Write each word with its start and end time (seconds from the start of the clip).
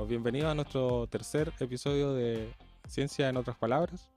Bueno, 0.00 0.08
bienvenido 0.08 0.48
a 0.48 0.54
nuestro 0.54 1.06
tercer 1.08 1.52
episodio 1.60 2.14
de 2.14 2.54
Ciencia 2.88 3.28
en 3.28 3.36
otras 3.36 3.58
palabras. 3.58 4.08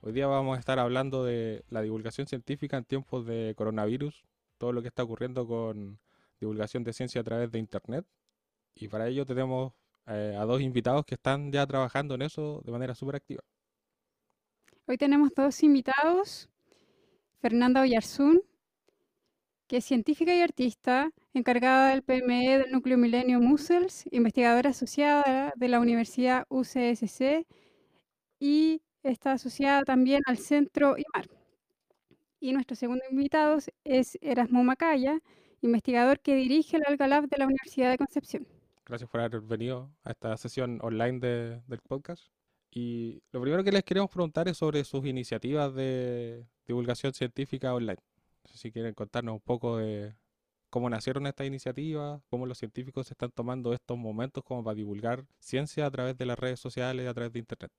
Hoy 0.00 0.10
día 0.10 0.26
vamos 0.26 0.56
a 0.56 0.58
estar 0.58 0.80
hablando 0.80 1.24
de 1.24 1.62
la 1.70 1.82
divulgación 1.82 2.26
científica 2.26 2.76
en 2.76 2.82
tiempos 2.84 3.24
de 3.26 3.54
coronavirus, 3.56 4.24
todo 4.58 4.72
lo 4.72 4.82
que 4.82 4.88
está 4.88 5.04
ocurriendo 5.04 5.46
con 5.46 6.00
divulgación 6.40 6.82
de 6.82 6.92
ciencia 6.92 7.20
a 7.20 7.24
través 7.24 7.52
de 7.52 7.60
Internet. 7.60 8.04
Y 8.74 8.88
para 8.88 9.06
ello 9.06 9.24
tenemos 9.24 9.72
eh, 10.08 10.36
a 10.36 10.44
dos 10.44 10.60
invitados 10.62 11.04
que 11.04 11.14
están 11.14 11.52
ya 11.52 11.64
trabajando 11.64 12.16
en 12.16 12.22
eso 12.22 12.60
de 12.64 12.72
manera 12.72 12.96
súper 12.96 13.14
activa. 13.14 13.44
Hoy 14.88 14.98
tenemos 14.98 15.30
dos 15.32 15.62
invitados, 15.62 16.48
Fernanda 17.40 17.82
Oyarzún, 17.82 18.42
que 19.70 19.76
es 19.76 19.84
científica 19.84 20.34
y 20.34 20.40
artista, 20.40 21.12
encargada 21.32 21.90
del 21.90 22.02
PME 22.02 22.58
del 22.58 22.72
Núcleo 22.72 22.98
Milenio 22.98 23.38
Musels, 23.38 24.04
investigadora 24.10 24.70
asociada 24.70 25.52
de 25.54 25.68
la 25.68 25.78
Universidad 25.78 26.44
UCSC 26.48 27.46
y 28.40 28.82
está 29.04 29.34
asociada 29.34 29.84
también 29.84 30.22
al 30.26 30.38
Centro 30.38 30.96
IMAR. 30.98 31.28
Y 32.40 32.52
nuestro 32.52 32.74
segundo 32.74 33.04
invitado 33.12 33.58
es 33.84 34.18
Erasmo 34.20 34.64
Macaya, 34.64 35.20
investigador 35.60 36.18
que 36.18 36.34
dirige 36.34 36.78
el 36.78 36.82
Alga 36.88 37.06
Lab 37.06 37.28
de 37.28 37.38
la 37.38 37.46
Universidad 37.46 37.90
de 37.90 37.98
Concepción. 37.98 38.48
Gracias 38.84 39.08
por 39.08 39.20
haber 39.20 39.40
venido 39.40 39.88
a 40.02 40.10
esta 40.10 40.36
sesión 40.36 40.80
online 40.82 41.20
del 41.20 41.80
podcast. 41.86 42.24
Y 42.72 43.22
lo 43.30 43.40
primero 43.40 43.62
que 43.62 43.70
les 43.70 43.84
queremos 43.84 44.10
preguntar 44.10 44.48
es 44.48 44.56
sobre 44.56 44.82
sus 44.82 45.06
iniciativas 45.06 45.72
de 45.76 46.44
divulgación 46.66 47.14
científica 47.14 47.72
online. 47.72 47.98
No 48.44 48.50
sé 48.50 48.58
si 48.58 48.72
quieren 48.72 48.94
contarnos 48.94 49.34
un 49.34 49.40
poco 49.40 49.76
de 49.78 50.14
cómo 50.70 50.88
nacieron 50.88 51.26
estas 51.26 51.46
iniciativas, 51.46 52.22
cómo 52.30 52.46
los 52.46 52.58
científicos 52.58 53.10
están 53.10 53.30
tomando 53.32 53.74
estos 53.74 53.98
momentos 53.98 54.42
como 54.44 54.64
para 54.64 54.76
divulgar 54.76 55.24
ciencia 55.40 55.84
a 55.86 55.90
través 55.90 56.16
de 56.16 56.26
las 56.26 56.38
redes 56.38 56.60
sociales, 56.60 57.08
a 57.08 57.14
través 57.14 57.32
de 57.32 57.40
Internet. 57.40 57.72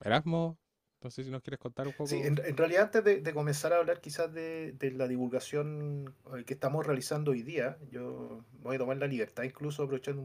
Erasmo, 0.00 0.58
no 1.02 1.10
sé 1.10 1.22
si 1.22 1.30
nos 1.30 1.42
quieres 1.42 1.58
contar 1.58 1.86
un 1.86 1.92
poco. 1.92 2.06
Sí, 2.06 2.20
en, 2.22 2.36
realidad 2.56 2.84
antes 2.94 3.22
de, 3.22 3.34
comenzar 3.34 3.74
a 3.74 3.76
hablar 3.76 4.00
quizás 4.00 4.32
de, 4.32 4.74
la 4.96 5.06
divulgación 5.06 6.14
eh, 6.34 6.44
que 6.44 6.54
estamos 6.54 6.86
realizando 6.86 7.32
hoy 7.32 7.42
día, 7.42 7.76
yo 7.90 8.42
voy 8.62 8.76
a 8.76 8.78
tomar 8.78 8.96
la 8.96 9.06
libertad 9.06 9.42
incluso 9.42 9.82
aprovechando 9.82 10.22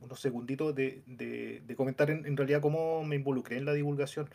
unos 0.00 0.20
segunditos 0.20 0.74
de, 0.74 1.64
comentar 1.76 2.10
en, 2.10 2.36
realidad 2.36 2.60
cómo 2.60 3.02
me 3.02 3.16
involucré 3.16 3.56
en 3.56 3.64
la 3.64 3.72
divulgación. 3.72 4.28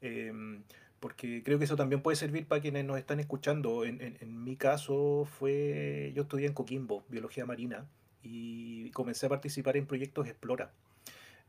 Em, 0.00 0.62
porque 1.00 1.42
creo 1.42 1.58
que 1.58 1.64
eso 1.64 1.76
también 1.76 2.02
puede 2.02 2.16
servir 2.16 2.46
para 2.46 2.60
quienes 2.60 2.84
nos 2.84 2.98
están 2.98 3.20
escuchando. 3.20 3.84
En, 3.84 4.00
en, 4.00 4.44
mi 4.44 4.56
caso 4.56 5.26
fue, 5.38 6.12
yo 6.14 6.22
estudié 6.22 6.46
en 6.46 6.54
Coquimbo, 6.54 7.04
biología 7.08 7.46
marina, 7.46 7.86
y 8.22 8.90
comencé 8.90 9.26
a 9.26 9.28
participar 9.28 9.76
en 9.76 9.86
proyectos 9.86 10.26
Explora. 10.26 10.72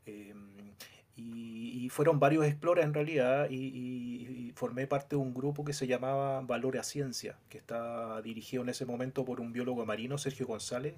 Em, 0.05 0.73
y, 1.15 1.89
fueron 1.89 2.19
varios 2.19 2.45
Explora 2.45 2.83
en 2.83 2.93
realidad, 2.93 3.49
y, 3.49 4.51
formé 4.55 4.87
parte 4.87 5.15
de 5.15 5.21
un 5.21 5.33
grupo 5.33 5.63
que 5.63 5.73
se 5.73 5.87
llamaba 5.87 6.41
Valor 6.41 6.77
a 6.77 6.83
Ciencia, 6.83 7.37
que 7.49 7.57
está 7.57 8.21
dirigido 8.21 8.63
en 8.63 8.69
ese 8.69 8.85
momento 8.85 9.23
por 9.23 9.39
un 9.39 9.53
biólogo 9.53 9.85
marino, 9.85 10.17
Sergio 10.17 10.47
González, 10.47 10.95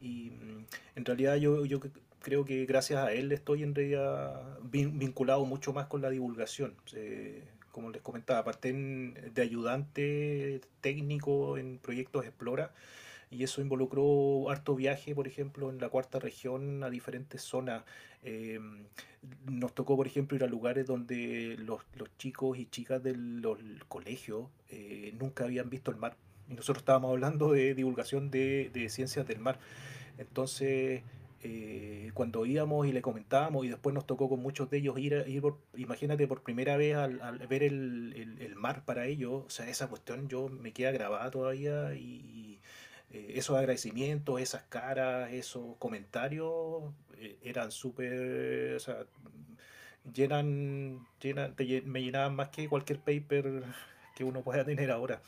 y 0.00 0.30
mm, 0.30 0.66
en 0.96 1.04
realidad 1.04 1.36
yo, 1.36 1.64
yo 1.64 1.80
creo 2.20 2.44
que 2.44 2.66
gracias 2.66 2.98
a 2.98 3.12
él 3.12 3.30
estoy 3.32 3.62
en 3.62 3.74
realidad 3.74 4.58
vinculado 4.70 5.44
mucho 5.46 5.72
más 5.72 5.86
con 5.86 6.02
la 6.02 6.10
divulgación. 6.10 6.74
Eh, 6.94 7.44
como 7.76 7.90
les 7.90 8.00
comentaba, 8.00 8.38
aparte 8.38 8.72
de 8.72 9.42
ayudante 9.42 10.62
técnico 10.80 11.58
en 11.58 11.76
proyectos 11.76 12.24
Explora, 12.24 12.72
y 13.30 13.44
eso 13.44 13.60
involucró 13.60 14.48
harto 14.48 14.74
viaje, 14.74 15.14
por 15.14 15.28
ejemplo, 15.28 15.68
en 15.68 15.78
la 15.78 15.90
cuarta 15.90 16.18
región 16.18 16.82
a 16.82 16.88
diferentes 16.88 17.42
zonas. 17.42 17.84
Eh, 18.22 18.58
nos 19.44 19.74
tocó, 19.74 19.94
por 19.94 20.06
ejemplo, 20.06 20.38
ir 20.38 20.44
a 20.44 20.46
lugares 20.46 20.86
donde 20.86 21.58
los, 21.58 21.82
chicos 22.16 22.56
y 22.56 22.64
chicas 22.64 23.02
del 23.02 23.44
colegio 23.88 24.48
eh, 24.70 25.14
nunca 25.20 25.44
habían 25.44 25.68
visto 25.68 25.90
el 25.90 25.98
mar. 25.98 26.16
Y 26.48 26.54
nosotros 26.54 26.78
estábamos 26.78 27.10
hablando 27.10 27.52
de 27.52 27.74
divulgación 27.74 28.30
de, 28.30 28.70
de 28.72 28.88
ciencias 28.88 29.26
del 29.26 29.40
mar. 29.40 29.58
Entonces, 30.16 31.02
eh, 31.42 32.10
cuando 32.14 32.46
íbamos 32.46 32.86
y 32.86 32.92
le 32.92 33.02
comentábamos 33.02 33.64
y 33.66 33.68
después 33.68 33.94
nos 33.94 34.06
tocó 34.06 34.28
con 34.28 34.40
muchos 34.40 34.70
de 34.70 34.78
ellos 34.78 34.98
ir, 34.98 35.24
ir 35.26 35.42
imagínate 35.76 36.26
por 36.26 36.42
primera 36.42 36.76
vez 36.76 36.96
al, 36.96 37.38
ver 37.48 37.62
el, 37.62 38.54
mar 38.56 38.84
para 38.84 39.06
ellos, 39.06 39.44
o 39.46 39.50
sea, 39.50 39.68
esa 39.68 39.88
cuestión 39.88 40.28
yo 40.28 40.48
me 40.48 40.72
queda 40.72 40.90
grabada 40.92 41.30
todavía 41.30 41.94
y, 41.94 42.58
eh, 43.10 43.34
esos 43.36 43.56
agradecimientos, 43.56 44.40
esas 44.40 44.62
caras, 44.64 45.32
esos 45.32 45.76
comentarios 45.78 46.84
eh, 47.18 47.36
eran 47.42 47.70
súper, 47.70 48.74
o 48.74 48.80
sea, 48.80 49.04
llenan, 50.12 51.06
llenan, 51.20 51.54
me 51.84 52.02
llenaban 52.02 52.34
más 52.34 52.48
que 52.48 52.68
cualquier 52.68 52.98
paper 53.00 53.62
que 54.16 54.24
uno 54.24 54.42
pueda 54.42 54.64
tener 54.64 54.90
ahora. 54.90 55.20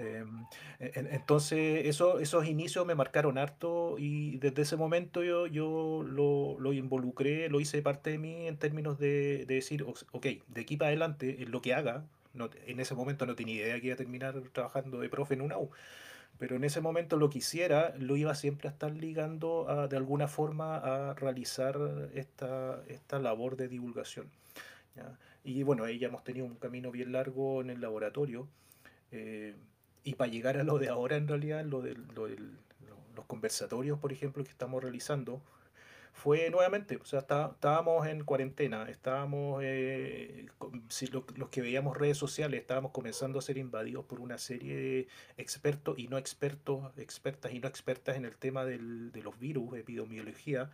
Em, 0.00 0.46
entonces, 0.78 1.86
eso, 1.86 2.20
esos 2.20 2.46
inicios 2.46 2.86
me 2.86 2.94
marcaron 2.94 3.36
harto 3.36 3.96
y 3.98 4.38
desde 4.38 4.62
ese 4.62 4.76
momento 4.76 5.22
yo, 5.22 5.46
yo 5.46 6.02
lo, 6.06 6.58
lo 6.58 6.72
involucré, 6.72 7.50
lo 7.50 7.60
hice 7.60 7.82
parte 7.82 8.10
de 8.10 8.18
mí 8.18 8.46
en 8.46 8.56
términos 8.56 8.98
de, 8.98 9.44
de 9.46 9.54
decir, 9.56 9.84
ok, 9.84 10.26
de 10.48 10.60
aquí 10.60 10.78
para 10.78 10.88
adelante, 10.88 11.42
en 11.42 11.50
lo 11.50 11.60
que 11.60 11.74
haga, 11.74 12.06
no, 12.32 12.48
en 12.66 12.80
ese 12.80 12.94
momento 12.94 13.26
no 13.26 13.34
tenía 13.34 13.56
idea 13.56 13.78
que 13.80 13.88
iba 13.88 13.94
a 13.94 13.98
terminar 13.98 14.40
trabajando 14.52 15.00
de 15.00 15.10
profe 15.10 15.34
en 15.34 15.42
una 15.42 15.58
U, 15.58 15.70
pero 16.38 16.56
en 16.56 16.64
ese 16.64 16.80
momento 16.80 17.18
lo 17.18 17.28
que 17.28 17.38
hiciera 17.38 17.94
lo 17.98 18.16
iba 18.16 18.34
siempre 18.34 18.68
a 18.68 18.72
estar 18.72 18.92
ligando 18.92 19.68
a, 19.68 19.86
de 19.88 19.98
alguna 19.98 20.28
forma 20.28 20.76
a 20.76 21.14
realizar 21.14 21.76
esta, 22.14 22.82
esta 22.88 23.18
labor 23.18 23.56
de 23.56 23.68
divulgación. 23.68 24.30
Y 25.44 25.62
bueno, 25.62 25.84
ahí 25.84 25.98
ya 25.98 26.08
hemos 26.08 26.24
tenido 26.24 26.46
un 26.46 26.56
camino 26.56 26.90
bien 26.90 27.12
largo 27.12 27.60
en 27.60 27.70
el 27.70 27.80
laboratorio. 27.80 28.48
Eh, 29.12 29.54
y 30.04 30.14
para 30.14 30.30
llegar 30.30 30.56
a 30.56 30.64
lo 30.64 30.78
de 30.78 30.88
ahora, 30.88 31.16
en 31.16 31.28
realidad, 31.28 31.64
lo 31.64 31.82
de, 31.82 31.94
los 33.14 33.24
conversatorios, 33.26 33.98
por 33.98 34.12
ejemplo, 34.12 34.42
que 34.44 34.50
estamos 34.50 34.82
realizando, 34.82 35.42
fue 36.12 36.50
nuevamente, 36.50 36.96
o 36.96 37.04
sea, 37.04 37.20
estábamos 37.20 38.06
en 38.06 38.24
cuarentena, 38.24 38.88
estábamos, 38.90 39.62
eh, 39.64 40.46
si 40.88 41.06
los 41.06 41.24
que 41.50 41.62
veíamos 41.62 41.96
redes 41.96 42.18
sociales, 42.18 42.60
estábamos 42.60 42.92
comenzando 42.92 43.38
a 43.38 43.42
ser 43.42 43.58
invadidos 43.58 44.04
por 44.04 44.20
una 44.20 44.36
serie 44.36 44.76
de 44.76 45.08
expertos 45.38 45.98
y 45.98 46.08
no 46.08 46.18
expertos, 46.18 46.92
expertas 46.98 47.52
y 47.52 47.60
no 47.60 47.68
expertas 47.68 48.16
en 48.16 48.24
el 48.24 48.36
tema 48.36 48.64
del, 48.64 49.12
de 49.12 49.22
los 49.22 49.38
virus, 49.38 49.78
epidemiología, 49.78 50.70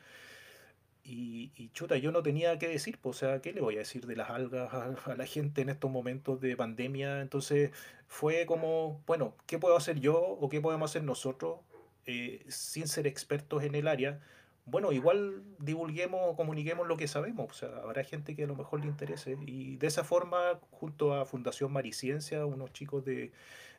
y, 1.08 1.70
chuta, 1.72 1.96
yo 1.96 2.10
no 2.10 2.22
tenía 2.22 2.58
que 2.58 2.68
decir, 2.68 2.98
pues, 3.00 3.16
o 3.16 3.18
sea, 3.18 3.40
¿qué 3.40 3.52
le 3.52 3.60
voy 3.60 3.76
a 3.76 3.78
decir 3.78 4.06
de 4.06 4.16
las 4.16 4.30
algas 4.30 4.72
a, 4.72 5.14
la 5.14 5.26
gente 5.26 5.60
en 5.60 5.68
estos 5.68 5.90
momentos 5.90 6.40
de 6.40 6.56
pandemia? 6.56 7.20
Entonces 7.20 7.70
fue 8.08 8.44
como, 8.46 9.02
bueno, 9.06 9.36
¿qué 9.46 9.58
puedo 9.58 9.76
hacer 9.76 10.00
yo 10.00 10.18
o 10.20 10.48
qué 10.48 10.60
podemos 10.60 10.90
hacer 10.90 11.04
nosotros 11.04 11.60
eh, 12.06 12.44
sin 12.48 12.88
ser 12.88 13.06
expertos 13.06 13.62
en 13.62 13.76
el 13.76 13.86
área? 13.86 14.20
Bueno, 14.66 14.90
igual 14.90 15.44
divulguemos 15.60 16.20
o 16.24 16.36
comuniquemos 16.36 16.88
lo 16.88 16.96
que 16.96 17.06
sabemos, 17.06 17.50
o 17.50 17.54
sea, 17.54 17.68
habrá 17.84 18.02
gente 18.02 18.34
que 18.34 18.44
a 18.44 18.46
lo 18.48 18.56
mejor 18.56 18.80
le 18.80 18.86
interese. 18.86 19.38
Y 19.46 19.76
de 19.76 19.86
esa 19.86 20.02
forma, 20.02 20.58
junto 20.72 21.14
a 21.14 21.24
Fundación 21.24 21.72
Mariciencia, 21.72 22.44
unos 22.44 22.72
chicos 22.72 23.04
de, 23.04 23.30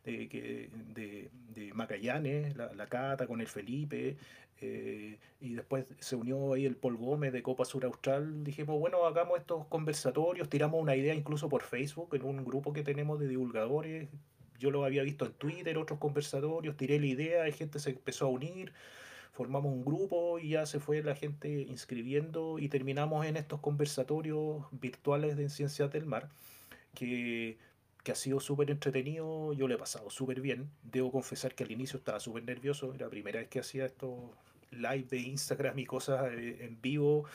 de, 0.05 0.69
de, 0.95 1.29
de 1.53 1.73
Magallanes, 1.73 2.55
la, 2.55 2.73
la, 2.73 2.87
Cata 2.87 3.27
con 3.27 3.41
el 3.41 3.47
Felipe, 3.47 4.15
eh, 4.61 5.19
y 5.39 5.53
después 5.53 5.85
se 5.99 6.15
unió 6.15 6.53
ahí 6.53 6.65
el 6.65 6.75
Paul 6.75 6.97
Gómez 6.97 7.31
de 7.33 7.43
Copa 7.43 7.65
Sur 7.65 7.85
Austral. 7.85 8.43
Dijimos, 8.43 8.79
bueno, 8.79 9.05
hagamos 9.05 9.39
estos 9.39 9.65
conversatorios, 9.67 10.49
tiramos 10.49 10.81
una 10.81 10.95
idea 10.95 11.13
incluso 11.13 11.49
por 11.49 11.63
Facebook, 11.63 12.15
en 12.15 12.23
un 12.23 12.43
grupo 12.43 12.73
que 12.73 12.83
tenemos 12.83 13.19
de 13.19 13.27
divulgadores. 13.27 14.09
Yo 14.57 14.71
lo 14.71 14.85
había 14.85 15.03
visto 15.03 15.25
en 15.25 15.33
Twitter, 15.33 15.77
otros 15.77 15.99
conversatorios, 15.99 16.77
tiré 16.77 16.99
la 16.99 17.05
idea, 17.05 17.47
y 17.47 17.51
gente 17.51 17.77
se 17.79 17.91
empezó 17.91 18.25
a 18.25 18.29
unir, 18.29 18.73
formamos 19.37 19.71
un 19.71 19.85
grupo 19.85 20.39
y 20.39 20.49
ya 20.49 20.65
se 20.65 20.79
fue 20.79 21.03
la 21.03 21.15
gente 21.15 21.47
inscribiendo 21.61 22.57
y 22.57 22.69
terminamos 22.69 23.25
en 23.27 23.37
estos 23.37 23.59
conversatorios 23.59 24.65
virtuales 24.71 25.37
de 25.37 25.49
Ciencias 25.49 25.91
del 25.91 26.05
Mar, 26.05 26.29
que 26.95 27.57
que 28.07 28.13
ha 28.13 28.15
sido 28.15 28.39
súper 28.39 28.71
entretenido, 28.71 29.51
yo 29.51 29.67
lo 29.67 29.75
he 29.75 29.77
pasado 29.77 30.09
súper 30.09 30.39
bien. 30.39 30.71
Debo 30.81 31.11
confesar 31.11 31.53
que 31.55 31.65
al 31.65 31.71
inicio 31.73 31.97
estaba 31.97 32.21
súper 32.21 32.45
nervioso, 32.45 32.93
era 32.93 33.07
la 33.07 33.09
primera 33.09 33.39
vez 33.41 33.49
que 33.49 33.59
hacía 33.59 33.85
esto 33.85 34.31
live 34.71 35.07
de 35.09 35.17
Instagram 35.17 35.77
y 35.77 35.85
cosas 35.85 36.31
eh, 36.31 36.59
en 36.61 36.81
vivo. 36.81 37.25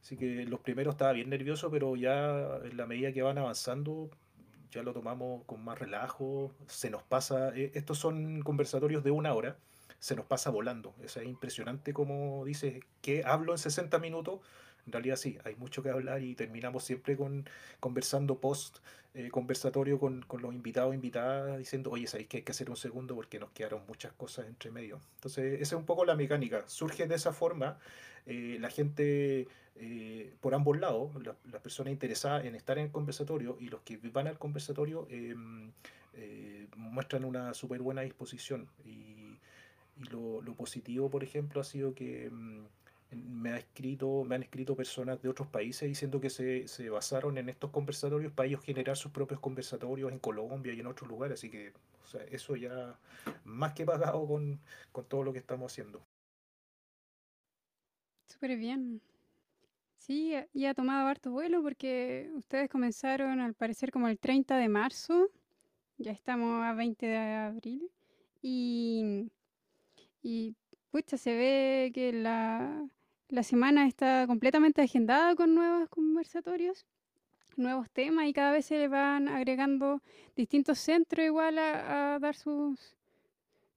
Así 0.00 0.16
que 0.16 0.46
los 0.46 0.60
primeros 0.60 0.94
estaba 0.94 1.12
bien 1.12 1.28
nervioso, 1.28 1.70
pero 1.70 1.96
ya 1.96 2.60
en 2.64 2.78
la 2.78 2.86
medida 2.86 3.12
que 3.12 3.20
van 3.20 3.36
avanzando, 3.36 4.08
ya 4.70 4.82
lo 4.82 4.94
tomamos 4.94 5.44
con 5.44 5.62
más 5.62 5.78
relajo. 5.78 6.50
Se 6.66 6.88
nos 6.88 7.02
pasa, 7.02 7.54
eh, 7.54 7.70
estos 7.74 7.98
son 7.98 8.40
conversatorios 8.40 9.04
de 9.04 9.10
una 9.10 9.34
hora, 9.34 9.58
se 10.02 10.16
nos 10.16 10.26
pasa 10.26 10.50
volando. 10.50 10.96
Es 11.00 11.16
impresionante 11.16 11.94
como 11.94 12.44
dices 12.44 12.82
que 13.02 13.22
hablo 13.24 13.52
en 13.52 13.58
60 13.58 14.00
minutos. 14.00 14.40
en 14.84 14.92
realidad 14.92 15.14
sí, 15.14 15.38
hay 15.44 15.54
mucho 15.54 15.80
que 15.80 15.90
hablar 15.90 16.22
y 16.24 16.34
terminamos 16.34 16.82
siempre 16.82 17.16
con 17.16 17.48
conversando 17.78 18.40
post 18.40 18.78
eh, 19.14 19.28
conversatorio 19.30 20.00
con, 20.00 20.22
con, 20.22 20.42
los 20.42 20.52
invitados 20.54 20.92
invitadas 20.92 21.56
diciendo, 21.56 21.90
oye, 21.92 22.08
sabéis 22.08 22.28
que 22.28 22.38
hay 22.38 22.42
que 22.42 22.50
hacer 22.50 22.68
un 22.68 22.76
segundo 22.76 23.14
porque 23.14 23.38
nos 23.38 23.52
quedaron 23.52 23.82
muchas 23.86 24.12
cosas 24.14 24.48
entre 24.48 24.72
medio. 24.72 24.98
Entonces, 25.16 25.60
esa 25.60 25.76
es 25.76 25.78
un 25.78 25.86
poco 25.86 26.04
la 26.04 26.16
mecánica. 26.16 26.64
Surge 26.66 27.06
de 27.06 27.14
esa 27.14 27.32
forma, 27.32 27.78
eh, 28.26 28.56
la 28.58 28.70
gente 28.70 29.46
eh, 29.76 30.34
por 30.40 30.52
ambos 30.52 30.80
lados, 30.80 31.12
las 31.24 31.62
personas 31.62 31.92
interesadas 31.92 32.44
en 32.44 32.56
estar 32.56 32.76
en 32.78 32.86
el 32.86 32.90
conversatorio 32.90 33.56
y 33.60 33.68
los 33.68 33.82
que 33.82 33.98
van 33.98 34.26
al 34.26 34.38
conversatorio 34.38 35.06
em, 35.10 35.70
muestran 36.76 37.24
una 37.24 37.54
súper 37.54 37.82
buena 37.82 38.02
disposición. 38.02 38.66
Y, 38.84 39.11
y 39.96 40.04
lo, 40.04 40.40
lo, 40.42 40.54
positivo, 40.54 41.10
por 41.10 41.24
ejemplo, 41.24 41.60
ha 41.60 41.64
sido 41.64 41.94
que 41.94 42.26
em, 42.26 42.66
me, 43.10 43.50
ha 43.50 43.58
escrito, 43.58 44.24
me 44.24 44.34
han 44.36 44.42
escrito 44.42 44.76
personas 44.76 45.20
de 45.22 45.28
otros 45.28 45.48
países 45.48 45.88
diciendo 45.88 46.20
que 46.20 46.30
se, 46.30 46.68
se, 46.68 46.88
basaron 46.90 47.38
en 47.38 47.48
estos 47.48 47.70
conversatorios 47.70 48.32
para 48.32 48.48
ellos 48.48 48.62
generar 48.64 48.96
sus 48.96 49.12
propios 49.12 49.40
conversatorios 49.40 50.10
en 50.12 50.18
Colombia 50.18 50.72
y 50.72 50.80
en 50.80 50.86
otros 50.86 51.08
lugares. 51.08 51.40
Así 51.40 51.50
que 51.50 51.72
o 52.04 52.06
sea, 52.06 52.22
eso 52.30 52.56
ya 52.56 52.98
más 53.44 53.72
que 53.74 53.84
pagado 53.84 54.26
con, 54.26 54.60
con 54.92 55.04
todo 55.06 55.22
lo 55.22 55.32
que 55.32 55.38
estamos 55.38 55.72
haciendo. 55.72 56.02
Súper 58.26 58.56
bien. 58.56 59.00
Sí, 59.96 60.34
y 60.52 60.64
ha 60.64 60.74
tomado 60.74 61.06
harto 61.06 61.30
vuelo 61.30 61.62
porque 61.62 62.28
ustedes 62.34 62.68
comenzaron 62.68 63.38
al 63.40 63.54
parecer 63.54 63.92
como 63.92 64.08
el 64.08 64.18
30 64.18 64.56
de 64.56 64.68
marzo, 64.68 65.30
ya 65.96 66.10
estamos 66.10 66.64
a 66.64 66.74
20 66.74 67.06
de 67.06 67.16
abril, 67.18 67.88
y, 68.42 69.30
y 70.22 70.54
pucha, 70.90 71.16
se 71.16 71.34
ve 71.34 71.90
que 71.94 72.12
la, 72.12 72.86
la 73.28 73.42
semana 73.42 73.86
está 73.86 74.26
completamente 74.26 74.82
agendada 74.82 75.34
con 75.34 75.54
nuevos 75.54 75.88
conversatorios, 75.88 76.86
nuevos 77.56 77.90
temas 77.90 78.26
y 78.26 78.32
cada 78.32 78.52
vez 78.52 78.66
se 78.66 78.78
le 78.78 78.88
van 78.88 79.28
agregando 79.28 80.02
distintos 80.36 80.78
centros 80.78 81.24
igual 81.24 81.58
a, 81.58 82.18
dar 82.20 82.34
sus, 82.34 82.96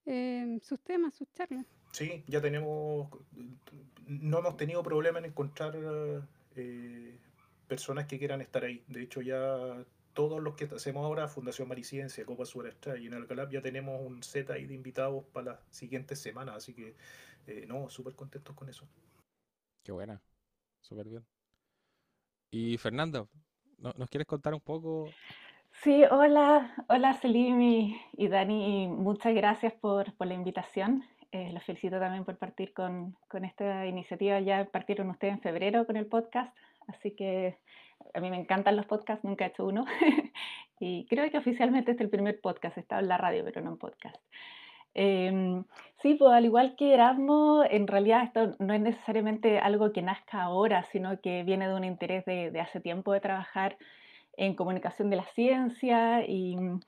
em, 0.04 0.60
sus 0.60 0.80
temas, 0.80 1.14
sus 1.14 1.28
charlas. 1.32 1.66
Sí, 1.92 2.22
ya 2.26 2.40
tenemos, 2.40 3.08
no 4.06 4.38
hemos 4.38 4.56
tenido 4.56 4.82
problema 4.82 5.18
en 5.18 5.26
encontrar 5.26 5.74
eh, 6.54 7.18
personas 7.66 8.06
que 8.06 8.18
quieran 8.18 8.40
estar 8.40 8.64
ahí. 8.64 8.84
De 8.88 9.02
hecho, 9.02 9.22
ya 9.22 9.84
todos 10.16 10.42
los 10.42 10.54
que 10.54 10.64
hacemos 10.64 11.04
ahora, 11.04 11.28
Fundación 11.28 11.68
Mariciencia, 11.68 12.24
Copa 12.24 12.46
Surestra 12.46 12.96
y 12.96 13.06
en 13.06 13.14
Alcalá, 13.14 13.46
ya 13.50 13.60
tenemos 13.60 14.00
un 14.00 14.22
set 14.22 14.50
ahí 14.50 14.64
de 14.66 14.74
invitados 14.74 15.24
para 15.26 15.52
las 15.52 15.60
siguientes 15.70 16.18
semanas. 16.18 16.56
Así 16.56 16.72
que, 16.74 16.96
eh, 17.46 17.66
no, 17.68 17.90
súper 17.90 18.14
contentos 18.14 18.56
con 18.56 18.70
eso. 18.70 18.88
Qué 19.84 19.92
buena, 19.92 20.20
súper 20.80 21.06
bien. 21.08 21.24
Y 22.50 22.78
Fernando, 22.78 23.28
¿nos 23.76 24.08
quieres 24.08 24.26
contar 24.26 24.54
un 24.54 24.60
poco? 24.60 25.10
Sí, 25.82 26.02
hola, 26.10 26.74
hola 26.88 27.12
Selim 27.20 27.60
y, 27.60 28.28
Dani, 28.28 28.88
muchas 28.88 29.34
gracias 29.34 29.74
por, 29.74 30.14
la 30.18 30.34
invitación. 30.34 31.04
Eh, 31.30 31.52
los 31.52 31.62
felicito 31.62 32.00
también 32.00 32.24
por 32.24 32.38
partir 32.38 32.72
con, 32.72 33.18
esta 33.44 33.86
iniciativa. 33.86 34.40
Ya 34.40 34.64
partieron 34.64 35.10
ustedes 35.10 35.34
en 35.34 35.40
febrero 35.42 35.84
con 35.84 35.98
el 35.98 36.06
podcast, 36.06 36.56
así 36.88 37.10
que 37.10 37.58
a 38.16 38.20
mí 38.20 38.30
me 38.30 38.40
encantan 38.40 38.76
los 38.76 38.86
podcasts, 38.86 39.24
nunca 39.24 39.44
he 39.44 39.48
hecho 39.48 39.66
uno. 39.66 39.84
y 40.80 41.06
creo 41.06 41.30
que 41.30 41.38
oficialmente 41.38 41.90
este 41.90 42.02
es 42.02 42.06
el 42.06 42.10
primer 42.10 42.40
podcast, 42.40 42.78
estaba 42.78 43.02
en 43.02 43.08
la 43.08 43.18
radio, 43.18 43.44
pero 43.44 43.60
no 43.60 43.70
en 43.70 43.76
podcast. 43.76 44.16
Em, 44.94 45.64
sí, 46.00 46.14
pues 46.14 46.32
al 46.32 46.46
igual 46.46 46.74
que 46.76 46.94
Erasmo, 46.94 47.62
en 47.68 47.86
realidad 47.86 48.24
esto 48.24 48.56
no 48.58 48.72
es 48.72 48.80
necesariamente 48.80 49.58
algo 49.58 49.92
que 49.92 50.00
nazca 50.00 50.42
ahora, 50.42 50.84
sino 50.84 51.20
que 51.20 51.42
viene 51.42 51.68
de 51.68 51.74
un 51.74 51.84
interés 51.84 52.24
de, 52.24 52.58
hace 52.58 52.80
tiempo 52.80 53.12
de 53.12 53.20
trabajar 53.20 53.76
en 54.38 54.54
comunicación 54.54 55.10
de 55.10 55.16
la 55.16 55.26
ciencia 55.34 56.26
y 56.26 56.56
mm, 56.56 56.80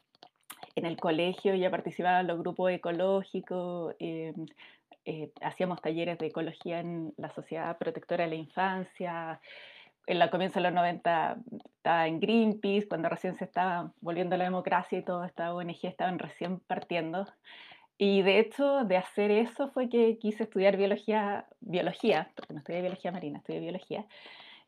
en 0.77 0.87
el 0.87 0.97
colegio 0.99 1.55
ya 1.55 1.71
participaba 1.71 2.21
en 2.21 2.29
los 2.29 2.39
grupos 2.39 2.73
ecológicos, 2.73 3.95
em, 3.99 4.47
eh, 5.05 5.31
hacíamos 5.43 5.83
talleres 5.83 6.19
de 6.19 6.27
ecología 6.29 6.81
en 6.81 7.13
la 7.19 7.31
Sociedad 7.35 7.77
Protectora 7.77 8.25
de 8.25 8.31
la 8.31 8.37
Infancia. 8.37 9.41
En 10.09 10.19
la 10.19 10.31
comienzo 10.31 10.59
de 10.59 10.63
los 10.63 10.73
90 10.73 11.37
estaba 11.77 12.07
en 12.09 12.19
Greenpeace, 12.19 12.89
cuando 12.89 13.11
recién 13.11 13.37
se 13.37 13.45
estaba 13.45 13.93
volviendo 14.01 14.39
la 14.39 14.45
democracia 14.45 14.99
y 14.99 15.03
toda 15.03 15.27
esta 15.27 15.55
ONG 15.55 15.81
estaban 15.83 16.19
recién 16.19 16.61
partiendo. 16.61 17.27
Y 17.99 18.23
de 18.23 18.39
hecho, 18.39 18.85
de 18.85 18.97
hacer 18.97 19.31
eso 19.31 19.69
fue 19.69 19.91
que 19.91 20.17
quise 20.17 20.45
estudiar 20.45 20.79
biología, 20.79 21.45
biología, 21.61 22.31
porque 22.35 22.55
no 22.55 22.61
estudié 22.61 22.81
biología 22.81 23.13
marina, 23.13 23.37
estudié 23.37 23.61
biología, 23.61 24.07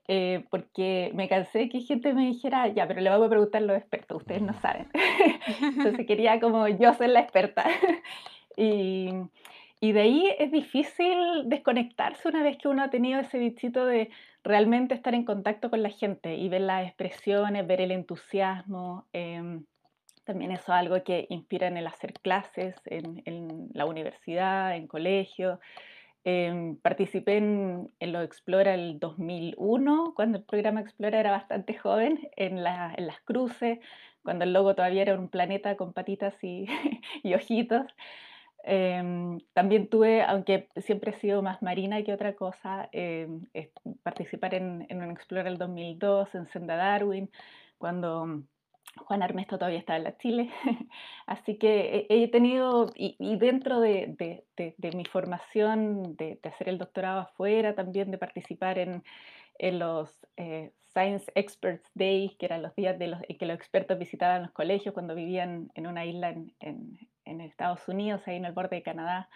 eh, 0.08 0.44
porque 0.50 1.10
me 1.14 1.26
cansé 1.26 1.70
que 1.70 1.80
gente 1.80 2.12
me 2.12 2.26
dijera, 2.26 2.68
ya, 2.68 2.86
pero 2.86 3.00
le 3.00 3.08
voy 3.08 3.26
a 3.26 3.30
preguntar 3.30 3.62
a 3.62 3.64
los 3.64 3.78
expertos, 3.78 4.18
ustedes 4.18 4.42
no 4.42 4.52
saben. 4.60 4.88
Entonces 5.62 6.06
quería 6.06 6.38
como 6.38 6.68
yo 6.68 6.92
ser 6.92 7.08
la 7.08 7.20
experta. 7.20 7.64
y, 8.58 9.08
y 9.80 9.92
de 9.92 10.00
ahí 10.02 10.36
es 10.38 10.52
difícil 10.52 11.16
desconectarse 11.46 12.28
una 12.28 12.42
vez 12.42 12.58
que 12.58 12.68
uno 12.68 12.82
ha 12.82 12.90
tenido 12.90 13.20
ese 13.20 13.38
bichito 13.38 13.86
de 13.86 14.10
realmente 14.42 14.94
estar 14.94 15.14
en 15.14 15.24
contacto 15.24 15.70
con 15.70 15.82
la 15.82 15.90
gente 15.90 16.34
y 16.36 16.48
ver 16.48 16.62
las 16.62 16.86
expresiones, 16.86 17.66
ver 17.66 17.80
el 17.80 17.90
entusiasmo. 17.90 19.06
Eh, 19.12 19.60
también 20.24 20.52
eso 20.52 20.72
es 20.72 20.78
algo 20.78 21.02
que 21.02 21.26
inspira 21.28 21.66
en 21.66 21.76
el 21.76 21.86
hacer 21.86 22.12
clases 22.14 22.76
en, 22.84 23.68
la 23.74 23.84
universidad, 23.84 24.76
en 24.76 24.86
colegio. 24.86 25.58
Em, 26.22 26.76
participé 26.76 27.38
en, 27.38 27.90
lo 28.00 28.22
Explora 28.22 28.74
el 28.74 29.00
2001, 29.00 30.12
cuando 30.14 30.38
el 30.38 30.44
programa 30.44 30.82
Explora 30.82 31.18
era 31.18 31.32
bastante 31.32 31.74
joven, 31.74 32.30
en, 32.36 32.62
las 32.62 33.20
cruces, 33.24 33.80
cuando 34.22 34.44
el 34.44 34.52
logo 34.52 34.74
todavía 34.74 35.02
era 35.02 35.18
un 35.18 35.28
planeta 35.28 35.76
con 35.76 35.92
patitas 35.92 36.34
y, 36.44 36.66
ojitos. 37.34 37.86
Em, 38.64 39.38
también 39.54 39.88
tuve, 39.88 40.22
aunque 40.22 40.68
siempre 40.76 41.12
he 41.12 41.20
sido 41.20 41.42
más 41.42 41.62
marina 41.62 42.02
que 42.02 42.12
otra 42.12 42.34
cosa, 42.34 42.88
em, 42.92 43.46
participar 44.02 44.54
en, 44.54 44.86
en 44.88 45.02
un 45.02 45.10
Explora 45.10 45.48
el 45.48 45.58
2002, 45.58 46.34
en 46.34 46.46
Senda 46.48 46.76
Darwin, 46.76 47.30
cuando 47.78 48.44
Juan 48.96 49.22
Ernesto 49.22 49.58
todavía 49.58 49.78
está 49.78 49.96
en 49.96 50.04
la 50.04 50.16
Chile, 50.18 50.50
así 51.26 51.56
que 51.56 52.06
he 52.08 52.28
tenido, 52.28 52.90
y, 52.94 53.16
dentro 53.38 53.80
de, 53.80 54.44
mi 54.94 55.04
formación 55.04 56.16
de, 56.16 56.38
hacer 56.42 56.68
el 56.68 56.78
doctorado 56.78 57.20
afuera, 57.20 57.74
también 57.74 58.10
de 58.10 58.18
participar 58.18 58.78
en, 58.78 59.02
los 59.78 60.26
eh, 60.36 60.72
Science 60.92 61.30
Experts 61.34 61.90
Day, 61.94 62.34
que 62.38 62.46
eran 62.46 62.62
los 62.62 62.74
días 62.74 62.98
de 62.98 63.08
los, 63.08 63.20
en 63.28 63.36
que 63.36 63.46
los 63.46 63.56
expertos 63.56 63.98
visitaban 63.98 64.42
los 64.42 64.52
colegios 64.52 64.94
cuando 64.94 65.14
vivían 65.14 65.70
en 65.74 65.86
una 65.86 66.04
isla 66.04 66.30
en, 66.30 66.98
Estados 67.40 67.86
Unidos, 67.88 68.22
ahí 68.26 68.36
en 68.36 68.44
el 68.46 68.52
borde 68.52 68.76
de 68.76 68.82
Canadá. 68.82 69.28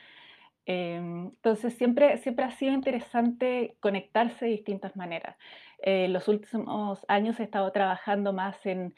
Em, 0.67 1.27
entonces 1.27 1.75
siempre, 1.75 2.19
siempre 2.19 2.47
ha 2.47 2.51
sido 2.53 2.73
interesante 2.73 3.77
conectarse 3.81 4.47
de 4.47 4.53
distintas 4.53 4.97
maneras. 4.97 5.37
Eh, 5.83 6.09
los 6.09 6.29
últimos 6.29 7.05
años 7.09 7.39
he 7.39 7.43
estado 7.43 7.71
trabajando 7.73 8.33
más 8.33 8.65
en 8.65 8.95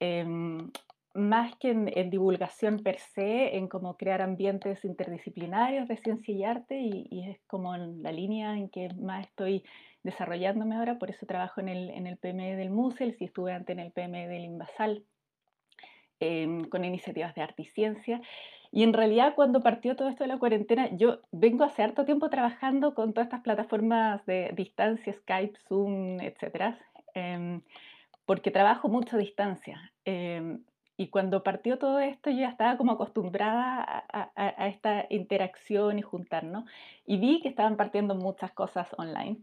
Em, 0.00 0.70
más 1.14 1.54
que 1.56 1.70
en, 1.70 2.10
divulgación 2.10 2.78
per 2.82 2.98
se, 2.98 3.56
en 3.56 3.68
cómo 3.68 3.96
crear 3.96 4.22
ambientes 4.22 4.84
interdisciplinarios 4.84 5.88
de 5.88 5.96
ciencia 5.98 6.34
y 6.34 6.44
arte, 6.44 6.80
y, 6.80 7.28
es 7.28 7.38
como 7.46 7.76
la 7.76 8.12
línea 8.12 8.56
en 8.56 8.70
que 8.70 8.88
más 8.94 9.26
estoy 9.26 9.64
desarrollándome 10.02 10.76
ahora, 10.76 10.98
por 10.98 11.10
eso 11.10 11.26
trabajo 11.26 11.60
en 11.60 11.68
el, 11.68 11.90
en 11.90 12.06
el 12.06 12.16
PME 12.16 12.56
del 12.56 12.70
MUSEL, 12.70 13.16
y 13.20 13.24
estuve 13.24 13.52
antes 13.52 13.76
en 13.76 13.80
el 13.80 13.92
PME 13.92 14.28
del 14.28 14.44
Invasal, 14.44 15.04
em, 16.20 16.64
con 16.64 16.84
iniciativas 16.84 17.34
de 17.34 17.42
arte 17.42 17.62
y 17.62 17.66
ciencia. 17.66 18.20
Y 18.72 18.84
en 18.84 18.92
realidad 18.92 19.34
cuando 19.34 19.62
partió 19.62 19.96
todo 19.96 20.08
esto 20.08 20.22
de 20.24 20.28
la 20.28 20.38
cuarentena, 20.38 20.88
yo 20.96 21.20
vengo 21.32 21.64
hace 21.64 21.82
harto 21.82 22.04
tiempo 22.04 22.30
trabajando 22.30 22.94
con 22.94 23.12
todas 23.12 23.26
estas 23.26 23.40
plataformas 23.40 24.24
de 24.26 24.52
distancia, 24.54 25.12
Skype, 25.12 25.58
Zoom, 25.68 26.20
etc 26.20 26.76
porque 28.30 28.52
trabajo 28.52 28.88
mucho 28.88 29.16
a 29.16 29.18
distancia. 29.18 29.92
Em, 30.04 30.62
y 30.96 31.08
cuando 31.08 31.42
partió 31.42 31.78
todo 31.78 31.98
esto, 31.98 32.30
yo 32.30 32.38
ya 32.40 32.50
estaba 32.50 32.76
como 32.76 32.92
acostumbrada 32.92 34.04
a, 34.08 34.68
esta 34.68 35.06
interacción 35.10 35.98
y 35.98 36.02
juntarnos. 36.02 36.64
Y 37.06 37.16
vi 37.16 37.40
que 37.40 37.48
estaban 37.48 37.76
partiendo 37.76 38.14
muchas 38.14 38.52
cosas 38.52 38.86
online. 38.98 39.38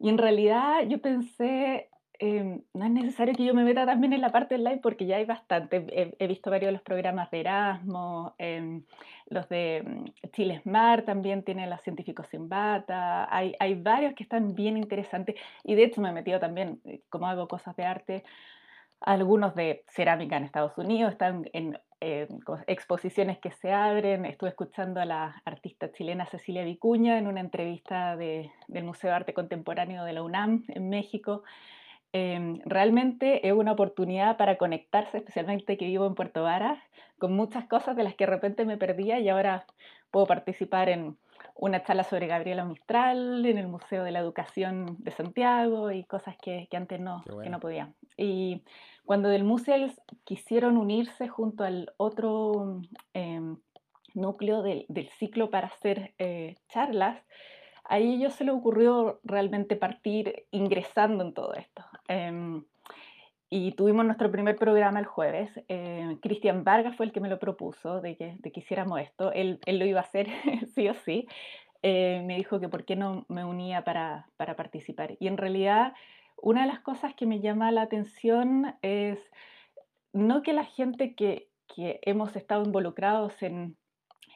Y 0.00 0.08
en 0.08 0.18
realidad 0.18 0.82
yo 0.88 1.00
pensé, 1.00 1.88
em, 2.18 2.62
no 2.74 2.84
es 2.84 2.90
necesario 2.90 3.34
que 3.34 3.44
yo 3.44 3.54
me 3.54 3.64
meta 3.64 3.86
también 3.86 4.12
en 4.12 4.20
la 4.20 4.30
parte 4.30 4.54
online 4.54 4.80
porque 4.82 5.06
ya 5.06 5.16
hay 5.16 5.24
bastante. 5.24 5.84
He, 6.18 6.26
visto 6.26 6.50
varios 6.50 6.68
de 6.68 6.72
los 6.72 6.82
programas 6.82 7.30
de 7.30 7.40
Erasmus, 7.40 8.32
em, 8.38 8.84
los 9.28 9.48
de 9.48 9.82
mm, 9.84 10.28
Chile 10.32 10.60
Smart 10.62 11.04
también 11.04 11.42
tienen 11.42 11.70
los 11.70 11.80
científicos 11.82 12.26
sin 12.28 12.48
bata. 12.48 13.28
Hay, 13.34 13.54
hay 13.58 13.74
varios 13.74 14.14
que 14.14 14.22
están 14.22 14.54
bien 14.54 14.76
interesantes 14.76 15.36
y 15.64 15.74
de 15.74 15.84
hecho 15.84 16.00
me 16.00 16.10
he 16.10 16.12
metido 16.12 16.38
también, 16.40 16.80
eh, 16.84 17.02
como 17.08 17.26
hago 17.28 17.48
cosas 17.48 17.76
de 17.76 17.84
arte, 17.84 18.24
algunos 19.00 19.54
de 19.54 19.84
cerámica 19.88 20.36
en 20.36 20.44
Estados 20.44 20.76
Unidos, 20.78 21.12
están 21.12 21.48
en 21.52 21.78
eh, 22.00 22.26
exposiciones 22.66 23.38
que 23.38 23.52
se 23.52 23.72
abren. 23.72 24.24
Estuve 24.24 24.50
escuchando 24.50 25.00
a 25.00 25.04
la 25.04 25.40
artista 25.44 25.92
chilena 25.92 26.26
Cecilia 26.26 26.64
Vicuña 26.64 27.18
en 27.18 27.26
una 27.26 27.40
entrevista 27.40 28.16
del 28.16 28.50
Museo 28.84 29.10
de 29.10 29.16
Arte 29.16 29.34
Contemporáneo 29.34 30.04
de 30.04 30.12
la 30.12 30.22
UNAM 30.22 30.64
en 30.68 30.88
México. 30.88 31.44
Em, 32.14 32.60
realmente 32.66 33.46
es 33.46 33.54
una 33.54 33.72
oportunidad 33.72 34.36
para 34.36 34.58
conectarse, 34.58 35.18
especialmente 35.18 35.78
que 35.78 35.86
vivo 35.86 36.06
en 36.06 36.14
Puerto 36.14 36.42
Varas, 36.42 36.78
con 37.18 37.32
muchas 37.32 37.66
cosas 37.66 37.96
de 37.96 38.04
las 38.04 38.14
que 38.14 38.26
de 38.26 38.32
repente 38.32 38.66
me 38.66 38.76
perdía 38.76 39.18
y 39.18 39.30
ahora 39.30 39.64
puedo 40.10 40.26
participar 40.26 40.90
en 40.90 41.16
una 41.54 41.82
charla 41.82 42.04
sobre 42.04 42.26
Gabriela 42.26 42.64
Mistral 42.64 43.44
en 43.46 43.56
el 43.56 43.66
Museo 43.66 44.04
de 44.04 44.10
la 44.10 44.18
Educación 44.18 44.96
de 44.98 45.10
Santiago 45.10 45.90
y 45.90 46.04
cosas 46.04 46.36
que, 46.36 46.68
antes 46.72 47.00
no, 47.00 47.24
que 47.42 47.48
no 47.48 47.60
podía. 47.60 47.92
Y 48.16 48.62
cuando 49.04 49.28
del 49.28 49.44
Museo 49.44 49.88
quisieron 50.24 50.76
unirse 50.76 51.28
junto 51.28 51.64
al 51.64 51.92
otro 51.96 52.80
em, 53.14 53.56
núcleo 54.14 54.62
del, 54.62 55.08
ciclo 55.18 55.50
para 55.50 55.68
hacer 55.68 56.14
eh, 56.18 56.56
charlas, 56.68 57.18
a 57.84 57.98
ellos 57.98 58.34
se 58.34 58.44
le 58.44 58.52
ocurrió 58.52 59.20
realmente 59.24 59.76
partir 59.76 60.46
ingresando 60.50 61.24
en 61.24 61.34
todo 61.34 61.54
esto. 61.54 61.82
Em, 62.12 62.64
y 63.48 63.72
tuvimos 63.72 64.04
nuestro 64.04 64.30
primer 64.30 64.56
programa 64.56 64.98
el 64.98 65.06
jueves. 65.06 65.50
Eh, 65.68 66.18
Cristian 66.20 66.62
Vargas 66.62 66.94
fue 66.96 67.06
el 67.06 67.12
que 67.12 67.20
me 67.20 67.28
lo 67.28 67.38
propuso, 67.38 68.00
de 68.00 68.16
que, 68.16 68.36
de 68.38 68.52
que 68.52 68.60
hiciéramos 68.60 69.00
esto. 69.00 69.32
Él, 69.32 69.60
él, 69.66 69.78
lo 69.78 69.86
iba 69.86 70.00
a 70.00 70.04
hacer 70.04 70.28
sí 70.74 70.88
o 70.88 70.94
sí. 70.94 71.26
Eh, 71.82 72.22
me 72.26 72.36
dijo 72.36 72.60
que 72.60 72.68
por 72.68 72.84
qué 72.84 72.96
no 72.96 73.24
me 73.28 73.44
unía 73.44 73.82
para, 73.82 74.28
para, 74.36 74.56
participar. 74.56 75.16
Y 75.20 75.26
en 75.26 75.36
realidad, 75.38 75.94
una 76.36 76.62
de 76.62 76.68
las 76.68 76.80
cosas 76.80 77.14
que 77.14 77.26
me 77.26 77.40
llama 77.40 77.72
la 77.72 77.82
atención 77.82 78.74
es 78.82 79.18
no 80.12 80.42
que 80.42 80.52
la 80.52 80.64
gente 80.64 81.14
que, 81.14 81.48
que 81.74 81.98
hemos 82.02 82.36
estado 82.36 82.62
involucrados 82.64 83.42
en, 83.42 83.76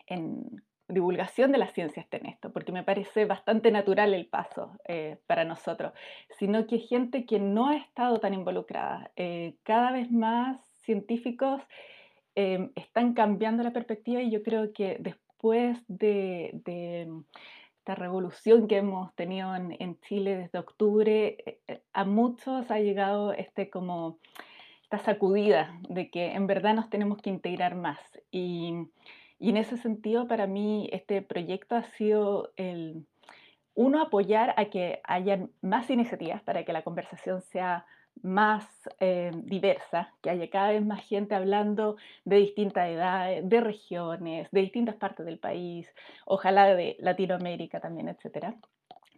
en 0.06 0.62
divulgación 0.88 1.52
de 1.52 1.58
la 1.58 1.68
ciencia 1.68 2.00
esté 2.00 2.18
en 2.18 2.26
esto, 2.26 2.52
porque 2.52 2.72
me 2.72 2.84
parece 2.84 3.24
bastante 3.24 3.70
natural 3.70 4.14
el 4.14 4.26
paso 4.26 4.78
eh, 4.86 5.18
para 5.26 5.44
nosotros, 5.44 5.92
sino 6.38 6.66
que 6.66 6.78
gente 6.78 7.26
que 7.26 7.40
no 7.40 7.68
ha 7.68 7.76
estado 7.76 8.18
tan 8.20 8.34
involucrada, 8.34 9.10
eh, 9.16 9.56
cada 9.64 9.92
vez 9.92 10.10
más 10.10 10.60
científicos 10.84 11.62
em, 12.34 12.70
están 12.76 13.14
cambiando 13.14 13.62
la 13.62 13.72
perspectiva 13.72 14.22
y 14.22 14.30
yo 14.30 14.42
creo 14.42 14.72
que 14.72 14.96
después 15.00 15.78
de, 15.88 16.60
esta 17.78 17.94
revolución 17.94 18.66
que 18.68 18.78
hemos 18.78 19.14
tenido 19.14 19.54
en, 19.54 20.00
Chile 20.00 20.36
desde 20.36 20.58
octubre, 20.58 21.36
eh, 21.66 21.82
a 21.92 22.04
muchos 22.04 22.70
ha 22.70 22.78
llegado 22.78 23.32
este 23.32 23.70
como 23.70 24.18
esta 24.82 24.98
sacudida 24.98 25.80
de 25.88 26.10
que 26.10 26.32
en 26.32 26.46
verdad 26.46 26.74
nos 26.74 26.90
tenemos 26.90 27.18
que 27.18 27.30
integrar 27.30 27.74
más. 27.74 27.98
Y 28.30 28.88
y 29.38 29.50
en 29.50 29.56
ese 29.56 29.76
sentido, 29.76 30.26
para 30.28 30.46
mí, 30.46 30.88
este 30.92 31.22
proyecto 31.22 31.76
ha 31.76 31.84
sido 31.84 32.52
el, 32.56 33.04
uno, 33.74 34.00
apoyar 34.00 34.54
a 34.56 34.66
que 34.66 35.00
haya 35.04 35.46
más 35.60 35.90
iniciativas 35.90 36.42
para 36.42 36.64
que 36.64 36.72
la 36.72 36.82
conversación 36.82 37.42
sea 37.42 37.86
más 38.22 38.66
eh, 38.98 39.30
diversa, 39.34 40.14
que 40.22 40.30
haya 40.30 40.48
cada 40.48 40.70
vez 40.70 40.84
más 40.84 41.06
gente 41.06 41.34
hablando 41.34 41.96
de 42.24 42.36
distintas 42.36 42.88
edades, 42.88 43.46
de 43.46 43.60
regiones, 43.60 44.48
de 44.50 44.60
distintas 44.62 44.94
partes 44.94 45.26
del 45.26 45.38
país, 45.38 45.92
ojalá 46.24 46.74
de 46.74 46.96
Latinoamérica 46.98 47.80
también, 47.80 48.08
etcétera, 48.08 48.54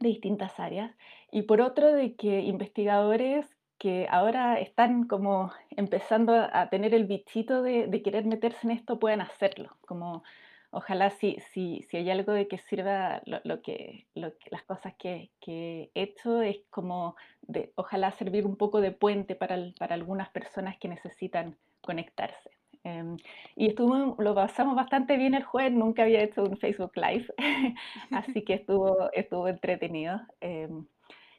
de 0.01 0.09
distintas 0.09 0.59
áreas. 0.59 0.91
Y 1.31 1.43
por 1.43 1.61
otro, 1.61 1.93
de 1.93 2.15
que 2.15 2.41
investigadores 2.41 3.47
que 3.79 4.07
ahora 4.11 4.59
están 4.59 5.05
como 5.05 5.53
empezando 5.71 6.35
a 6.35 6.69
tener 6.69 6.95
el 6.95 7.07
bichito 7.07 7.63
de, 7.63 8.03
querer 8.03 8.25
meterse 8.27 8.67
en 8.67 8.73
esto 8.73 8.99
puedan 8.99 9.21
hacerlo. 9.21 9.77
Como 9.87 10.25
ojalá 10.71 11.11
si, 11.11 11.39
si, 11.53 11.87
si 11.89 11.97
hay 11.97 12.11
algo 12.11 12.33
de 12.33 12.49
que 12.49 12.59
sirva 12.59 13.23
lo, 13.25 13.63
que, 13.63 14.07
las 14.15 14.63
cosas 14.65 14.95
que, 14.99 15.31
he 15.47 15.91
hecho 15.95 16.43
es 16.43 16.59
como 16.71 17.17
de 17.43 17.73
ojalá 17.77 18.11
servir 18.13 18.47
un 18.47 18.57
poco 18.57 18.81
de 18.81 18.91
puente 18.93 19.35
para, 19.35 19.57
para 19.79 19.95
algunas 19.95 20.29
personas 20.31 20.77
que 20.79 20.89
necesitan 20.89 21.57
conectarse. 21.81 22.51
Em, 22.85 23.17
y 23.57 23.69
estuvo, 23.69 24.17
lo 24.23 24.35
pasamos 24.35 24.77
bastante 24.77 25.17
bien 25.17 25.35
el 25.35 25.45
jueves, 25.45 25.73
nunca 25.73 26.03
había 26.03 26.23
hecho 26.23 26.43
un 26.45 26.57
Facebook 26.57 26.93
Live, 26.97 27.27
así 28.11 28.43
que 28.43 28.55
estuvo, 28.55 29.11
estuvo 29.13 29.49
entretenido. 29.49 30.21
Em, 30.41 30.87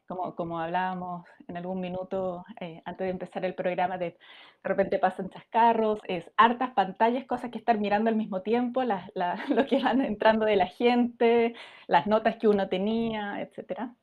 como, 0.09 0.35
como 0.35 0.59
hablábamos 0.59 1.25
en 1.47 1.55
algún 1.57 1.79
minuto 1.79 2.43
eh, 2.59 2.81
antes 2.85 3.05
de 3.05 3.11
empezar 3.11 3.45
el 3.45 3.53
programa, 3.55 3.97
de, 3.99 4.05
de 4.07 4.17
repente 4.63 4.99
pasan 4.99 5.29
chascarros, 5.29 5.99
es 6.05 6.25
hartas 6.35 6.71
pantallas, 6.71 7.25
cosas 7.25 7.51
que 7.51 7.59
estar 7.59 7.77
mirando 7.79 8.09
al 8.09 8.15
mismo 8.15 8.41
tiempo, 8.41 8.83
lo 9.49 9.65
que 9.67 9.81
van 9.83 10.01
entrando 10.01 10.45
de 10.45 10.55
la 10.55 10.67
gente, 10.67 11.53
las 11.87 12.07
notas 12.07 12.37
que 12.37 12.47
uno 12.47 12.67
tenía, 12.69 13.39
etcétera 13.41 13.93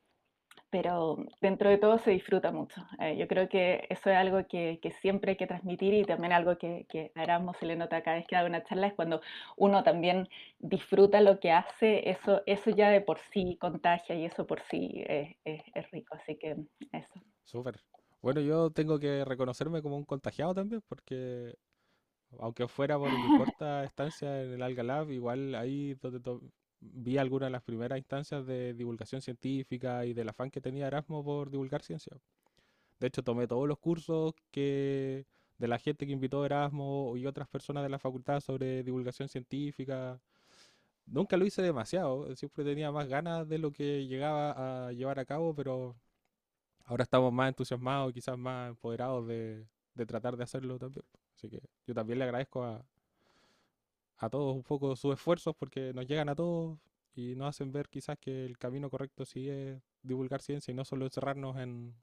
pero 0.69 1.17
dentro 1.41 1.69
de 1.69 1.77
todo 1.77 1.97
se 1.99 2.11
disfruta 2.11 2.51
mucho. 2.51 2.85
Eh, 2.99 3.17
yo 3.17 3.27
creo 3.27 3.47
que 3.47 3.85
eso 3.89 4.09
es 4.09 4.17
algo 4.17 4.45
que, 4.47 4.79
siempre 5.01 5.31
hay 5.31 5.37
que 5.37 5.47
transmitir 5.47 5.93
y 5.93 6.03
también 6.03 6.33
algo 6.33 6.57
que, 6.57 6.85
que 6.89 7.11
a 7.15 7.53
se 7.53 7.65
le 7.65 7.75
nota 7.75 8.01
cada 8.03 8.17
vez 8.17 8.27
que 8.27 8.35
da 8.35 8.45
una 8.45 8.63
charla 8.63 8.87
es 8.87 8.93
cuando 8.93 9.21
uno 9.55 9.83
también 9.83 10.27
disfruta 10.59 11.21
lo 11.21 11.39
que 11.39 11.51
hace, 11.51 12.09
eso, 12.09 12.41
eso 12.45 12.69
ya 12.71 12.89
de 12.89 13.01
por 13.01 13.19
sí 13.19 13.57
contagia 13.59 14.15
y 14.15 14.25
eso 14.25 14.45
por 14.45 14.61
sí 14.61 15.03
es, 15.07 15.35
es, 15.45 15.91
rico, 15.91 16.15
así 16.15 16.35
que 16.37 16.57
eso. 16.91 17.21
Súper. 17.43 17.79
Bueno, 18.21 18.41
yo 18.41 18.71
tengo 18.71 18.99
que 18.99 19.23
reconocerme 19.23 19.81
como 19.81 19.97
un 19.97 20.05
contagiado 20.05 20.53
también 20.53 20.81
porque 20.87 21.55
aunque 22.39 22.67
fuera 22.67 22.97
por 22.97 23.09
mi 23.09 23.37
corta 23.55 23.83
estancia 23.83 24.43
en 24.43 24.53
el 24.53 24.61
Alga 24.61 24.83
Lab, 24.83 25.11
igual 25.11 25.55
ahí 25.55 25.93
donde 25.95 26.19
vi 26.79 27.17
algunas 27.17 27.47
de 27.47 27.51
las 27.51 27.63
primeras 27.63 27.97
instancias 27.97 28.45
de 28.45 28.73
divulgación 28.73 29.21
científica 29.21 30.05
y 30.05 30.13
del 30.13 30.29
afán 30.29 30.51
que 30.51 30.61
tenía 30.61 30.87
Erasmo 30.87 31.23
por 31.23 31.49
divulgar 31.49 31.83
ciencia. 31.83 32.17
De 32.99 33.07
hecho, 33.07 33.23
tomé 33.23 33.47
todos 33.47 33.67
los 33.67 33.79
cursos 33.79 34.33
que 34.51 35.25
de 35.57 35.67
la 35.67 35.79
gente 35.79 36.05
que 36.05 36.11
invitó 36.13 36.45
Erasmo 36.45 37.15
y 37.17 37.25
otras 37.25 37.47
personas 37.47 37.83
de 37.83 37.89
la 37.89 37.99
facultad 37.99 38.39
sobre 38.41 38.83
divulgación 38.83 39.27
científica. 39.29 40.19
Nunca 41.05 41.37
lo 41.37 41.45
hice 41.45 41.61
demasiado, 41.61 42.35
siempre 42.35 42.63
tenía 42.65 42.91
más 42.91 43.07
ganas 43.07 43.47
de 43.47 43.57
lo 43.59 43.71
que 43.71 44.05
llegaba 44.07 44.87
a 44.87 44.91
llevar 44.93 45.19
a 45.19 45.25
cabo, 45.25 45.55
pero 45.55 45.95
ahora 46.85 47.03
estamos 47.03 47.33
más 47.33 47.49
entusiasmados, 47.49 48.13
quizás 48.13 48.37
más 48.37 48.69
empoderados 48.69 49.27
de, 49.27 49.65
de 49.95 50.05
tratar 50.05 50.37
de 50.37 50.43
hacerlo 50.43 50.77
también. 50.79 51.05
Así 51.35 51.49
que 51.49 51.61
yo 51.85 51.93
también 51.93 52.19
le 52.19 52.25
agradezco 52.25 52.63
a, 52.63 52.85
a 54.17 54.29
todos 54.29 54.55
un 54.55 54.63
poco 54.63 54.95
sus 54.95 55.13
esfuerzos 55.13 55.55
porque 55.55 55.93
nos 55.93 56.07
llegan 56.07 56.29
a 56.29 56.35
todos 56.35 56.77
y 57.15 57.35
nos 57.35 57.49
hacen 57.49 57.71
ver 57.71 57.89
quizás 57.89 58.17
que 58.19 58.45
el 58.45 58.57
camino 58.57 58.89
correcto 58.89 59.25
sí 59.25 59.49
es 59.49 59.81
divulgar 60.01 60.41
ciencia 60.41 60.71
y 60.71 60.75
no 60.75 60.85
solo 60.85 61.05
encerrarnos 61.05 61.57
en, 61.57 61.95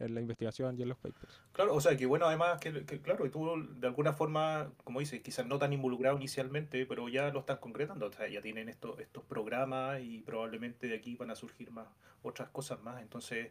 en 0.00 0.14
la 0.14 0.20
investigación 0.20 0.78
y 0.78 0.82
en 0.82 0.88
los 0.88 0.98
papers. 0.98 1.42
Claro, 1.52 1.74
o 1.74 1.80
sea, 1.80 1.96
que 1.96 2.06
bueno, 2.06 2.26
además, 2.26 2.58
que, 2.58 2.72
claro, 3.02 3.26
y 3.26 3.30
tú 3.30 3.68
de 3.76 3.86
alguna 3.86 4.12
forma, 4.12 4.72
como 4.82 5.00
dices, 5.00 5.20
quizás 5.20 5.46
no 5.46 5.58
tan 5.58 5.72
involucrado 5.72 6.16
inicialmente, 6.16 6.86
pero 6.86 7.08
ya 7.08 7.30
lo 7.30 7.40
están 7.40 7.58
concretando, 7.58 8.06
o 8.06 8.12
sea, 8.12 8.26
ya 8.28 8.40
tienen 8.40 8.68
estos, 8.68 8.98
estos 8.98 9.22
programas 9.24 10.00
y 10.02 10.22
probablemente 10.22 10.88
de 10.88 10.96
aquí 10.96 11.16
van 11.16 11.30
a 11.30 11.34
surgir 11.34 11.70
más 11.70 11.86
otras 12.22 12.48
cosas 12.48 12.82
más. 12.82 13.02
Entonces, 13.02 13.50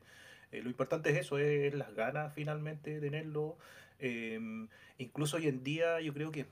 eh, 0.52 0.62
lo 0.62 0.70
importante 0.70 1.12
es 1.12 1.18
eso, 1.18 1.38
es 1.38 1.74
las 1.76 1.94
ganas 1.94 2.34
finalmente 2.34 2.96
de 2.96 3.00
tenerlo. 3.00 3.58
Em, 4.00 4.68
incluso 4.98 5.38
hoy 5.38 5.48
en 5.48 5.64
día 5.64 6.02
yo 6.02 6.14
creo 6.14 6.32
que 6.32 6.48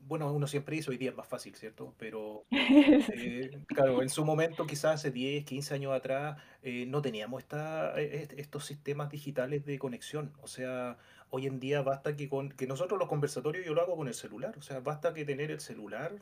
bueno, 0.00 0.30
uno 0.32 0.46
siempre 0.46 0.76
dice 0.76 0.90
hoy 0.90 0.98
día 0.98 1.10
es 1.10 1.16
más 1.16 1.26
fácil, 1.26 1.54
¿cierto? 1.54 1.94
Pero 1.98 2.44
eh, 2.50 3.50
claro, 3.66 4.02
en 4.02 4.08
su 4.08 4.24
momento, 4.24 4.66
quizás 4.66 4.96
hace 4.96 5.10
10, 5.10 5.44
15 5.44 5.74
años 5.74 5.92
atrás, 5.92 6.38
eh, 6.62 6.86
no 6.86 7.00
teníamos 7.02 7.42
esta, 7.42 7.98
e, 7.98 8.22
e, 8.22 8.28
estos 8.36 8.66
sistemas 8.66 9.10
digitales 9.10 9.64
de 9.64 9.78
conexión. 9.78 10.32
O 10.42 10.48
sea, 10.48 10.98
hoy 11.30 11.46
en 11.46 11.60
día 11.60 11.82
basta 11.82 12.16
que, 12.16 12.28
con, 12.28 12.50
que 12.50 12.66
nosotros 12.66 12.98
los 12.98 13.08
conversatorios 13.08 13.64
yo 13.64 13.74
lo 13.74 13.82
hago 13.82 13.96
con 13.96 14.08
el 14.08 14.14
celular. 14.14 14.54
O 14.58 14.62
sea, 14.62 14.80
basta 14.80 15.14
que 15.14 15.24
tener 15.24 15.50
el 15.50 15.60
celular, 15.60 16.12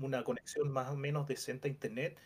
una 0.00 0.24
conexión 0.24 0.70
más 0.70 0.90
o 0.90 0.96
menos 0.96 1.28
decente 1.28 1.68
a 1.68 1.70
Internet 1.70 2.18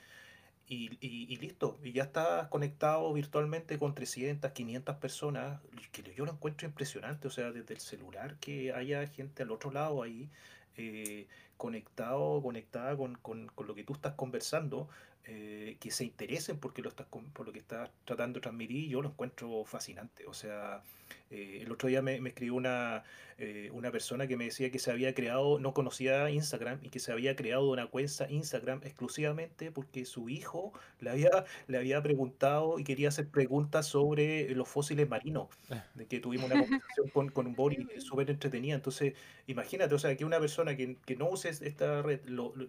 y, 0.71 1.37
listo, 1.39 1.81
y 1.83 1.93
ya 1.93 2.05
estás 2.05 2.47
conectado 2.49 3.13
virtualmente 3.13 3.77
con 3.77 3.93
300, 3.93 4.53
500 4.53 4.97
personas, 4.97 5.61
que 5.91 6.15
yo 6.15 6.25
lo 6.25 6.33
encuentro 6.33 6.69
impresionante, 6.69 7.27
o 7.27 7.31
sea, 7.31 7.51
desde 7.51 7.75
el 7.75 7.81
celular 7.81 8.37
que 8.39 8.73
haya 8.73 9.05
gente 9.09 9.43
al 9.43 9.51
otro 9.51 9.73
lado 9.73 10.03
ahí, 10.03 10.31
eh, 10.77 11.27
conectado, 11.57 12.41
conectada 12.41 12.97
con, 12.97 13.17
con, 13.17 13.49
con, 13.49 13.67
lo 13.67 13.75
que 13.75 13.83
tú 13.83 13.95
estás 13.95 14.15
conversando, 14.15 14.89
eh, 15.25 15.77
que 15.81 15.91
se 15.91 16.05
interesen 16.05 16.59
porque 16.61 16.83
lo 16.83 16.89
estás, 16.89 17.09
por 17.09 17.47
lo 17.47 17.53
que 17.53 17.59
estás 17.59 17.91
tratando 18.05 18.39
de 18.39 18.43
transmitir, 18.43 18.89
yo 18.89 19.03
lo 19.03 19.09
encuentro 19.09 19.65
fascinante. 19.65 20.27
O 20.27 20.35
sea, 20.35 20.83
eh, 21.31 21.61
el 21.63 21.73
otro 21.73 21.89
día 21.89 22.03
me, 22.03 22.21
me 22.21 22.31
escribió 22.31 22.55
una, 22.55 23.05
eh, 23.43 23.71
una 23.73 23.91
persona 23.91 24.27
que 24.27 24.37
me 24.37 24.45
decía 24.45 24.71
que 24.71 24.79
se 24.79 24.91
había 24.91 25.15
creado, 25.15 25.59
no 25.59 25.73
conocía 25.73 26.29
Instagram 26.29 26.79
y 26.83 26.91
que 26.91 26.99
se 26.99 27.11
había 27.11 27.37
creado 27.37 27.71
una 27.71 27.87
cuenta 27.87 28.31
Instagram 28.31 28.81
exclusivamente 28.85 29.73
porque 29.73 30.05
su 30.05 30.29
hijo 30.29 30.75
le 30.99 31.09
había, 31.09 31.31
le 31.67 31.79
había 31.79 32.03
preguntado 32.03 32.79
y 32.79 32.85
quería 32.85 33.09
hacer 33.09 33.29
preguntas 33.29 33.87
sobre 33.87 34.55
los 34.55 34.69
fósiles 34.69 35.09
marinos, 35.09 35.49
ah. 35.71 35.83
de 35.95 36.07
que 36.07 36.21
tuvimos 36.21 36.51
una 36.51 36.61
conversación 36.61 37.09
con, 37.15 37.31
con 37.31 37.47
un 37.47 37.55
Boris 37.55 37.79
súper 38.05 38.29
entretenida. 38.29 38.75
Entonces, 38.75 39.15
imagínate, 39.47 39.95
o 39.95 39.99
sea, 39.99 40.15
que 40.15 40.27
una 40.27 40.39
persona 40.39 40.77
que, 40.77 40.99
que 41.07 41.17
no 41.17 41.31
use 41.31 41.49
esta 41.49 42.03
red 42.03 42.21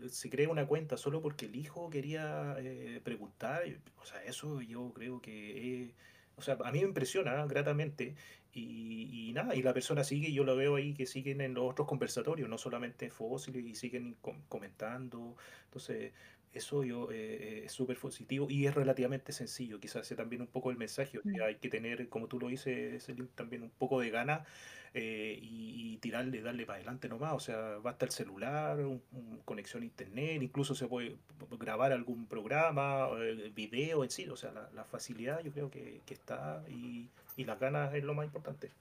se 0.08 0.30
crea 0.30 0.48
una 0.48 0.68
cuenta 0.68 0.96
solo 0.96 1.22
porque 1.22 1.48
el 1.48 1.56
hijo 1.58 1.90
quería 1.90 2.56
eh, 2.60 3.02
preguntar, 3.04 3.64
o 4.02 4.06
sea, 4.06 4.24
eso 4.24 4.62
yo 4.62 4.94
creo 4.94 5.22
que... 5.22 5.94
o 6.36 6.42
sea, 6.42 6.58
a 6.64 6.72
mí 6.72 6.80
me 6.80 6.88
impresiona 6.88 7.46
gratamente 7.46 8.16
y, 8.54 9.32
nada, 9.34 9.56
y 9.56 9.62
la 9.62 9.74
persona 9.74 10.04
sigue, 10.04 10.30
y 10.30 10.34
yo 10.34 10.44
lo 10.44 10.56
veo 10.56 10.76
ahí 10.76 10.94
que 10.94 11.06
siguen 11.06 11.40
en 11.42 11.54
los 11.54 11.72
otros 11.72 11.88
conversatorios, 11.88 12.50
no 12.50 12.58
solamente 12.58 13.10
fósiles, 13.10 13.66
y 13.66 13.76
siguen 13.76 14.18
comentando. 14.50 15.38
Entonces, 15.66 16.12
eso 16.54 16.84
yo 16.84 17.10
eh, 17.12 17.64
es 17.66 17.72
súper 17.72 17.98
positivo 17.98 18.48
y 18.50 18.66
es 18.66 18.76
relativamente 18.76 19.32
sencillo. 19.32 19.80
Quizás 19.80 20.06
sea 20.06 20.18
también 20.18 20.42
un 20.42 20.48
poco 20.48 20.70
el 20.70 20.78
mensaje. 20.78 21.20
Mm. 21.24 21.42
hay 21.42 21.56
que 21.56 21.70
tener, 21.70 22.10
como 22.10 22.28
tú 22.28 22.40
lo 22.40 22.48
dices, 22.48 23.08
también 23.36 23.64
un 23.64 23.72
poco 23.72 24.02
de 24.02 24.10
ganas 24.10 24.46
eh, 24.94 25.40
y, 25.42 25.98
tirarle, 26.02 26.42
darle 26.42 26.66
para 26.66 26.78
adelante 26.78 27.08
nomás. 27.08 27.34
O 27.34 27.40
sea, 27.40 27.78
basta 27.78 28.06
el 28.06 28.12
celular, 28.12 28.80
un, 28.80 29.02
conexión 29.46 29.84
a 29.84 29.86
internet, 29.86 30.42
incluso 30.42 30.74
se 30.74 30.88
puede 30.88 31.16
grabar 31.60 31.92
algún 31.92 32.26
programa, 32.26 33.08
eh, 33.20 33.52
video 33.56 34.04
en 34.04 34.10
sí. 34.10 34.28
O 34.28 34.36
sea, 34.36 34.52
la, 34.74 34.84
facilidad 34.84 35.42
yo 35.42 35.52
creo 35.52 35.70
que, 35.70 36.02
que 36.06 36.14
está 36.16 36.64
y 36.68 37.08
y 37.36 37.46
las 37.46 37.60
ganas 37.60 37.94
es 37.94 38.04
lo 38.04 38.14
más 38.14 38.26
importante. 38.26 38.72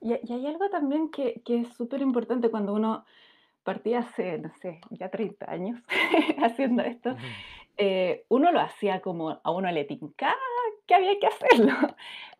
Y, 0.00 0.12
hay 0.12 0.46
algo 0.46 0.68
también 0.70 1.10
que, 1.10 1.40
que 1.44 1.60
es 1.60 1.68
súper 1.74 2.00
importante 2.00 2.50
cuando 2.50 2.74
uno 2.74 3.04
partía 3.62 4.00
hace, 4.00 4.38
no 4.38 4.52
sé, 4.60 4.80
ya 4.90 5.08
30 5.08 5.50
años 5.50 5.80
haciendo 6.42 6.82
esto, 6.82 7.14
eh, 7.76 8.24
uno 8.28 8.50
lo 8.50 8.60
hacía 8.60 9.00
como 9.00 9.40
a 9.42 9.50
uno 9.50 9.70
le 9.70 9.84
tincaba 9.84 10.34
que 10.86 10.94
había 10.94 11.18
que 11.20 11.28
hacerlo, 11.28 11.74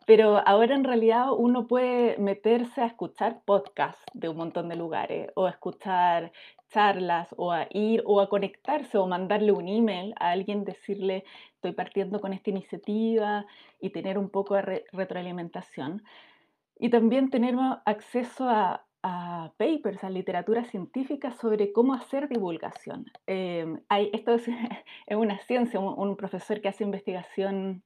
pero 0.05 0.41
ahora 0.45 0.75
en 0.75 0.83
realidad 0.83 1.27
uno 1.35 1.67
puede 1.67 2.17
meterse 2.17 2.81
a 2.81 2.87
escuchar 2.87 3.41
podcasts 3.45 4.03
de 4.13 4.29
un 4.29 4.37
montón 4.37 4.69
de 4.69 4.75
lugares 4.75 5.31
o 5.35 5.45
a 5.45 5.51
escuchar 5.51 6.31
charlas 6.69 7.27
o 7.37 7.51
a 7.51 7.67
ir 7.69 8.01
o 8.05 8.19
a 8.19 8.29
conectarse 8.29 8.97
o 8.97 9.07
mandarle 9.07 9.51
un 9.51 9.67
email 9.67 10.13
a 10.19 10.31
alguien, 10.31 10.65
decirle 10.65 11.23
estoy 11.55 11.71
partiendo 11.73 12.19
con 12.19 12.33
esta 12.33 12.49
iniciativa 12.49 13.45
y 13.79 13.91
tener 13.91 14.17
un 14.17 14.29
poco 14.29 14.55
de 14.55 14.83
retroalimentación. 14.91 16.03
Y 16.77 16.89
también 16.89 17.29
tener 17.29 17.55
acceso 17.85 18.49
a, 18.49 18.85
papers, 19.57 20.03
a 20.03 20.09
literatura 20.09 20.63
científica 20.63 21.31
sobre 21.31 21.73
cómo 21.73 21.93
hacer 21.93 22.29
divulgación. 22.29 23.05
Em, 23.27 23.81
hay, 23.89 24.09
esto 24.13 24.33
es, 24.33 24.47
una 25.09 25.39
ciencia, 25.39 25.79
un, 25.79 26.15
profesor 26.15 26.61
que 26.61 26.69
hace 26.69 26.85
investigación 26.85 27.83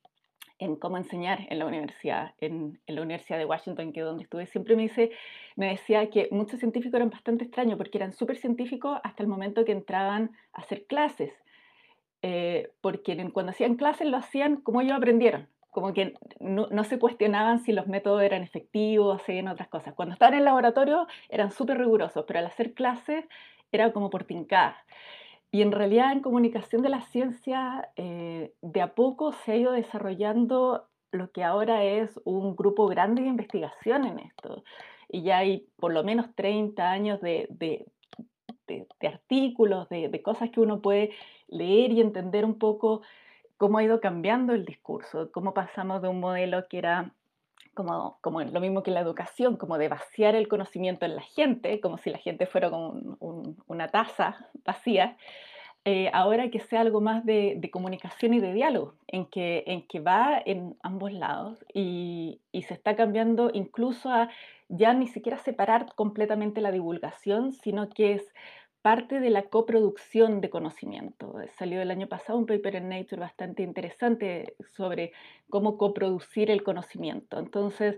en 0.60 0.76
cómo 0.76 0.98
enseñar 0.98 1.46
en 1.50 1.60
la 1.60 1.66
universidad, 1.66 2.34
en, 2.40 2.80
la 2.88 3.02
Universidad 3.02 3.38
de 3.38 3.46
Washington, 3.46 3.94
que 3.94 4.00
es 4.00 4.06
donde 4.06 4.24
estuve, 4.24 4.48
siempre 4.48 4.76
me, 4.76 4.84
dice, 4.84 5.12
me 5.56 5.70
decía 5.70 6.10
que 6.10 6.28
muchos 6.32 6.60
científicos 6.60 6.96
eran 6.96 7.10
bastante 7.10 7.46
extraños 7.46 7.78
porque 7.78 7.98
eran 7.98 8.14
súper 8.14 8.38
científicos 8.38 9.00
hasta 9.04 9.24
el 9.24 9.30
momento 9.30 9.66
que 9.66 9.72
entraban 9.72 10.32
a 10.54 10.62
hacer 10.62 10.86
clases, 10.86 11.34
eh, 12.22 12.72
porque 12.82 13.16
cuando 13.32 13.52
hacían 13.52 13.76
clases 13.76 14.08
lo 14.08 14.18
hacían 14.18 14.58
como 14.58 14.82
ellos 14.82 14.98
aprendieron, 14.98 15.48
como 15.78 15.94
que 15.94 16.16
no, 16.40 16.84
se 16.86 16.98
cuestionaban 16.98 17.60
si 17.60 17.72
los 17.72 17.86
métodos 17.86 18.24
eran 18.24 18.42
efectivos, 18.42 19.22
seguían 19.22 19.48
otras 19.48 19.68
cosas. 19.68 19.94
Cuando 19.94 20.14
estaban 20.14 20.34
en 20.34 20.40
el 20.40 20.46
laboratorio 20.46 21.06
eran 21.30 21.52
súper 21.52 21.78
rigurosos, 21.78 22.26
pero 22.26 22.40
al 22.40 22.48
hacer 22.48 22.74
clases 22.74 23.26
era 23.72 23.92
como 23.92 24.10
por 24.10 24.24
tincar. 24.24 24.76
Y 25.52 25.62
en 25.62 25.72
realidad 25.72 26.12
en 26.12 26.22
comunicación 26.22 26.82
de 26.82 26.90
la 26.90 27.02
ciencia, 27.02 27.90
eh, 27.96 28.54
de 28.62 28.82
a 28.82 28.96
poco 28.96 29.32
se 29.32 29.54
ha 29.54 29.56
ido 29.56 29.72
desarrollando 29.72 30.88
lo 31.12 31.32
que 31.32 31.44
ahora 31.44 31.84
es 31.84 32.20
un 32.26 32.56
grupo 32.56 32.88
grande 32.88 33.22
de 33.22 33.30
investigación 33.30 34.06
en 34.06 34.20
esto. 34.20 34.64
Y 35.10 35.24
ya 35.24 35.38
hay 35.38 35.68
por 35.78 35.94
lo 35.94 36.04
menos 36.04 36.28
30 36.36 36.92
años 36.92 37.22
de, 37.22 37.48
de, 37.50 37.86
de, 38.68 39.08
artículos, 39.08 39.88
de, 39.90 40.22
cosas 40.22 40.50
que 40.50 40.60
uno 40.60 40.82
puede 40.82 41.12
leer 41.48 41.92
y 41.92 42.02
entender 42.02 42.46
un 42.46 42.60
poco 42.60 43.02
cómo 43.58 43.78
ha 43.78 43.84
ido 43.84 44.02
cambiando 44.02 44.54
el 44.54 44.66
discurso, 44.66 45.32
cómo 45.32 45.54
pasamos 45.54 46.02
de 46.02 46.10
un 46.10 46.20
modelo 46.20 46.68
que 46.68 46.78
era 46.78 47.14
como, 47.78 48.18
como 48.22 48.42
lo 48.42 48.60
mismo 48.60 48.82
que 48.82 48.90
la 48.90 49.02
educación, 49.02 49.56
como 49.56 49.78
de 49.78 49.88
vaciar 49.88 50.34
el 50.34 50.48
conocimiento 50.48 51.06
en 51.06 51.16
la 51.16 51.22
gente, 51.22 51.80
como 51.80 52.00
si 52.00 52.10
la 52.10 52.18
gente 52.18 52.48
fuera 52.48 52.72
como 52.72 53.18
una 53.68 53.88
taza 53.90 54.50
vacía, 54.66 55.16
eh, 55.86 56.10
ahora 56.12 56.50
que 56.50 56.60
sea 56.60 56.82
algo 56.82 57.02
más 57.02 57.24
de, 57.24 57.70
comunicación 57.72 58.34
y 58.34 58.40
de 58.40 58.52
diálogo, 58.52 58.96
en 59.08 59.28
que, 59.28 59.64
en 59.68 59.88
que 59.88 60.00
va 60.00 60.42
en 60.44 60.76
ambos 60.82 61.14
lados 61.14 61.64
y, 61.72 62.42
y, 62.52 62.64
se 62.64 62.74
está 62.74 62.96
cambiando 62.96 63.52
incluso 63.54 64.10
a 64.10 64.30
ya 64.70 64.96
ni 64.96 65.08
siquiera 65.08 65.38
separar 65.38 65.94
completamente 65.94 66.62
la 66.62 66.72
divulgación, 66.72 67.54
sino 67.54 67.90
que 67.90 68.14
es 68.14 68.34
parte 68.88 69.20
de 69.20 69.30
la 69.30 69.42
coproducción 69.42 70.40
de 70.40 70.50
conocimiento. 70.50 71.36
Salió 71.60 71.82
el 71.82 71.92
año 71.92 72.08
pasado 72.08 72.40
un 72.40 72.46
paper 72.46 72.78
en 72.78 72.88
Nature 72.88 73.20
bastante 73.20 73.62
interesante 73.62 74.56
sobre 74.78 75.12
cómo 75.50 75.78
coproducir 75.78 76.50
el 76.50 76.64
conocimiento. 76.64 77.38
Entonces, 77.38 77.98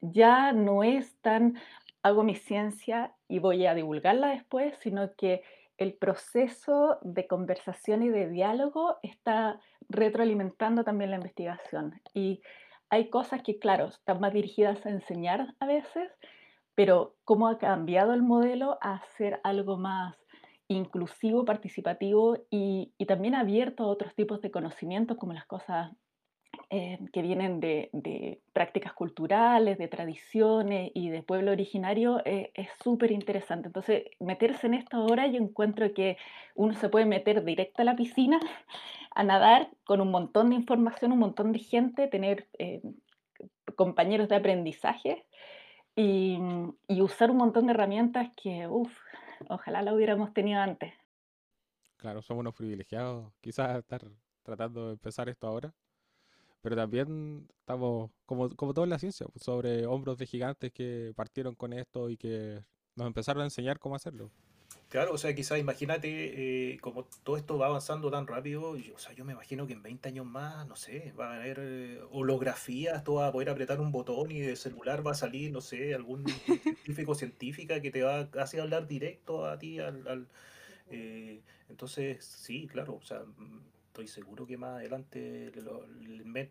ya 0.00 0.52
no 0.52 0.84
es 0.84 1.16
tan 1.20 1.58
hago 2.04 2.22
mi 2.22 2.36
ciencia 2.36 3.12
y 3.26 3.40
voy 3.40 3.66
a 3.66 3.74
divulgarla 3.74 4.28
después, 4.28 4.78
sino 4.78 5.16
que 5.16 5.42
el 5.78 5.94
proceso 5.94 6.98
de 7.02 7.26
conversación 7.26 8.04
y 8.04 8.08
de 8.08 8.28
diálogo 8.28 8.98
está 9.02 9.58
retroalimentando 9.88 10.84
también 10.84 11.10
la 11.10 11.16
investigación. 11.16 12.00
Y 12.14 12.40
hay 12.88 13.10
cosas 13.10 13.42
que, 13.42 13.58
claro, 13.58 13.86
están 13.86 14.20
más 14.20 14.32
dirigidas 14.32 14.86
a 14.86 14.90
enseñar 14.90 15.56
a 15.58 15.66
veces, 15.66 16.08
pero 16.74 17.16
cómo 17.24 17.48
ha 17.48 17.58
cambiado 17.58 18.12
el 18.14 18.22
modelo 18.22 18.78
a 18.80 19.02
ser 19.16 19.40
algo 19.44 19.76
más 19.76 20.16
inclusivo, 20.70 21.44
participativo 21.44 22.38
y, 22.48 22.92
también 23.06 23.34
abierto 23.34 23.84
a 23.84 23.88
otros 23.88 24.14
tipos 24.14 24.40
de 24.40 24.52
conocimientos 24.52 25.16
como 25.16 25.32
las 25.32 25.44
cosas 25.46 25.90
eh, 26.70 26.98
que 27.12 27.22
vienen 27.22 27.58
de, 27.58 28.40
prácticas 28.52 28.92
culturales, 28.92 29.78
de 29.78 29.88
tradiciones 29.88 30.92
y 30.94 31.10
de 31.10 31.24
pueblo 31.24 31.50
originario 31.50 32.22
eh, 32.24 32.52
es 32.54 32.68
súper 32.84 33.10
interesante. 33.10 33.66
Entonces, 33.66 34.04
meterse 34.20 34.68
en 34.68 34.74
esto 34.74 34.98
ahora 34.98 35.26
yo 35.26 35.38
encuentro 35.38 35.92
que 35.92 36.16
uno 36.54 36.74
se 36.74 36.88
puede 36.88 37.06
meter 37.06 37.44
directo 37.44 37.82
a 37.82 37.84
la 37.84 37.96
piscina 37.96 38.38
a 39.14 39.24
nadar 39.24 39.70
con 39.84 40.00
un 40.00 40.12
montón 40.12 40.50
de 40.50 40.56
información, 40.56 41.10
un 41.10 41.18
montón 41.18 41.50
de 41.50 41.58
gente, 41.58 42.06
tener 42.06 42.46
eh, 42.58 42.80
compañeros 43.74 44.28
de 44.28 44.36
aprendizaje 44.36 45.26
y, 46.00 47.00
usar 47.00 47.30
un 47.30 47.38
montón 47.38 47.66
de 47.66 47.72
herramientas 47.72 48.28
que, 48.36 48.66
uff, 48.68 48.96
ojalá 49.48 49.82
la 49.82 49.94
hubiéramos 49.94 50.32
tenido 50.32 50.60
antes. 50.60 50.92
Claro, 51.96 52.22
somos 52.22 52.40
unos 52.40 52.54
privilegiados, 52.54 53.32
quizás 53.40 53.78
estar 53.78 54.02
tratando 54.42 54.86
de 54.86 54.92
empezar 54.94 55.28
esto 55.28 55.46
ahora, 55.46 55.74
pero 56.62 56.76
también 56.76 57.46
estamos, 57.58 58.10
como, 58.24 58.48
como 58.56 58.72
todo 58.72 58.84
en 58.84 58.90
la 58.90 58.98
ciencia, 58.98 59.26
pues, 59.26 59.44
sobre 59.44 59.86
hombros 59.86 60.16
de 60.18 60.26
gigantes 60.26 60.72
que 60.72 61.12
partieron 61.14 61.54
con 61.54 61.72
esto 61.72 62.08
y 62.08 62.16
que 62.16 62.64
nos 62.96 63.06
empezaron 63.06 63.42
a 63.42 63.46
enseñar 63.46 63.78
cómo 63.78 63.96
hacerlo. 63.96 64.30
Claro, 64.90 65.12
o 65.14 65.18
sea, 65.18 65.32
quizás 65.36 65.60
imagínate, 65.60 66.72
eh, 66.72 66.78
como 66.80 67.04
todo 67.22 67.36
esto 67.36 67.56
va 67.56 67.66
avanzando 67.66 68.10
tan 68.10 68.26
rápido, 68.26 68.72
o 68.72 68.98
sea, 68.98 69.12
yo 69.12 69.24
me 69.24 69.34
imagino 69.34 69.64
que 69.68 69.72
en 69.72 69.84
20 69.84 70.08
años 70.08 70.26
más, 70.26 70.66
no 70.66 70.74
sé, 70.74 71.12
va 71.18 71.32
a 71.32 71.36
haber 71.36 71.58
eh, 71.60 72.00
holografías, 72.10 73.04
tú 73.04 73.14
vas 73.14 73.28
a 73.28 73.32
poder 73.32 73.50
apretar 73.50 73.80
un 73.80 73.92
botón 73.92 74.32
y 74.32 74.40
de 74.40 74.56
celular 74.56 75.06
va 75.06 75.12
a 75.12 75.14
salir, 75.14 75.52
no 75.52 75.60
sé, 75.60 75.94
algún 75.94 76.26
científico 76.64 77.14
científica 77.14 77.80
que 77.80 77.92
te 77.92 78.02
va 78.02 78.18
a 78.18 78.30
casi 78.32 78.58
hablar 78.58 78.88
directo 78.88 79.46
a 79.46 79.60
ti, 79.60 79.78
al, 79.78 80.26
eh, 80.90 81.40
entonces, 81.68 82.24
sí, 82.24 82.66
claro, 82.66 82.96
o 82.96 83.02
sea, 83.06 83.22
estoy 83.86 84.08
seguro 84.08 84.44
que 84.44 84.56
más 84.56 84.78
adelante 84.78 85.52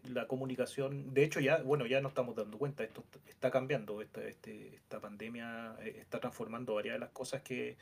la 0.05 0.27
comunicación, 0.27 1.13
de 1.13 1.25
hecho 1.25 1.41
ya, 1.41 1.57
bueno, 1.57 1.85
ya 1.87 1.99
nos 1.99 2.11
estamos 2.11 2.37
dando 2.37 2.57
cuenta, 2.57 2.85
esto 2.85 3.03
está 3.27 3.51
cambiando, 3.51 4.01
esta, 4.01 4.23
este, 4.23 4.75
esta 4.75 5.01
pandemia 5.01 5.75
está 5.83 6.21
transformando 6.21 6.75
varias 6.75 6.93
de 6.95 6.99
las 6.99 7.09
cosas 7.09 7.41
que 7.41 7.75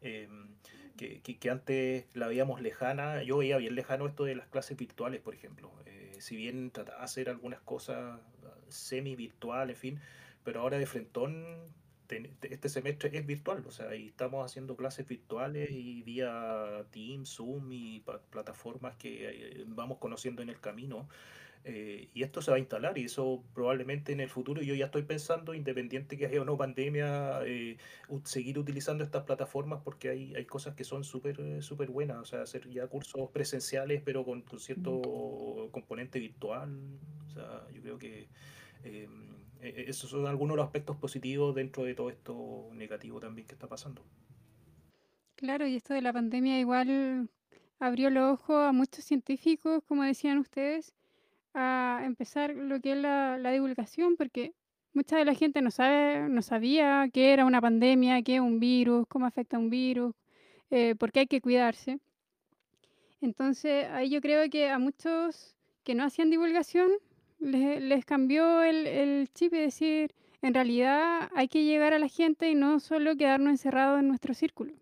Em, 0.00 0.48
que, 0.96 1.20
que, 1.22 1.50
antes 1.50 2.06
la 2.14 2.28
veíamos 2.28 2.60
lejana, 2.60 3.22
yo 3.22 3.38
veía 3.38 3.56
bien 3.56 3.74
lejano 3.74 4.06
esto 4.06 4.24
de 4.24 4.34
las 4.34 4.48
clases 4.48 4.76
virtuales, 4.76 5.20
por 5.20 5.34
ejemplo. 5.34 5.72
Eh, 5.86 6.16
si 6.20 6.36
bien 6.36 6.70
trataba 6.70 6.98
de 6.98 7.04
hacer 7.04 7.30
algunas 7.30 7.60
cosas 7.60 8.20
semi-virtuales, 8.68 9.76
en 9.76 9.80
fin, 9.80 10.00
pero 10.44 10.60
ahora 10.60 10.78
de 10.78 10.86
frentón 10.86 11.44
este 12.42 12.68
semestre 12.68 13.10
es 13.16 13.26
virtual, 13.26 13.64
o 13.66 13.70
sea, 13.70 13.92
estamos 13.94 14.44
haciendo 14.44 14.76
clases 14.76 15.06
virtuales 15.06 15.70
y 15.70 16.02
vía 16.02 16.84
Teams, 16.90 17.36
Zoom 17.36 17.70
y 17.72 18.02
plataformas 18.30 18.96
que 18.96 19.28
eh, 19.28 19.64
vamos 19.66 19.98
conociendo 19.98 20.42
en 20.42 20.48
el 20.48 20.60
camino. 20.60 21.08
Eh, 21.64 22.08
y 22.14 22.22
esto 22.22 22.40
se 22.40 22.50
va 22.50 22.56
a 22.56 22.60
instalar 22.60 22.96
y 22.96 23.04
eso 23.04 23.44
probablemente 23.52 24.12
en 24.12 24.20
el 24.20 24.30
futuro 24.30 24.62
yo 24.62 24.74
ya 24.74 24.86
estoy 24.86 25.02
pensando, 25.02 25.52
independiente 25.52 26.16
que 26.16 26.24
haya 26.24 26.40
o 26.40 26.44
no 26.46 26.56
pandemia, 26.56 27.40
eh, 27.44 27.76
seguir 28.24 28.58
utilizando 28.58 29.04
estas 29.04 29.24
plataformas 29.24 29.80
porque 29.84 30.08
hay, 30.08 30.34
hay 30.34 30.46
cosas 30.46 30.74
que 30.74 30.84
son 30.84 31.04
súper 31.04 31.62
súper 31.62 31.90
buenas, 31.90 32.16
o 32.16 32.24
sea, 32.24 32.42
hacer 32.42 32.66
ya 32.70 32.86
cursos 32.86 33.28
presenciales 33.30 34.00
pero 34.02 34.24
con, 34.24 34.42
cierto 34.58 35.68
componente 35.70 36.18
virtual, 36.18 36.98
o 37.26 37.30
sea, 37.30 37.66
yo 37.74 37.82
creo 37.82 37.98
que 37.98 38.28
em, 38.84 39.34
e, 39.60 39.68
e, 39.68 39.90
esos 39.90 40.08
son 40.08 40.26
algunos 40.26 40.54
de 40.54 40.58
los 40.58 40.66
aspectos 40.66 40.96
positivos 40.96 41.54
dentro 41.54 41.84
de 41.84 41.94
todo 41.94 42.08
esto 42.08 42.70
negativo 42.72 43.20
también 43.20 43.46
que 43.46 43.54
está 43.54 43.68
pasando. 43.68 44.02
Claro, 45.36 45.66
y 45.66 45.76
esto 45.76 45.92
de 45.92 46.00
la 46.00 46.12
pandemia 46.12 46.58
igual 46.58 47.28
abrió 47.78 48.08
los 48.08 48.32
ojos 48.32 48.66
a 48.66 48.72
muchos 48.72 49.04
científicos, 49.04 49.82
como 49.86 50.04
decían 50.04 50.38
ustedes, 50.38 50.94
a 51.54 52.02
empezar 52.04 52.54
lo 52.54 52.80
que 52.80 52.92
es 52.92 52.98
la, 52.98 53.50
divulgación, 53.50 54.16
porque 54.16 54.52
mucha 54.92 55.16
de 55.16 55.24
la 55.24 55.34
gente 55.34 55.62
no 55.62 55.70
sabe, 55.70 56.28
no 56.28 56.42
sabía 56.42 57.08
qué 57.12 57.32
era 57.32 57.44
una 57.44 57.60
pandemia, 57.60 58.22
qué 58.22 58.36
es 58.36 58.40
un 58.40 58.60
virus, 58.60 59.06
cómo 59.08 59.26
afecta 59.26 59.58
un 59.58 59.70
virus, 59.70 60.14
eh, 60.70 60.94
por 60.96 61.12
qué 61.12 61.20
hay 61.20 61.26
que 61.26 61.40
cuidarse. 61.40 61.98
Entonces, 63.20 63.86
ahí 63.90 64.10
yo 64.10 64.20
creo 64.20 64.48
que 64.50 64.70
a 64.70 64.78
muchos 64.78 65.54
que 65.84 65.94
no 65.94 66.04
hacían 66.04 66.30
divulgación 66.30 66.90
les, 67.38 68.04
cambió 68.04 68.62
el, 68.62 68.86
el, 68.86 69.28
chip 69.32 69.52
y 69.54 69.58
decir, 69.58 70.14
en 70.42 70.54
realidad 70.54 71.30
hay 71.34 71.48
que 71.48 71.64
llegar 71.64 71.92
a 71.92 71.98
la 71.98 72.08
gente 72.08 72.50
y 72.50 72.54
no 72.54 72.80
solo 72.80 73.16
quedarnos 73.16 73.50
encerrados 73.50 74.00
en 74.00 74.08
nuestro 74.08 74.34
círculo. 74.34 74.74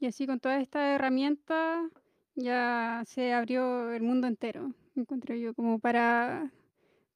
Y 0.00 0.06
así 0.06 0.26
con 0.26 0.40
toda 0.40 0.60
esta 0.60 0.94
herramienta 0.94 1.88
ya 2.34 3.02
se 3.06 3.32
abrió 3.32 3.92
el 3.92 4.02
mundo 4.02 4.26
entero 4.26 4.74
encuentro 5.00 5.34
yo, 5.34 5.54
como 5.54 5.78
para, 5.78 6.50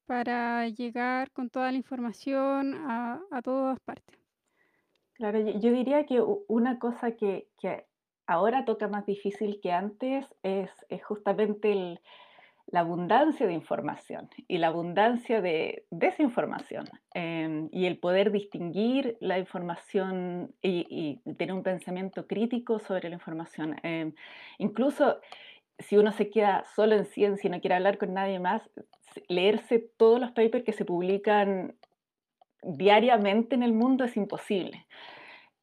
para 0.06 0.68
llegar 0.68 1.30
con 1.32 1.50
toda 1.50 1.70
la 1.70 1.78
información 1.78 2.74
a, 2.74 3.20
a 3.30 3.42
todas 3.42 3.78
partes. 3.80 4.18
Claro, 5.14 5.40
yo, 5.40 5.72
diría 5.72 6.04
que 6.04 6.20
una 6.48 6.78
cosa 6.78 7.12
que, 7.12 7.48
que, 7.58 7.86
ahora 8.26 8.64
toca 8.64 8.88
más 8.88 9.06
difícil 9.06 9.60
que 9.62 9.72
antes 9.72 10.26
es, 10.42 10.70
es 10.90 11.02
justamente 11.04 11.72
el, 11.72 12.00
la 12.66 12.80
abundancia 12.80 13.46
de 13.46 13.52
información 13.52 14.28
y 14.48 14.58
la 14.58 14.66
abundancia 14.68 15.40
de 15.40 15.86
desinformación 15.90 16.86
em, 17.14 17.68
y 17.70 17.86
el 17.86 17.98
poder 17.98 18.32
distinguir 18.32 19.16
la 19.20 19.38
información 19.38 20.52
y, 20.60 21.20
tener 21.38 21.54
un 21.54 21.62
pensamiento 21.62 22.26
crítico 22.26 22.78
sobre 22.78 23.08
la 23.08 23.14
información. 23.14 23.76
Em, 23.82 24.12
incluso 24.58 25.20
si 25.78 25.96
uno 25.96 26.12
se 26.12 26.30
queda 26.30 26.64
solo 26.74 26.94
en 26.94 27.06
ciencia 27.06 27.48
y 27.48 27.50
no 27.50 27.60
quiere 27.60 27.76
hablar 27.76 27.98
con 27.98 28.14
nadie 28.14 28.38
más, 28.38 28.62
leerse 29.28 29.78
todos 29.96 30.20
los 30.20 30.30
papers 30.32 30.64
que 30.64 30.72
se 30.72 30.84
publican 30.84 31.76
diariamente 32.62 33.54
en 33.54 33.62
el 33.62 33.72
mundo 33.72 34.04
es 34.04 34.16
imposible. 34.16 34.86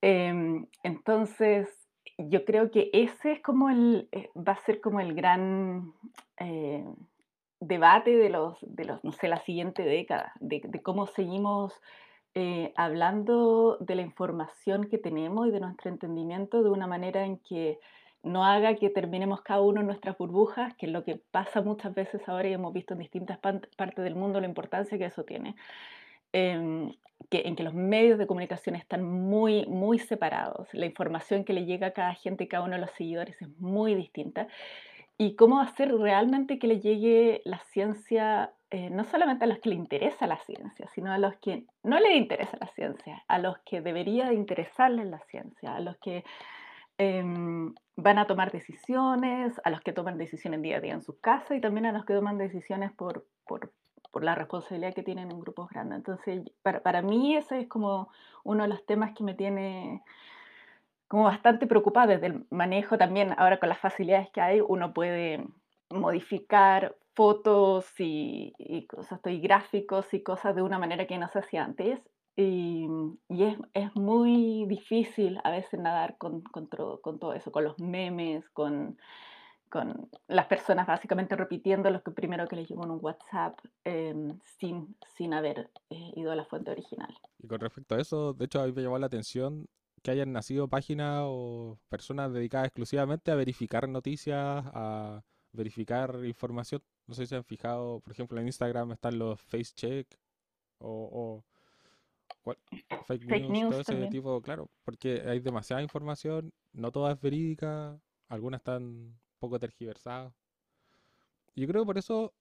Em, 0.01 0.67
entonces, 0.83 1.69
yo 2.17 2.45
creo 2.45 2.71
que 2.71 2.89
ese 2.93 3.33
es 3.33 3.41
como 3.41 3.69
el, 3.69 4.07
eh, 4.11 4.29
va 4.35 4.53
a 4.53 4.65
ser 4.65 4.81
como 4.81 4.99
el 4.99 5.13
gran 5.13 5.93
eh, 6.37 6.85
debate 7.59 8.15
de 8.15 8.29
los, 8.29 8.57
de 8.61 8.85
los, 8.85 9.03
no 9.03 9.11
sé, 9.11 9.27
la 9.27 9.39
siguiente 9.39 9.83
década, 9.83 10.33
de, 10.39 10.61
cómo 10.81 11.07
seguimos 11.07 11.73
eh, 12.35 12.73
hablando 12.75 13.77
de 13.79 13.95
la 13.95 14.01
información 14.01 14.89
que 14.89 14.97
tenemos 14.97 15.47
y 15.47 15.51
de 15.51 15.59
nuestro 15.59 15.89
entendimiento 15.89 16.63
de 16.63 16.69
una 16.69 16.87
manera 16.87 17.25
en 17.25 17.37
que 17.37 17.79
no 18.23 18.45
haga 18.45 18.75
que 18.75 18.89
terminemos 18.89 19.41
cada 19.41 19.61
uno 19.61 19.81
en 19.81 19.87
nuestras 19.87 20.17
burbujas, 20.17 20.73
que 20.75 20.85
es 20.85 20.91
lo 20.91 21.03
que 21.03 21.17
pasa 21.31 21.61
muchas 21.61 21.93
veces 21.93 22.27
ahora 22.27 22.47
y 22.47 22.53
hemos 22.53 22.73
visto 22.73 22.93
en 22.93 22.99
distintas 22.99 23.37
partes 23.37 24.03
del 24.03 24.15
mundo 24.15 24.39
la 24.39 24.47
importancia 24.47 24.97
que 24.97 25.05
eso 25.05 25.23
tiene, 25.23 25.55
em, 26.31 26.93
que, 27.29 27.43
en 27.45 27.55
que 27.55 27.63
los 27.63 27.73
medios 27.73 28.17
de 28.17 28.27
comunicación 28.27 28.75
están 28.75 29.03
muy, 29.03 29.65
muy 29.67 29.99
separados, 29.99 30.73
la 30.73 30.85
información 30.85 31.43
que 31.43 31.53
le 31.53 31.65
llega 31.65 31.87
a 31.87 31.91
cada 31.91 32.13
gente, 32.15 32.47
cada 32.47 32.63
uno 32.63 32.75
de 32.75 32.81
los 32.81 32.91
seguidores 32.91 33.41
es 33.41 33.49
muy 33.59 33.93
distinta, 33.95 34.47
y 35.17 35.35
cómo 35.35 35.59
hacer 35.59 35.93
realmente 35.95 36.59
que 36.59 36.67
le 36.67 36.79
llegue 36.79 37.41
la 37.45 37.59
ciencia, 37.71 38.53
eh, 38.71 38.89
no 38.89 39.03
solamente 39.03 39.45
a 39.45 39.47
los 39.47 39.59
que 39.59 39.69
le 39.69 39.75
interesa 39.75 40.27
la 40.27 40.39
ciencia, 40.39 40.87
sino 40.93 41.11
a 41.11 41.17
los 41.17 41.35
que 41.35 41.65
no 41.83 41.99
le 41.99 42.15
interesa 42.15 42.57
la 42.59 42.67
ciencia, 42.67 43.23
a 43.27 43.37
los 43.37 43.59
que 43.59 43.81
debería 43.81 44.33
interesarles 44.33 45.05
la 45.07 45.19
ciencia, 45.29 45.75
a 45.75 45.79
los 45.79 45.97
que 45.97 46.23
Em, 46.97 47.73
van 47.95 48.17
a 48.19 48.27
tomar 48.27 48.51
decisiones, 48.51 49.59
a 49.63 49.69
los 49.69 49.81
que 49.81 49.93
toman 49.93 50.17
decisiones 50.17 50.61
día 50.61 50.77
a 50.77 50.81
día 50.81 50.93
en 50.93 51.01
sus 51.01 51.17
casas 51.19 51.57
y 51.57 51.61
también 51.61 51.85
a 51.85 51.91
los 51.91 52.05
que 52.05 52.13
toman 52.13 52.37
decisiones 52.37 52.91
por, 52.91 53.25
por, 53.47 53.71
por 54.11 54.23
la 54.23 54.35
responsabilidad 54.35 54.93
que 54.93 55.03
tienen 55.03 55.31
en 55.31 55.39
grupos 55.39 55.69
grandes. 55.69 55.97
Entonces, 55.97 56.43
para, 56.61 56.81
para, 56.81 57.01
mí 57.01 57.35
ese 57.35 57.61
es 57.61 57.67
como 57.67 58.09
uno 58.43 58.63
de 58.63 58.69
los 58.69 58.85
temas 58.85 59.13
que 59.15 59.23
me 59.23 59.33
tiene 59.33 60.03
como 61.07 61.25
bastante 61.25 61.67
preocupada 61.67 62.07
desde 62.07 62.27
el 62.27 62.45
manejo 62.49 62.97
también, 62.97 63.35
ahora 63.37 63.59
con 63.59 63.69
las 63.69 63.77
facilidades 63.77 64.29
que 64.31 64.41
hay, 64.41 64.61
uno 64.61 64.93
puede 64.93 65.45
modificar 65.91 66.95
fotos 67.13 67.85
y, 67.99 68.53
y 68.57 68.87
cosas, 68.87 69.19
y 69.25 69.39
gráficos 69.39 70.11
y 70.13 70.23
cosas 70.23 70.55
de 70.55 70.63
una 70.63 70.79
manera 70.79 71.05
que 71.05 71.17
no 71.17 71.27
se 71.29 71.39
hacía 71.39 71.63
antes. 71.63 71.99
Y, 72.35 72.87
y 73.29 73.43
es, 73.43 73.57
es, 73.73 73.95
muy 73.95 74.65
difícil 74.65 75.39
a 75.43 75.51
veces 75.51 75.79
nadar 75.79 76.17
con, 76.17 76.41
con, 76.41 76.67
todo, 76.67 76.99
con 77.01 77.19
todo 77.19 77.33
eso, 77.33 77.51
con 77.51 77.63
los 77.63 77.77
memes, 77.79 78.49
con, 78.49 78.97
con 79.69 80.09
las 80.27 80.47
personas 80.47 80.87
básicamente 80.87 81.35
repitiendo 81.35 81.91
lo 81.91 82.01
que 82.01 82.09
primero 82.09 82.47
que 82.47 82.55
les 82.55 82.67
llegó 82.67 82.85
en 82.85 82.91
un 82.91 82.99
WhatsApp 83.01 83.59
em, 83.83 84.39
sin, 84.57 84.95
sin 85.15 85.33
haber 85.33 85.69
eh, 85.91 86.11
ido 86.15 86.31
a 86.31 86.35
la 86.35 86.45
fuente 86.45 86.71
original. 86.71 87.15
Y 87.37 87.47
con 87.47 87.59
respecto 87.59 87.95
a 87.95 88.01
eso, 88.01 88.33
de 88.33 88.45
hecho 88.45 88.61
a 88.61 88.65
mí 88.65 88.71
me 88.71 88.81
llamó 88.81 88.97
la 88.97 89.05
atención 89.05 89.67
que 90.01 90.09
hayan 90.09 90.33
nacido 90.33 90.67
páginas 90.67 91.21
o 91.25 91.79
personas 91.87 92.33
dedicadas 92.33 92.67
exclusivamente 92.67 93.31
a 93.31 93.35
verificar 93.35 93.87
noticias, 93.87 94.65
a 94.73 95.21
verificar 95.51 96.19
información. 96.25 96.81
No 97.05 97.13
sé 97.13 97.23
si 97.23 97.27
se 97.29 97.35
han 97.35 97.43
fijado, 97.43 97.99
por 97.99 98.11
ejemplo, 98.11 98.39
en 98.39 98.47
Instagram 98.47 98.91
están 98.91 99.19
los 99.19 99.39
face 99.39 99.71
check 99.75 100.07
o 100.79 101.43
Fake, 103.05 103.49
news, 103.49 103.71
todo 103.71 103.81
ese 103.81 104.07
tipo, 104.07 104.41
claro, 104.41 104.69
porque 104.83 105.21
hay 105.25 105.39
demasiada 105.39 105.81
información, 105.81 106.53
no 106.73 106.91
toda 106.91 107.13
es 107.13 107.21
verídica, 107.21 107.99
algunas 108.27 108.59
están 108.59 109.17
poco 109.39 109.59
tergiversadas. 109.59 110.33
Yo 111.55 111.67
creo 111.67 111.83
que 111.83 111.85
por 111.85 111.97
eso 111.97 112.33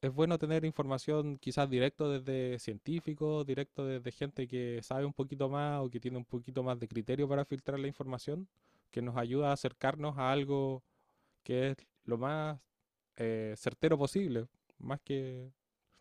es 0.00 0.12
bueno 0.12 0.38
tener 0.38 0.64
información 0.64 1.36
quizás 1.38 1.68
directo 1.68 2.10
desde 2.10 2.58
científicos, 2.58 3.46
directo 3.46 3.84
desde 3.84 4.12
gente 4.12 4.48
que 4.48 4.80
sabe 4.82 5.04
un 5.04 5.12
poquito 5.12 5.48
más 5.48 5.80
o 5.82 5.90
que 5.90 6.00
tiene 6.00 6.16
un 6.16 6.24
poquito 6.24 6.62
más 6.62 6.78
de 6.78 6.88
criterio 6.88 7.28
para 7.28 7.44
filtrar 7.44 7.78
la 7.78 7.88
información, 7.88 8.48
que 8.90 9.02
nos 9.02 9.16
ayuda 9.16 9.50
a 9.50 9.52
acercarnos 9.52 10.16
a 10.16 10.30
algo 10.30 10.82
que 11.42 11.70
es 11.70 11.76
lo 12.04 12.18
más 12.18 12.60
eh, 13.16 13.54
certero 13.56 13.98
posible, 13.98 14.46
más 14.78 15.00
que 15.02 15.52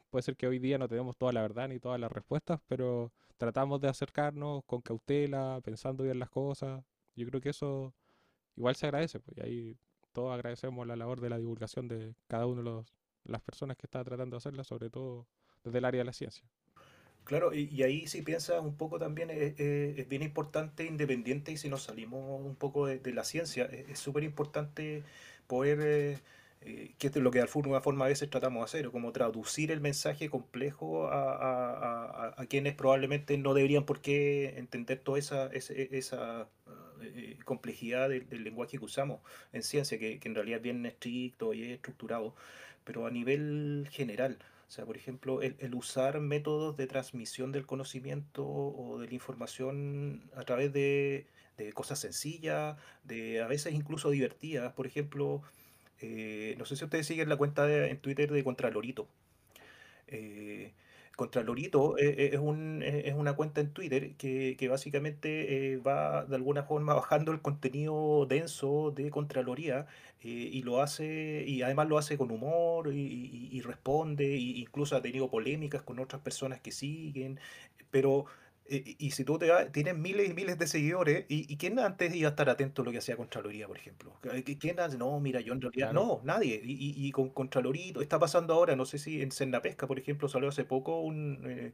puede 0.10 0.24
ser 0.24 0.36
que 0.36 0.48
hoy 0.48 0.60
día 0.60 0.78
no 0.78 0.88
tenemos 0.88 1.17
toda 1.17 1.32
la 1.32 1.41
verdad 1.41 1.67
ni 1.67 1.80
todas 1.80 2.00
las 2.00 2.12
respuestas, 2.12 2.60
pero 2.67 3.12
tratamos 3.38 3.80
de 3.82 3.88
acercarnos 3.88 4.63
con 4.65 4.82
cautela, 4.82 5.62
pensando 5.63 6.04
bien 6.04 6.19
las 6.19 6.30
cosas. 6.30 6.84
Yo 7.15 7.28
creo 7.28 7.41
que 7.41 7.50
eso 7.50 7.93
igual 8.56 8.76
se 8.76 8.88
agradece, 8.88 9.19
pues, 9.19 9.38
y 9.38 9.41
ahí 9.41 9.78
todos 10.12 10.34
agradecemos 10.34 10.86
la 10.88 10.95
labor 10.95 11.22
de 11.22 11.30
la 11.30 11.38
divulgación 11.38 11.88
de 11.88 12.13
cada 12.28 12.45
uno 12.45 12.84
de 12.84 13.32
las 13.32 13.41
personas 13.41 13.78
que 13.78 13.86
está 13.86 14.04
tratando 14.04 14.36
de 14.36 14.38
hacerla, 14.39 14.63
sobre 14.63 14.89
todo 14.89 15.28
desde 15.63 15.78
el 15.78 15.86
área 15.86 16.00
de 16.00 16.06
la 16.06 16.13
ciencia. 16.13 16.43
Claro, 17.24 17.54
y, 17.54 17.84
ahí 17.84 18.08
si 18.08 18.24
piensas 18.24 18.60
un 18.60 18.76
poco 18.76 18.98
también 18.98 19.30
es, 19.30 20.10
bien 20.10 20.24
importante, 20.24 20.86
independiente, 20.86 21.52
y 21.52 21.58
si 21.58 21.69
nos 21.69 21.84
salimos 21.84 22.41
un 22.43 22.56
poco 22.56 22.88
de, 22.88 23.13
la 23.13 23.24
ciencia, 23.24 23.65
es 23.65 24.00
súper 24.00 24.24
importante 24.24 25.04
poder... 25.48 25.80
Eh, 25.82 26.17
eh, 26.62 26.93
que 26.98 27.08
es 27.08 27.15
lo 27.15 27.32
que 27.32 27.39
de 27.39 27.43
alguna 27.43 27.80
forma 27.82 28.06
a 28.06 28.10
veces 28.10 28.30
tratamos 28.30 28.60
de 28.60 28.65
hacer, 28.65 28.91
como 28.91 29.13
traducir 29.13 29.72
el 29.72 29.80
mensaje 29.80 30.30
complejo 30.30 31.08
a, 31.08 32.34
a, 32.38 32.45
quienes 32.48 32.76
probablemente 32.76 33.38
no 33.38 33.54
deberían 33.54 33.86
por 33.86 34.02
qué 34.02 34.58
entender 34.58 35.00
toda 35.00 35.19
esa, 35.19 35.48
esa, 35.48 35.74
esa 35.74 36.50
eh, 37.02 37.38
complejidad 37.45 38.10
del, 38.10 38.43
lenguaje 38.43 38.78
que 38.78 38.84
usamos 38.86 39.22
en 39.54 39.63
ciencia, 39.63 39.98
que, 39.98 40.19
que, 40.19 40.28
en 40.28 40.36
realidad 40.36 40.58
es 40.58 40.63
bien 40.63 40.86
estricto 40.86 41.54
y 41.54 41.63
es 41.63 41.72
estructurado, 41.72 42.36
pero 42.84 43.08
a 43.08 43.12
nivel 43.12 43.88
general. 43.91 44.38
O 44.67 44.72
sea, 44.72 44.86
por 44.86 44.98
ejemplo, 44.98 45.41
el, 45.41 45.56
el, 45.60 45.74
usar 45.76 46.19
métodos 46.19 46.78
de 46.78 46.88
transmisión 46.88 47.52
del 47.52 47.65
conocimiento 47.65 48.45
o 48.45 49.00
de 49.00 49.08
la 49.08 49.13
información 49.13 50.30
a 50.36 50.43
través 50.43 50.74
de, 50.74 51.26
de 51.58 51.74
cosas 51.74 52.00
sencillas, 52.00 52.78
de 53.04 53.41
a 53.41 53.48
veces 53.48 53.74
incluso 53.74 54.10
divertidas. 54.10 54.74
Por 54.74 54.88
ejemplo, 54.88 55.41
eh, 56.01 56.55
no 56.57 56.65
sé 56.65 56.75
si 56.75 56.83
ustedes 56.85 57.07
siguen 57.07 57.29
la 57.29 57.38
cuenta 57.38 57.88
en 57.88 57.97
Twitter 57.99 58.31
de 58.31 58.43
Contralorito. 58.43 59.07
Eh, 60.07 60.73
Contralorito 61.15 61.97
es, 61.97 62.39
un, 62.39 62.81
es 62.81 63.13
una 63.13 63.33
cuenta 63.33 63.59
en 63.59 63.71
Twitter 63.73 64.13
que, 64.15 64.67
básicamente 64.69 65.77
va 65.85 66.23
de 66.23 66.35
alguna 66.38 66.63
forma 66.63 66.93
bajando 66.93 67.33
el 67.33 67.41
contenido 67.41 68.25
denso 68.25 68.91
de 68.95 69.09
Contraloría 69.09 69.85
y 70.21 70.62
lo 70.63 70.81
hace, 70.81 71.43
y 71.45 71.62
además 71.62 71.89
lo 71.89 71.97
hace 71.97 72.17
con 72.17 72.31
humor 72.31 72.93
y, 72.93 73.62
responde, 73.62 74.35
e 74.35 74.38
incluso 74.38 74.95
ha 74.95 75.01
tenido 75.01 75.29
polémicas 75.29 75.81
con 75.81 75.99
otras 75.99 76.21
personas 76.21 76.62
que 76.62 76.71
siguen, 76.71 77.38
pero 77.91 78.25
y, 78.69 79.12
si 79.12 79.23
tú 79.23 79.39
te 79.39 79.49
vas, 79.49 79.71
tienes 79.71 79.97
miles 79.97 80.29
y 80.29 80.34
miles 80.34 80.58
de 80.58 80.67
seguidores, 80.67 81.25
¿y, 81.27 81.58
quién 81.58 81.79
antes 81.79 82.13
iba 82.15 82.29
a 82.29 82.32
estar 82.32 82.49
atento 82.49 82.82
a 82.82 82.86
lo 82.86 82.91
que 82.91 82.99
hacía 82.99 83.17
Contraloría, 83.17 83.67
por 83.67 83.77
ejemplo? 83.77 84.13
¿Quién 84.60 84.79
hace? 84.79 84.97
No, 84.97 85.19
mira, 85.19 85.41
yo 85.41 85.53
en 85.53 85.62
realidad. 85.62 85.93
No, 85.93 86.21
nadie. 86.23 86.62
Y, 86.63 87.12
con 87.12 87.29
Contraloría, 87.29 87.93
está 88.01 88.19
pasando 88.19 88.53
ahora, 88.53 88.75
no 88.75 88.86
sé 88.86 88.97
si 88.97 89.21
en 89.21 89.32
Pesca, 89.62 89.88
por 89.88 89.99
ejemplo, 89.99 90.29
salió 90.29 90.49
hace 90.49 90.63
poco 90.63 91.01
un. 91.01 91.41
Eh, 91.45 91.73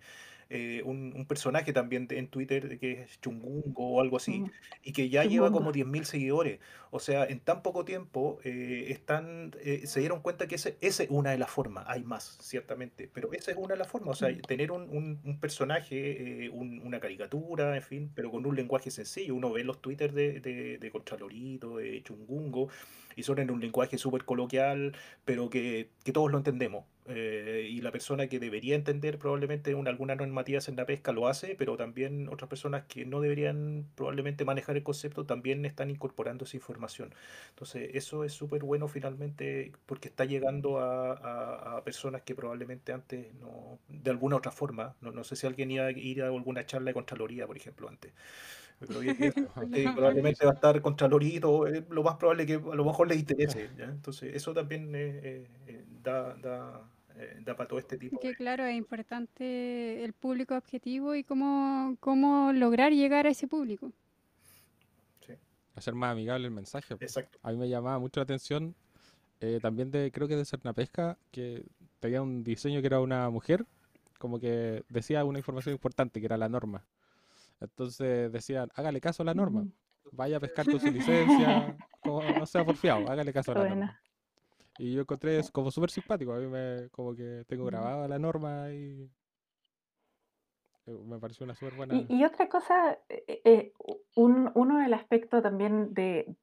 eh, 0.49 0.83
un, 0.85 1.25
personaje 1.27 1.73
también 1.73 2.07
en 2.11 2.27
Twitter 2.27 2.77
que 2.77 3.03
es 3.03 3.19
Chungungo 3.19 3.95
o 3.95 4.01
algo 4.01 4.17
así, 4.17 4.43
y 4.83 4.93
que 4.93 5.09
ya 5.09 5.23
lleva 5.23 5.51
como 5.51 5.71
10.000 5.71 6.03
seguidores. 6.03 6.59
O 6.91 6.99
sea, 6.99 7.25
en 7.25 7.39
tan 7.39 7.63
poco 7.63 7.83
tiempo 7.83 8.39
eh, 8.43 8.85
están, 8.89 9.51
eh, 9.63 9.87
se 9.87 9.99
dieron 9.99 10.21
cuenta 10.21 10.47
que 10.47 10.55
ese, 10.55 10.77
esa 10.81 11.03
es 11.03 11.09
una 11.09 11.31
de 11.31 11.39
las 11.39 11.49
formas, 11.49 11.85
hay 11.87 12.03
más, 12.03 12.37
ciertamente, 12.41 13.09
pero 13.11 13.33
esa 13.33 13.51
es 13.51 13.57
una 13.57 13.73
de 13.73 13.79
las 13.79 13.87
formas, 13.87 14.11
o 14.11 14.25
sea, 14.25 14.29
mm. 14.29 14.41
tener 14.41 14.71
un, 14.71 15.19
un, 15.23 15.39
personaje, 15.39 16.49
una 16.51 16.99
caricatura, 16.99 17.75
en 17.75 17.81
fin, 17.81 18.11
pero 18.13 18.31
con 18.31 18.45
un 18.45 18.55
lenguaje 18.55 18.91
sencillo. 18.91 19.35
Uno 19.35 19.51
ve 19.51 19.63
los 19.63 19.81
Twitter 19.81 20.13
de, 20.13 20.39
de, 20.39 20.77
de 20.77 20.91
Contralorito, 20.91 21.77
de 21.77 22.01
Chungungo, 22.03 22.69
y 23.15 23.23
son 23.23 23.39
en 23.39 23.51
un 23.51 23.59
lenguaje 23.59 23.97
súper 23.97 24.25
coloquial, 24.25 24.95
pero 25.23 25.49
que, 25.49 25.89
que, 26.03 26.11
todos 26.11 26.31
lo 26.31 26.37
entendemos. 26.37 26.85
Eh, 27.07 27.67
y 27.69 27.81
la 27.81 27.91
persona 27.91 28.25
que 28.27 28.39
debería 28.39 28.75
entender 28.75 29.19
probablemente 29.19 29.75
una, 29.75 29.91
alguna 29.91 30.15
normativa 30.15 30.59
en 30.67 30.75
la 30.75 30.87
pesca 30.87 31.11
lo 31.11 31.27
hace, 31.27 31.55
pero 31.55 31.77
también 31.77 32.27
otras 32.29 32.49
personas 32.49 32.85
que 32.85 33.05
no 33.05 33.21
deberían 33.21 33.85
probablemente 33.93 34.43
manejar 34.43 34.75
el 34.75 34.83
concepto 34.83 35.23
también 35.25 35.65
están 35.65 35.91
incorporando 35.91 36.45
esa 36.45 36.57
información. 36.57 37.13
Entonces, 37.49 37.91
eso 37.93 38.23
es 38.23 38.33
súper 38.33 38.63
bueno 38.63 38.87
finalmente 38.87 39.71
porque 39.85 40.07
está 40.07 40.25
llegando 40.25 40.79
a, 40.79 41.77
a, 41.77 41.83
personas 41.83 42.23
que 42.23 42.33
probablemente 42.33 42.91
antes 42.91 43.33
no, 43.35 43.77
de 43.87 44.09
alguna 44.09 44.37
otra 44.37 44.51
forma, 44.51 44.95
no, 45.01 45.11
no 45.11 45.23
sé 45.23 45.35
si 45.35 45.45
alguien 45.45 45.69
iba 45.69 45.85
a 45.85 45.91
ir 45.91 46.23
a 46.23 46.27
alguna 46.27 46.65
charla 46.65 46.89
de 46.89 46.93
Contraloría, 46.95 47.45
por 47.45 47.57
ejemplo, 47.57 47.87
antes. 47.87 48.13
probablemente 49.95 50.45
va 50.45 50.51
a 50.51 50.55
estar 50.55 50.81
contra 50.81 51.07
Lorito, 51.07 51.67
es 51.67 51.87
lo 51.89 52.03
más 52.03 52.15
probable 52.17 52.45
que 52.45 52.55
a 52.55 52.75
lo 52.75 52.85
mejor 52.85 53.07
les 53.07 53.19
interese. 53.19 53.69
Entonces, 53.77 54.35
eso 54.35 54.53
también 54.53 54.91
eh, 54.95 55.47
eh, 55.67 55.85
da, 56.03 56.35
da, 56.35 56.81
eh, 57.17 57.39
da, 57.41 57.55
para 57.55 57.67
todo 57.67 57.79
este 57.79 57.97
tipo. 57.97 58.19
Que 58.19 58.35
claro, 58.35 58.65
es 58.65 58.75
importante 58.75 60.03
el 60.03 60.13
público 60.13 60.55
objetivo 60.55 61.15
y 61.15 61.23
cómo, 61.23 61.97
cómo 61.99 62.51
lograr 62.53 62.91
llegar 62.93 63.27
a 63.27 63.29
ese 63.29 63.47
público. 63.47 63.91
Sí. 65.25 65.33
Hacer 65.75 65.93
más 65.93 66.11
amigable 66.11 66.47
el 66.47 66.53
mensaje. 66.53 66.95
Exacto. 66.99 67.39
A 67.41 67.51
mí 67.51 67.57
me 67.57 67.69
llamaba 67.69 67.99
mucho 67.99 68.19
la 68.19 68.23
atención 68.23 68.75
también 69.61 69.91
de, 69.91 70.11
creo 70.11 70.27
que 70.27 70.35
de 70.35 70.45
ser 70.45 70.59
una 70.63 70.73
pesca, 70.73 71.17
que 71.31 71.65
tenía 71.99 72.21
un 72.21 72.43
diseño 72.43 72.81
que 72.81 72.87
era 72.87 72.99
una 72.99 73.29
mujer, 73.29 73.65
como 74.17 74.39
que 74.39 74.83
decía 74.89 75.23
una 75.23 75.39
información 75.39 75.73
importante, 75.73 76.19
que 76.19 76.25
era 76.25 76.37
la 76.37 76.49
norma. 76.49 76.85
Entonces 77.59 78.31
decían, 78.31 78.69
hágale 78.75 78.99
caso 79.01 79.23
a 79.23 79.25
la 79.25 79.33
norma. 79.33 79.65
Vaya 80.11 80.37
a 80.37 80.39
pescar 80.39 80.65
con 80.65 80.79
su 80.79 80.87
licencia, 80.87 81.75
no 82.05 82.45
sea 82.45 82.65
porfiado, 82.65 83.09
hágale 83.09 83.33
caso 83.33 83.51
a 83.51 83.55
la 83.55 83.69
norma. 83.69 84.01
Y 84.77 84.93
yo 84.93 85.01
encontré 85.01 85.41
como 85.51 85.71
súper 85.71 85.89
simpático. 85.89 86.33
A 86.33 86.39
mí 86.39 86.47
me, 86.47 86.89
como 86.89 87.15
que 87.15 87.43
tengo 87.47 87.65
grabada 87.65 88.07
la 88.07 88.19
norma 88.19 88.71
y 88.71 89.09
eh, 90.85 90.97
me 91.05 91.19
pareció 91.19 91.45
una 91.45 91.55
súper 91.55 91.75
buena. 91.75 91.95
Y, 92.09 92.23
otra 92.23 92.49
cosa, 92.49 92.97
eh, 93.09 93.41
eh, 93.43 93.73
un, 94.15 94.51
uno 94.53 94.79
del 94.79 94.93
aspecto 94.93 95.41
también 95.41 95.93
de, 95.93 96.35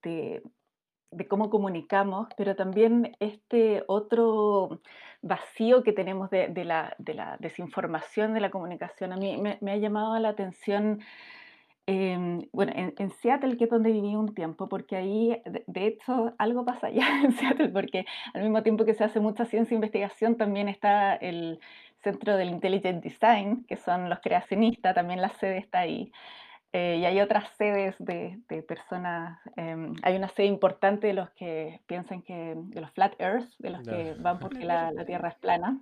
de 1.13 1.29
cómo 1.29 1.51
comunicamos, 1.51 2.29
pero 2.37 2.57
también 2.57 3.15
este 3.21 3.85
otro 3.87 4.81
vacío 5.21 5.83
que 5.83 5.93
tenemos 5.93 6.31
de, 6.31 6.49
la, 6.65 6.97
desinformación 7.39 8.35
de 8.35 8.41
la 8.41 8.51
comunicación. 8.51 9.13
A 9.13 9.17
mí 9.17 9.37
me, 9.37 9.71
ha 9.71 9.77
llamado 9.77 10.19
la 10.19 10.31
atención, 10.31 11.01
em, 11.93 12.49
bueno, 12.53 12.73
en, 12.75 13.11
Seattle, 13.11 13.57
que 13.57 13.65
es 13.65 13.71
donde 13.71 13.93
viví 13.93 14.15
un 14.17 14.35
tiempo, 14.35 14.69
porque 14.69 14.97
ahí, 14.97 15.43
de, 15.45 15.87
hecho, 15.87 16.35
algo 16.39 16.65
pasa 16.65 16.89
allá 16.89 17.07
en 17.25 17.33
Seattle, 17.33 17.69
porque 17.69 18.07
al 18.35 18.43
mismo 18.43 18.63
tiempo 18.63 18.85
que 18.85 18.95
se 18.95 19.05
hace 19.05 19.21
mucha 19.21 19.45
ciencia 19.45 19.75
e 19.75 19.77
investigación, 19.77 20.37
también 20.37 20.69
está 20.69 21.15
el 21.15 21.61
Centro 22.03 22.37
del 22.37 22.51
Intelligent 22.51 23.03
Design, 23.03 23.65
que 23.67 23.77
son 23.77 24.09
los 24.09 24.21
creacionistas, 24.21 24.95
también 24.95 25.21
la 25.21 25.31
sede 25.31 25.59
está 25.59 25.81
ahí. 25.81 26.13
Eh, 26.73 26.97
y 27.01 27.05
hay 27.05 27.21
otras 27.21 27.51
sedes 27.59 27.95
de, 27.99 28.41
personas, 28.67 29.39
em, 29.57 29.95
hay 30.03 30.17
una 30.17 30.29
sede 30.29 30.47
importante 30.47 31.07
de 31.09 31.13
los 31.13 31.31
que 31.31 31.81
piensan 31.87 32.23
que, 32.23 32.55
de 32.57 32.81
los 32.81 32.91
flat 32.93 33.15
earth, 33.21 33.51
de 33.59 33.71
los 33.71 33.83
que 33.83 34.15
van 34.19 34.39
porque 34.41 34.65
la, 34.65 34.91
la, 34.91 35.05
Tierra 35.05 35.29
es 35.29 35.35
plana. 35.37 35.79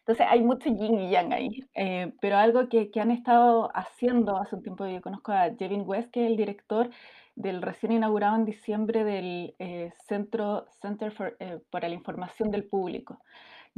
Entonces 0.00 0.26
hay 0.28 0.42
mucho 0.42 0.70
yin 0.70 0.98
y 0.98 1.10
yang 1.10 1.32
ahí, 1.32 1.64
eh, 1.74 2.12
pero 2.20 2.36
algo 2.36 2.68
que, 2.68 2.90
que, 2.90 3.00
han 3.00 3.10
estado 3.10 3.70
haciendo 3.74 4.36
hace 4.36 4.56
un 4.56 4.62
tiempo, 4.62 4.86
yo 4.86 5.00
conozco 5.02 5.32
a 5.32 5.50
Jevin 5.58 5.84
West, 5.86 6.10
que 6.10 6.24
es 6.24 6.30
el 6.30 6.36
director 6.36 6.90
del 7.36 7.62
recién 7.62 7.92
inaugurado 7.92 8.36
en 8.36 8.44
diciembre 8.44 9.04
del 9.04 9.54
eh, 9.58 9.92
Centro 10.06 10.66
Center 10.82 11.12
for, 11.12 11.36
para 11.70 11.88
la 11.88 11.94
Información 11.94 12.50
del 12.50 12.64
Público. 12.64 13.20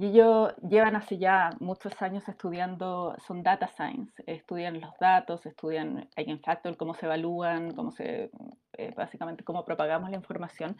Y 0.01 0.07
ellos 0.07 0.55
llevan 0.67 0.97
hace 0.97 1.19
ya 1.19 1.51
muchos 1.61 2.01
años 2.01 2.27
estudiando, 2.27 3.15
son 3.27 3.43
data 3.43 3.69
science, 3.69 4.23
estudian 4.27 4.81
los 4.81 4.97
datos, 4.99 5.45
estudian 5.45 6.09
Eigenfactor, 6.17 6.79
cómo 6.79 6.95
se 6.95 7.05
evalúan, 7.05 7.75
cómo 7.75 7.91
se, 7.91 8.31
eh, 8.79 8.95
básicamente 8.97 9.45
cómo 9.45 9.63
propagamos 9.67 10.09
la 10.09 10.17
información. 10.17 10.79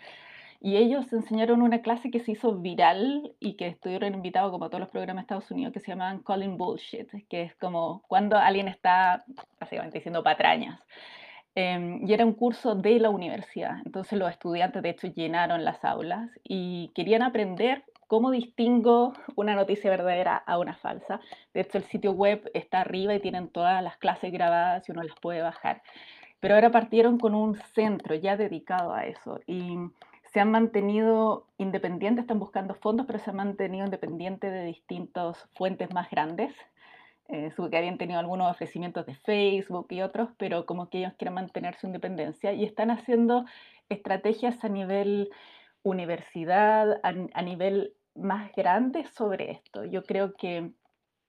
Y 0.61 0.77
ellos 0.77 1.13
enseñaron 1.13 1.63
una 1.63 1.81
clase 1.81 2.11
que 2.11 2.21
se 2.21 2.33
hizo 2.33 2.55
viral 2.57 3.35
y 3.41 3.55
que 3.55 3.67
estuvieron 3.69 4.15
invitados 4.15 4.51
como 4.51 4.67
a 4.67 4.69
todos 4.69 4.81
los 4.81 4.91
programas 4.91 5.23
de 5.23 5.25
Estados 5.25 5.51
Unidos 5.51 5.73
que 5.73 5.81
se 5.81 5.89
llamaban 5.89 6.23
Calling 6.23 6.59
Bullshit, 6.59 7.09
que 7.29 7.43
es 7.43 7.55
como 7.57 8.03
cuando 8.09 8.37
alguien 8.37 8.69
está 8.69 9.25
básicamente 9.59 9.99
diciendo 9.99 10.23
patrañas. 10.23 10.81
Em, 11.55 12.07
y 12.07 12.13
era 12.13 12.25
un 12.25 12.35
curso 12.35 12.75
de 12.75 13.01
la 13.01 13.11
universidad. 13.11 13.79
Entonces 13.85 14.19
los 14.19 14.31
estudiantes 14.31 14.83
de 14.83 14.91
hecho 14.91 15.09
llenaron 15.09 15.65
las 15.65 15.85
aulas 15.85 16.31
y 16.45 16.91
querían 16.95 17.23
aprender 17.23 17.85
¿Cómo 18.11 18.33
distingo 18.33 19.13
una 19.37 19.55
noticia 19.55 19.89
verdadera 19.89 20.37
a 20.37 20.59
una 20.59 20.75
falsa? 20.75 21.21
De 21.55 21.61
hecho, 21.61 21.79
el 21.79 21.85
sitio 21.85 22.11
web 22.11 22.51
está 22.55 22.81
arriba 22.81 23.15
y 23.15 23.21
tienen 23.21 23.47
todas 23.47 23.81
las 23.85 23.99
clases 23.99 24.33
grabadas 24.33 24.89
y 24.89 24.91
uno 24.91 25.05
las 25.05 25.15
puede 25.21 25.43
bajar. 25.43 25.81
Pero 26.41 26.57
ahora 26.57 26.73
partieron 26.73 27.19
con 27.19 27.37
un 27.37 27.55
centro 27.73 28.17
ya 28.17 28.37
dedicado 28.37 28.93
a 28.93 29.07
eso 29.07 29.39
y 29.47 29.77
se 30.33 30.41
han 30.41 30.51
mantenido 30.51 31.47
independientes, 31.59 32.23
están 32.23 32.39
buscando 32.39 32.75
fondos, 32.75 33.07
pero 33.07 33.19
se 33.19 33.31
han 33.31 33.37
mantenido 33.37 33.85
independientes 33.85 34.53
de 34.53 34.65
distintas 34.65 35.49
fuentes 35.55 35.93
más 35.93 36.11
grandes. 36.11 36.55
Eh, 37.29 37.53
que 37.71 37.77
habían 37.77 37.99
tenido 37.99 38.19
algunos 38.19 38.51
ofrecimientos 38.51 39.07
de 39.07 39.15
Facebook 39.15 39.87
y 39.91 40.03
otros, 40.03 40.31
pero 40.37 40.67
como 40.67 40.89
que 40.89 40.99
ellos 40.99 41.13
quieren 41.17 41.35
mantener 41.35 41.77
su 41.77 41.87
independencia 41.87 42.53
y 42.53 42.65
están 42.65 42.91
haciendo 42.91 43.45
estrategias 43.89 44.65
a 44.65 44.69
nivel 44.69 45.31
universidad, 45.85 47.01
a, 47.05 47.15
a 47.35 47.43
nivel 47.43 47.95
más 48.17 48.51
grandes 48.57 49.09
sobre 49.11 49.53
esto. 49.53 49.85
Yo 49.85 50.03
creo 50.03 50.35
que 50.35 50.73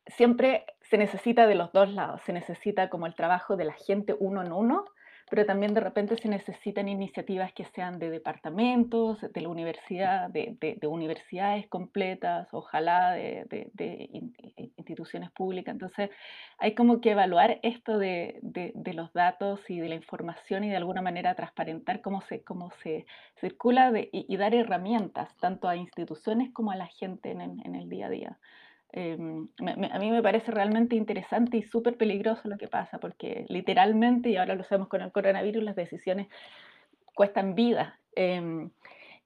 siempre 0.07 0.65
se 0.81 0.97
necesita 0.97 1.45
de 1.45 1.55
los 1.55 1.71
dos 1.71 1.93
lados, 1.93 2.21
se 2.23 2.33
necesita 2.33 2.89
como 2.89 3.05
el 3.05 3.13
trabajo 3.13 3.55
de 3.55 3.65
la 3.65 3.73
gente 3.73 4.15
uno 4.19 4.41
en 4.41 4.51
uno, 4.51 4.85
pero 5.31 5.45
también 5.45 5.73
de 5.73 5.79
repente 5.79 6.17
se 6.17 6.27
necesitan 6.27 6.89
iniciativas 6.89 7.53
que 7.53 7.63
sean 7.63 7.99
de 7.99 8.09
departamentos, 8.09 9.17
de 9.21 9.39
la 9.39 9.47
universidad, 9.47 10.29
de, 10.29 10.77
universidades 10.83 11.69
completas, 11.69 12.49
ojalá 12.51 13.13
de, 13.13 14.09
instituciones 14.75 15.31
públicas. 15.31 15.71
Entonces 15.71 16.09
hay 16.57 16.75
como 16.75 16.99
que 16.99 17.11
evaluar 17.11 17.61
esto 17.63 17.97
de, 17.97 18.41
los 18.93 19.13
datos 19.13 19.61
y 19.69 19.79
de 19.79 19.87
la 19.87 19.95
información 19.95 20.65
y 20.65 20.69
de 20.69 20.75
alguna 20.75 21.01
manera 21.01 21.33
transparentar 21.33 22.01
cómo 22.01 22.19
se, 22.23 22.43
cómo 22.43 22.69
se 22.83 23.05
circula 23.39 23.89
y, 24.11 24.35
dar 24.35 24.53
herramientas 24.53 25.33
tanto 25.37 25.69
a 25.69 25.77
instituciones 25.77 26.51
como 26.51 26.71
a 26.71 26.75
la 26.75 26.87
gente 26.87 27.31
en 27.31 27.75
el 27.75 27.87
día 27.87 28.07
a 28.07 28.09
día. 28.09 28.37
Em, 28.93 29.47
a 29.59 29.99
mí 29.99 30.11
me 30.11 30.21
parece 30.21 30.51
realmente 30.51 30.95
interesante 30.95 31.57
y 31.57 31.63
súper 31.63 31.97
peligroso 31.97 32.47
lo 32.49 32.57
que 32.57 32.67
pasa, 32.67 32.99
porque 32.99 33.45
literalmente, 33.47 34.29
y 34.29 34.37
ahora 34.37 34.55
lo 34.55 34.63
sabemos 34.63 34.89
con 34.89 35.01
el 35.01 35.11
coronavirus, 35.11 35.63
las 35.63 35.75
decisiones 35.75 36.27
cuestan 37.15 37.55
vida. 37.55 37.99
Em, 38.15 38.71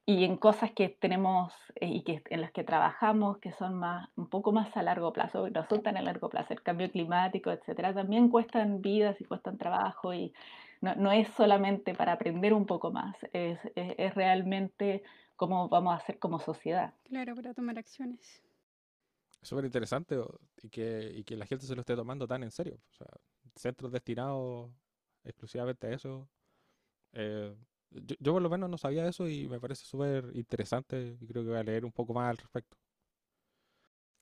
y 0.06 0.24
en 0.24 0.38
cosas 0.38 0.72
que 0.72 0.90
tenemos 0.90 1.54
eh, 1.76 1.88
y 1.88 2.04
que, 2.04 2.22
en 2.30 2.42
las 2.42 2.52
que 2.52 2.64
trabajamos, 2.64 3.40
que 3.40 3.52
son 3.54 3.74
más, 3.76 4.10
un 4.16 4.30
poco 4.30 4.52
más 4.52 4.76
a 4.78 4.84
largo 4.84 5.12
plazo, 5.12 5.50
no 5.50 5.66
son 5.68 5.82
tan 5.82 5.98
a 5.98 6.02
largo 6.04 6.30
plazo, 6.30 6.54
el 6.54 6.62
cambio 6.62 6.92
climático, 6.92 7.52
etcétera, 7.52 7.94
también 7.94 8.30
cuestan 8.30 8.82
vidas 8.82 9.20
y 9.20 9.26
cuestan 9.26 9.58
trabajo 9.58 10.14
y 10.14 10.34
no, 10.82 10.94
no 10.96 11.12
es 11.12 11.28
solamente 11.30 11.96
para 11.96 12.14
aprender 12.14 12.54
un 12.54 12.68
poco 12.68 12.92
más, 12.92 13.16
es, 13.34 13.60
es, 13.76 13.96
es 13.98 14.14
realmente 14.14 15.02
cómo 15.36 15.70
vamos 15.70 15.94
a 15.94 15.98
hacer 15.98 16.20
como 16.20 16.40
sociedad. 16.40 16.94
Claro, 17.06 17.34
para 17.36 17.54
tomar 17.56 17.80
acciones. 17.80 18.44
Súper 19.46 19.66
interesante 19.66 20.18
y 20.62 20.70
que, 20.70 21.12
y 21.16 21.24
que 21.24 21.36
la 21.38 21.46
gente 21.46 21.66
se 21.66 21.76
lo 21.76 21.82
esté 21.82 21.96
tomando 21.96 22.28
tan 22.28 22.44
en 22.44 22.52
serio. 22.52 22.80
O 22.92 22.94
sea, 22.96 23.08
centros 23.56 23.92
destinados 23.92 24.72
exclusivamente 25.24 25.88
a 25.88 25.94
eso. 25.94 26.30
Eh, 27.14 27.56
yo, 28.20 28.34
por 28.34 28.42
lo 28.42 28.50
menos 28.50 28.70
no 28.70 28.78
sabía 28.78 29.08
eso 29.08 29.28
y 29.28 29.48
me 29.48 29.60
parece 29.60 29.86
súper 29.86 30.32
interesante 30.36 31.18
y 31.20 31.28
creo 31.28 31.44
que 31.44 31.50
voy 31.50 31.60
a 31.60 31.64
leer 31.64 31.86
un 31.86 31.92
poco 31.92 32.14
más 32.14 32.30
al 32.30 32.38
respecto. 32.38 32.78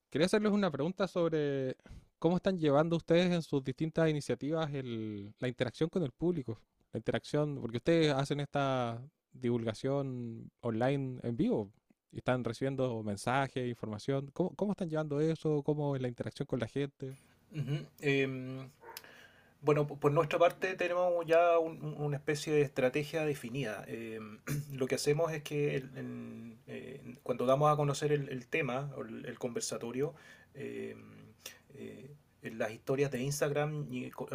Quería 0.09 0.27
hacerles 0.27 0.51
una 0.51 0.69
pregunta 0.69 1.07
sobre 1.07 1.75
cómo 2.19 2.35
están 2.35 2.59
llevando 2.59 2.95
ustedes 2.97 3.31
en 3.31 3.41
sus 3.41 3.63
distintas 3.63 4.09
iniciativas 4.09 4.69
la 4.71 5.47
interacción 5.47 5.89
con 5.89 6.03
el 6.03 6.11
público. 6.11 6.61
La 6.91 6.99
interacción, 6.99 7.59
porque 7.59 7.77
ustedes 7.77 8.13
hacen 8.13 8.39
esta 8.39 9.01
divulgación 9.31 10.51
online 10.61 11.19
en 11.23 11.35
vivo 11.35 11.71
están 12.17 12.43
recibiendo 12.43 13.01
mensajes, 13.03 13.67
información. 13.67 14.29
¿Cómo, 14.33 14.51
cómo 14.55 14.71
están 14.73 14.89
llevando 14.89 15.19
eso? 15.19 15.63
¿Cómo 15.63 15.95
es 15.95 16.01
la 16.01 16.07
interacción 16.07 16.45
con 16.45 16.59
la 16.59 16.67
gente? 16.67 17.15
Bueno, 19.63 19.87
por 19.87 20.11
nuestra 20.11 20.37
parte 20.37 20.75
tenemos 20.75 21.25
ya 21.25 21.57
una 21.57 22.17
especie 22.17 22.51
de 22.51 22.63
estrategia 22.63 23.25
definida. 23.25 23.85
Em, 23.87 24.39
lo 24.73 24.87
que 24.87 24.95
hacemos 24.95 25.31
es 25.31 25.41
que 25.41 25.85
eh, 26.67 27.15
cuando 27.23 27.45
damos 27.45 27.71
a 27.71 27.77
conocer 27.77 28.11
el, 28.11 28.47
tema, 28.47 28.91
el, 28.97 29.25
el 29.25 29.39
conversatorio, 29.39 30.15
em, 30.53 30.99
eh, 31.75 32.11
en 32.43 32.57
las 32.57 32.71
historias 32.71 33.09
de 33.09 33.21
Instagram 33.21 33.87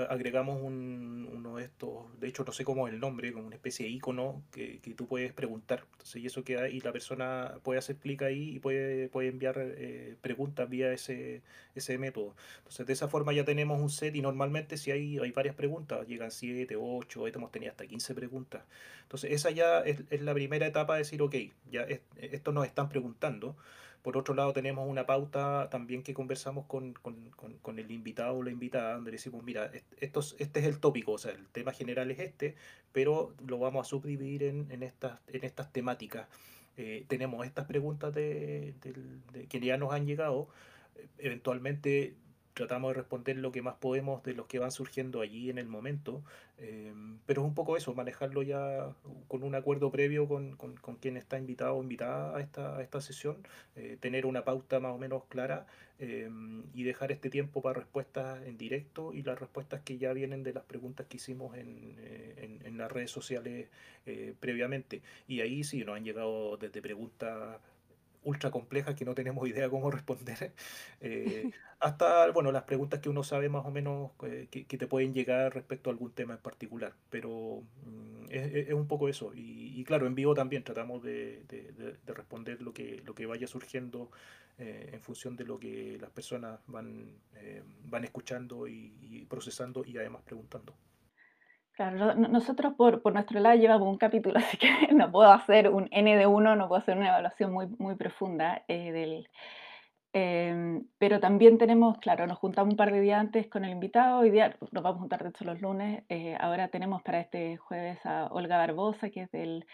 agregamos 0.08 0.62
un, 0.62 1.28
uno 1.32 1.56
de 1.56 1.64
estos, 1.64 2.06
de 2.18 2.28
hecho 2.28 2.42
no 2.44 2.52
sé 2.52 2.64
cómo 2.64 2.88
es 2.88 2.94
el 2.94 3.00
nombre, 3.00 3.32
como 3.32 3.46
una 3.46 3.56
especie 3.56 3.86
de 3.86 3.92
icono 3.92 4.42
que, 4.50 4.80
que 4.80 4.94
tú 4.94 5.06
puedes 5.06 5.32
preguntar. 5.32 5.84
Entonces, 5.92 6.22
y 6.22 6.26
eso 6.26 6.42
queda, 6.42 6.68
y 6.68 6.80
la 6.80 6.92
persona 6.92 7.58
puede 7.62 7.78
hacer 7.78 7.96
clic 7.96 8.22
ahí 8.22 8.56
y 8.56 8.58
puede, 8.60 9.08
puede 9.08 9.28
enviar 9.28 9.56
eh, 9.58 10.16
preguntas 10.22 10.68
vía 10.68 10.92
ese, 10.92 11.42
ese 11.74 11.98
método. 11.98 12.34
Entonces, 12.58 12.86
de 12.86 12.92
esa 12.94 13.08
forma 13.08 13.32
ya 13.34 13.44
tenemos 13.44 13.80
un 13.80 13.90
set 13.90 14.16
y 14.16 14.22
normalmente 14.22 14.78
si 14.78 14.90
hay, 14.90 15.18
hay 15.18 15.32
varias 15.32 15.54
preguntas, 15.54 16.06
llegan 16.06 16.30
7, 16.30 16.76
8, 16.76 17.26
hemos 17.28 17.52
tenido 17.52 17.70
hasta 17.70 17.86
15 17.86 18.14
preguntas. 18.14 18.62
Entonces, 19.02 19.32
esa 19.32 19.50
ya 19.50 19.80
es, 19.80 20.02
es 20.10 20.22
la 20.22 20.32
primera 20.32 20.66
etapa 20.66 20.94
de 20.94 21.00
decir, 21.00 21.20
ok, 21.20 21.34
ya 21.70 21.86
esto 22.16 22.52
nos 22.52 22.66
están 22.66 22.88
preguntando. 22.88 23.56
Por 24.02 24.16
otro 24.16 24.34
lado, 24.34 24.52
tenemos 24.52 24.88
una 24.88 25.06
pauta 25.06 25.68
también 25.70 26.02
que 26.02 26.14
conversamos 26.14 26.66
con, 26.66 26.94
el 27.76 27.90
invitado 27.90 28.36
o 28.36 28.42
la 28.42 28.50
invitada, 28.50 28.94
donde 28.94 29.10
decimos, 29.10 29.42
mira, 29.42 29.70
esto, 30.00 30.20
este 30.38 30.60
es 30.60 30.66
el 30.66 30.78
tópico, 30.78 31.12
o 31.12 31.18
sea, 31.18 31.32
el 31.32 31.46
tema 31.48 31.72
general 31.72 32.10
es 32.10 32.20
este, 32.20 32.54
pero 32.92 33.34
lo 33.46 33.58
vamos 33.58 33.86
a 33.86 33.90
subdividir 33.90 34.44
en, 34.44 34.82
estas, 34.82 35.18
en 35.28 35.44
estas 35.44 35.72
temáticas. 35.72 36.28
Eh, 36.76 37.04
tenemos 37.08 37.44
estas 37.44 37.66
preguntas 37.66 38.14
de, 38.14 38.74
de, 39.32 39.46
que 39.46 39.60
ya 39.60 39.76
nos 39.76 39.92
han 39.92 40.06
llegado. 40.06 40.48
Eventualmente 41.18 42.14
tratamos 42.58 42.90
de 42.90 42.94
responder 42.94 43.36
lo 43.36 43.52
que 43.52 43.62
más 43.62 43.76
podemos 43.76 44.24
de 44.24 44.34
los 44.34 44.46
que 44.46 44.58
van 44.58 44.72
surgiendo 44.72 45.20
allí 45.20 45.48
en 45.48 45.58
el 45.58 45.68
momento, 45.68 46.24
em, 46.58 47.18
pero 47.24 47.42
es 47.42 47.46
un 47.46 47.54
poco 47.54 47.76
eso, 47.76 47.94
manejarlo 47.94 48.42
ya 48.42 48.92
con 49.28 49.44
un 49.44 49.54
acuerdo 49.54 49.92
previo 49.92 50.26
con, 50.26 50.56
con, 50.56 50.96
quien 50.96 51.16
está 51.16 51.38
invitado 51.38 51.76
o 51.76 51.82
invitada 51.82 52.36
a 52.36 52.40
esta, 52.40 52.82
esta 52.82 53.00
sesión, 53.00 53.36
eh, 53.76 53.96
tener 54.00 54.26
una 54.26 54.44
pauta 54.44 54.80
más 54.80 54.92
o 54.92 54.98
menos 54.98 55.22
clara 55.28 55.66
em, 56.00 56.64
y 56.74 56.82
dejar 56.82 57.12
este 57.12 57.30
tiempo 57.30 57.62
para 57.62 57.78
respuestas 57.78 58.42
en 58.44 58.58
directo 58.58 59.12
y 59.14 59.22
las 59.22 59.38
respuestas 59.38 59.82
que 59.82 59.98
ya 59.98 60.12
vienen 60.12 60.42
de 60.42 60.52
las 60.52 60.64
preguntas 60.64 61.06
que 61.08 61.18
hicimos 61.18 61.56
en, 61.56 61.94
eh, 61.98 62.58
en 62.64 62.76
las 62.76 62.90
redes 62.90 63.12
sociales 63.12 63.68
eh, 64.06 64.34
previamente. 64.40 65.02
Y 65.26 65.42
ahí 65.42 65.62
sí 65.64 65.84
nos 65.84 65.96
han 65.96 66.04
llegado 66.04 66.56
desde 66.56 66.80
preguntas 66.80 67.60
ultra 68.28 68.50
complejas 68.50 68.94
que 68.94 69.04
no 69.04 69.14
tenemos 69.14 69.48
idea 69.48 69.68
cómo 69.70 69.90
responder, 69.90 70.52
eh, 71.00 71.50
hasta 71.80 72.30
bueno, 72.30 72.52
las 72.52 72.64
preguntas 72.64 73.00
que 73.00 73.08
uno 73.08 73.22
sabe 73.22 73.48
más 73.48 73.64
o 73.64 73.70
menos 73.70 74.10
eh, 74.24 74.48
que, 74.50 74.78
te 74.78 74.86
pueden 74.86 75.14
llegar 75.14 75.54
respecto 75.54 75.90
a 75.90 75.92
algún 75.92 76.12
tema 76.12 76.34
en 76.34 76.40
particular. 76.40 76.92
Pero 77.10 77.62
mm, 77.86 78.26
es, 78.30 78.72
un 78.72 78.86
poco 78.86 79.08
eso. 79.08 79.32
Y, 79.34 79.82
claro, 79.84 80.06
en 80.06 80.14
vivo 80.14 80.34
también 80.34 80.62
tratamos 80.64 81.02
de, 81.02 81.42
responder 82.06 82.60
lo 82.62 82.72
que, 82.72 83.02
lo 83.06 83.14
que 83.14 83.26
vaya 83.26 83.46
surgiendo 83.46 84.10
eh, 84.58 84.90
en 84.92 85.00
función 85.00 85.36
de 85.36 85.44
lo 85.44 85.58
que 85.58 85.98
las 86.00 86.10
personas 86.10 86.60
van, 86.66 87.12
van 87.84 88.04
escuchando 88.04 88.66
y 88.68 89.26
procesando 89.28 89.84
y 89.84 89.96
además 89.96 90.22
preguntando. 90.24 90.74
Claro, 91.78 92.12
nosotros 92.16 92.74
por, 92.74 93.02
por, 93.02 93.12
nuestro 93.12 93.38
lado 93.38 93.54
llevamos 93.54 93.86
un 93.86 93.98
capítulo, 93.98 94.36
así 94.40 94.56
que 94.56 94.68
no 94.92 95.12
puedo 95.12 95.30
hacer 95.30 95.68
un 95.68 95.86
N 95.92 96.16
de 96.16 96.26
uno, 96.26 96.56
no 96.56 96.66
puedo 96.66 96.80
hacer 96.80 96.98
una 96.98 97.10
evaluación 97.10 97.52
muy, 97.52 97.68
muy 97.78 97.94
profunda 97.94 98.64
eh, 98.66 98.90
del... 98.90 99.28
Em, 100.12 100.88
pero 100.98 101.20
también 101.20 101.56
tenemos, 101.56 101.98
claro, 101.98 102.26
nos 102.26 102.38
juntamos 102.38 102.72
un 102.72 102.76
par 102.76 102.90
de 102.90 103.00
días 103.00 103.20
antes 103.20 103.46
con 103.46 103.64
el 103.64 103.70
invitado, 103.70 104.18
hoy 104.18 104.30
día 104.30 104.56
nos 104.72 104.82
vamos 104.82 104.96
a 104.96 105.00
juntar 105.02 105.22
de 105.22 105.28
hecho 105.28 105.44
los 105.44 105.60
lunes, 105.60 106.02
eh, 106.08 106.36
ahora 106.40 106.66
tenemos 106.66 107.00
para 107.02 107.20
este 107.20 107.58
jueves 107.58 108.04
a 108.04 108.26
Olga 108.32 108.56
Barbosa, 108.56 109.10
que 109.10 109.22
es 109.22 109.30
del, 109.30 109.64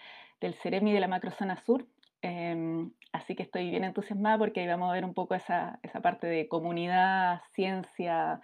del 0.43 0.53
Ceremi 0.53 0.93
de 0.93 1.01
la 1.01 1.09
Macrozona 1.09 1.57
Sur, 1.57 1.87
em, 2.21 2.93
así 3.13 3.35
que 3.35 3.45
estoy 3.45 3.71
bien 3.71 3.85
entusiasmada 3.85 4.37
porque 4.37 4.61
ahí 4.61 4.67
vamos 4.67 4.91
a 4.91 4.93
ver 4.93 5.07
un 5.07 5.15
poco 5.15 5.35
esa, 5.37 5.79
esa 5.83 6.03
parte 6.03 6.27
de 6.27 6.49
comunidad, 6.49 7.41
ciencia, 7.55 8.43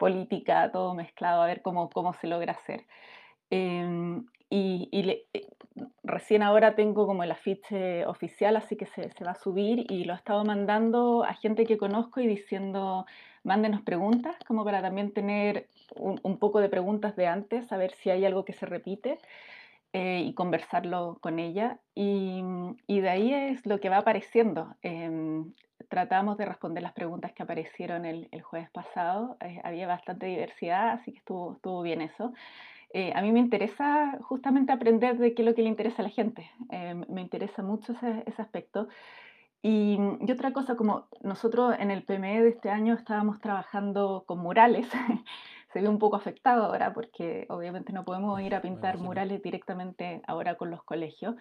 política, 0.00 0.70
todo 0.72 0.94
mezclado, 0.94 1.42
a 1.42 1.46
ver 1.46 1.62
cómo, 1.62 1.90
cómo 1.90 2.14
se 2.14 2.26
logra 2.26 2.52
hacer. 2.54 2.86
Em, 3.50 4.26
y, 4.50 4.88
eh, 4.92 5.46
recién 6.02 6.42
ahora 6.42 6.74
tengo 6.74 7.06
como 7.06 7.22
el 7.22 7.30
afiche 7.32 8.06
oficial, 8.06 8.56
así 8.56 8.76
que 8.76 8.86
se, 8.86 9.10
se, 9.10 9.24
va 9.24 9.32
a 9.32 9.34
subir 9.46 9.86
y 9.92 10.04
lo 10.04 10.14
he 10.14 10.16
estado 10.16 10.44
mandando 10.44 11.24
a 11.24 11.34
gente 11.34 11.64
que 11.66 11.78
conozco 11.78 12.20
y 12.20 12.26
diciendo, 12.26 13.06
mándenos 13.44 13.82
preguntas, 13.82 14.36
como 14.48 14.64
para 14.64 14.82
también 14.82 15.12
tener 15.12 15.68
un, 15.96 16.18
un 16.22 16.38
poco 16.38 16.60
de 16.60 16.68
preguntas 16.68 17.14
de 17.16 17.26
antes, 17.26 17.70
a 17.72 17.76
ver 17.76 17.92
si 17.92 18.10
hay 18.10 18.24
algo 18.24 18.44
que 18.44 18.54
se 18.54 18.66
repite. 18.66 19.18
Eh, 19.92 20.22
y 20.24 20.34
conversarlo 20.34 21.18
con 21.20 21.40
ella. 21.40 21.80
Y, 21.96 22.42
y, 22.86 23.00
de 23.00 23.08
ahí 23.10 23.34
es 23.34 23.66
lo 23.66 23.80
que 23.80 23.88
va 23.88 23.98
apareciendo. 23.98 24.76
Em, 24.82 25.52
tratamos 25.88 26.36
de 26.36 26.46
responder 26.46 26.82
las 26.82 26.92
preguntas 26.92 27.32
que 27.32 27.42
aparecieron 27.42 28.04
el, 28.04 28.28
el 28.30 28.42
jueves 28.42 28.70
pasado. 28.70 29.36
Eh, 29.40 29.60
había 29.64 29.86
bastante 29.86 30.26
diversidad, 30.26 30.90
así 30.90 31.12
que 31.12 31.18
estuvo, 31.18 31.54
estuvo 31.54 31.82
bien 31.82 32.00
eso. 32.00 32.32
Eh, 32.92 33.12
a 33.14 33.22
mí 33.22 33.30
me 33.32 33.38
interesa 33.38 34.18
justamente 34.22 34.72
aprender 34.72 35.16
de 35.18 35.34
qué 35.34 35.42
es 35.42 35.48
lo 35.48 35.54
que 35.54 35.62
le 35.62 35.68
interesa 35.68 36.02
a 36.02 36.04
la 36.04 36.10
gente. 36.10 36.50
Eh, 36.70 36.94
me 37.08 37.20
interesa 37.20 37.62
mucho 37.62 37.92
ese, 37.92 38.24
ese 38.26 38.42
aspecto. 38.42 38.88
Y, 39.62 39.98
y, 40.20 40.32
otra 40.32 40.52
cosa, 40.52 40.74
como 40.74 41.06
nosotros 41.22 41.74
en 41.78 41.90
el 41.90 42.02
PME 42.02 42.42
de 42.42 42.48
este 42.48 42.70
año 42.70 42.94
estábamos 42.94 43.40
trabajando 43.40 44.24
con 44.26 44.38
murales, 44.38 44.88
se 45.72 45.80
ve 45.80 45.88
un 45.88 45.98
poco 45.98 46.16
afectado 46.16 46.64
ahora 46.64 46.92
porque 46.92 47.46
obviamente 47.48 47.92
no 47.92 48.04
podemos 48.04 48.40
ir 48.40 48.54
a 48.54 48.62
pintar 48.62 48.98
murales 48.98 49.42
directamente 49.42 50.22
ahora 50.26 50.56
con 50.56 50.70
los 50.70 50.82
colegios 50.82 51.36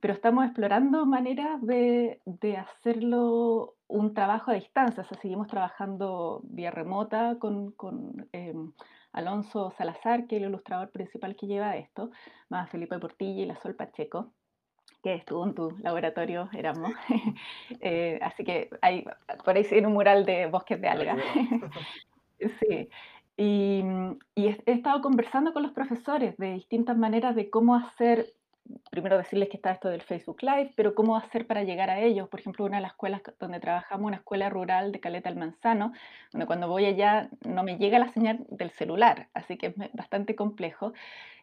pero 0.00 0.14
estamos 0.14 0.44
explorando 0.44 1.06
maneras 1.06 1.60
de, 1.62 2.20
de, 2.24 2.56
hacerlo 2.56 3.74
un 3.88 4.14
trabajo 4.14 4.50
a 4.50 4.54
distancia, 4.54 5.02
o 5.02 5.06
sea, 5.06 5.18
seguimos 5.20 5.48
trabajando 5.48 6.40
vía 6.44 6.70
remota 6.70 7.36
con, 7.38 7.72
con 7.72 8.28
eh, 8.32 8.54
Alonso 9.12 9.70
Salazar, 9.72 10.26
que 10.26 10.36
es 10.36 10.42
el 10.42 10.48
ilustrador 10.48 10.90
principal 10.90 11.36
que 11.36 11.46
lleva 11.46 11.76
esto, 11.76 12.10
más 12.48 12.70
Felipe 12.70 12.98
Portilla 12.98 13.42
y 13.42 13.46
la 13.46 13.56
Sol 13.56 13.74
Pacheco 13.74 14.32
que 15.02 15.14
estuvo 15.14 15.44
en 15.46 15.54
tu 15.54 15.76
laboratorio, 15.78 16.48
éramos. 16.52 16.92
eh, 17.80 18.18
así 18.22 18.44
que 18.44 18.68
hay, 18.82 19.04
por 19.44 19.56
ahí 19.56 19.64
sí 19.64 19.78
un 19.78 19.92
mural 19.92 20.24
de 20.24 20.46
bosques 20.46 20.80
de 20.80 20.88
algas. 20.88 21.18
sí. 22.60 22.88
Y, 23.36 23.84
y 24.34 24.46
he 24.48 24.72
estado 24.72 25.00
conversando 25.00 25.52
con 25.52 25.62
los 25.62 25.72
profesores 25.72 26.36
de 26.38 26.54
distintas 26.54 26.96
maneras 26.96 27.36
de 27.36 27.50
cómo 27.50 27.76
hacer 27.76 28.34
primero 28.90 29.18
decirles 29.18 29.48
que 29.48 29.56
está 29.56 29.72
esto 29.72 29.88
del 29.88 30.02
Facebook 30.02 30.42
Live, 30.42 30.72
pero 30.76 30.94
cómo 30.94 31.16
hacer 31.16 31.46
para 31.46 31.62
llegar 31.62 31.90
a 31.90 32.00
ellos. 32.00 32.28
Por 32.28 32.40
ejemplo, 32.40 32.64
una 32.64 32.76
de 32.76 32.82
las 32.82 32.92
escuelas 32.92 33.22
donde 33.38 33.60
trabajamos, 33.60 34.06
una 34.06 34.16
escuela 34.16 34.48
rural 34.50 34.92
de 34.92 35.00
Caleta 35.00 35.28
al 35.28 35.36
Manzano, 35.36 35.92
donde 36.32 36.46
cuando 36.46 36.68
voy 36.68 36.86
allá 36.86 37.28
no 37.44 37.62
me 37.62 37.78
llega 37.78 37.98
la 37.98 38.08
señal 38.08 38.44
del 38.50 38.70
celular, 38.70 39.28
así 39.34 39.56
que 39.56 39.68
es 39.68 39.74
bastante 39.92 40.34
complejo. 40.34 40.92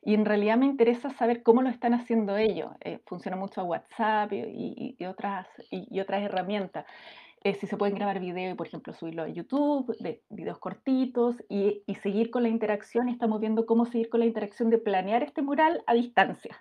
Y 0.04 0.14
en 0.14 0.26
realidad 0.26 0.58
me 0.58 0.68
interesa 0.68 1.10
saber 1.10 1.42
cómo 1.42 1.62
lo 1.62 1.70
están 1.70 1.94
haciendo 1.94 2.38
ellos. 2.38 2.72
Eh, 2.82 3.00
funciona 3.06 3.38
mucho 3.38 3.64
WhatsApp 3.64 4.32
y, 4.34 5.04
otras, 5.06 5.48
y, 5.72 6.00
otras 6.00 6.22
herramientas. 6.22 6.86
Eh, 7.44 7.56
si 7.56 7.68
se 7.68 7.78
pueden 7.78 7.96
grabar 7.96 8.20
video 8.20 8.52
y, 8.52 8.56
por 8.56 8.68
ejemplo, 8.68 8.94
subirlo 8.94 9.24
a 9.24 9.28
YouTube, 9.28 9.96
de 10.00 10.22
videos 10.30 10.60
cortitos 10.60 11.36
y, 11.50 11.84
y 11.88 11.96
seguir 11.96 12.30
con 12.30 12.44
la 12.44 12.50
interacción. 12.50 13.10
Estamos 13.10 13.40
viendo 13.40 13.66
cómo 13.66 13.86
seguir 13.86 14.10
con 14.10 14.20
la 14.20 14.26
interacción 14.26 14.70
de 14.70 14.78
planear 14.78 15.24
este 15.24 15.42
mural 15.42 15.84
a 15.88 15.94
distancia. 15.94 16.56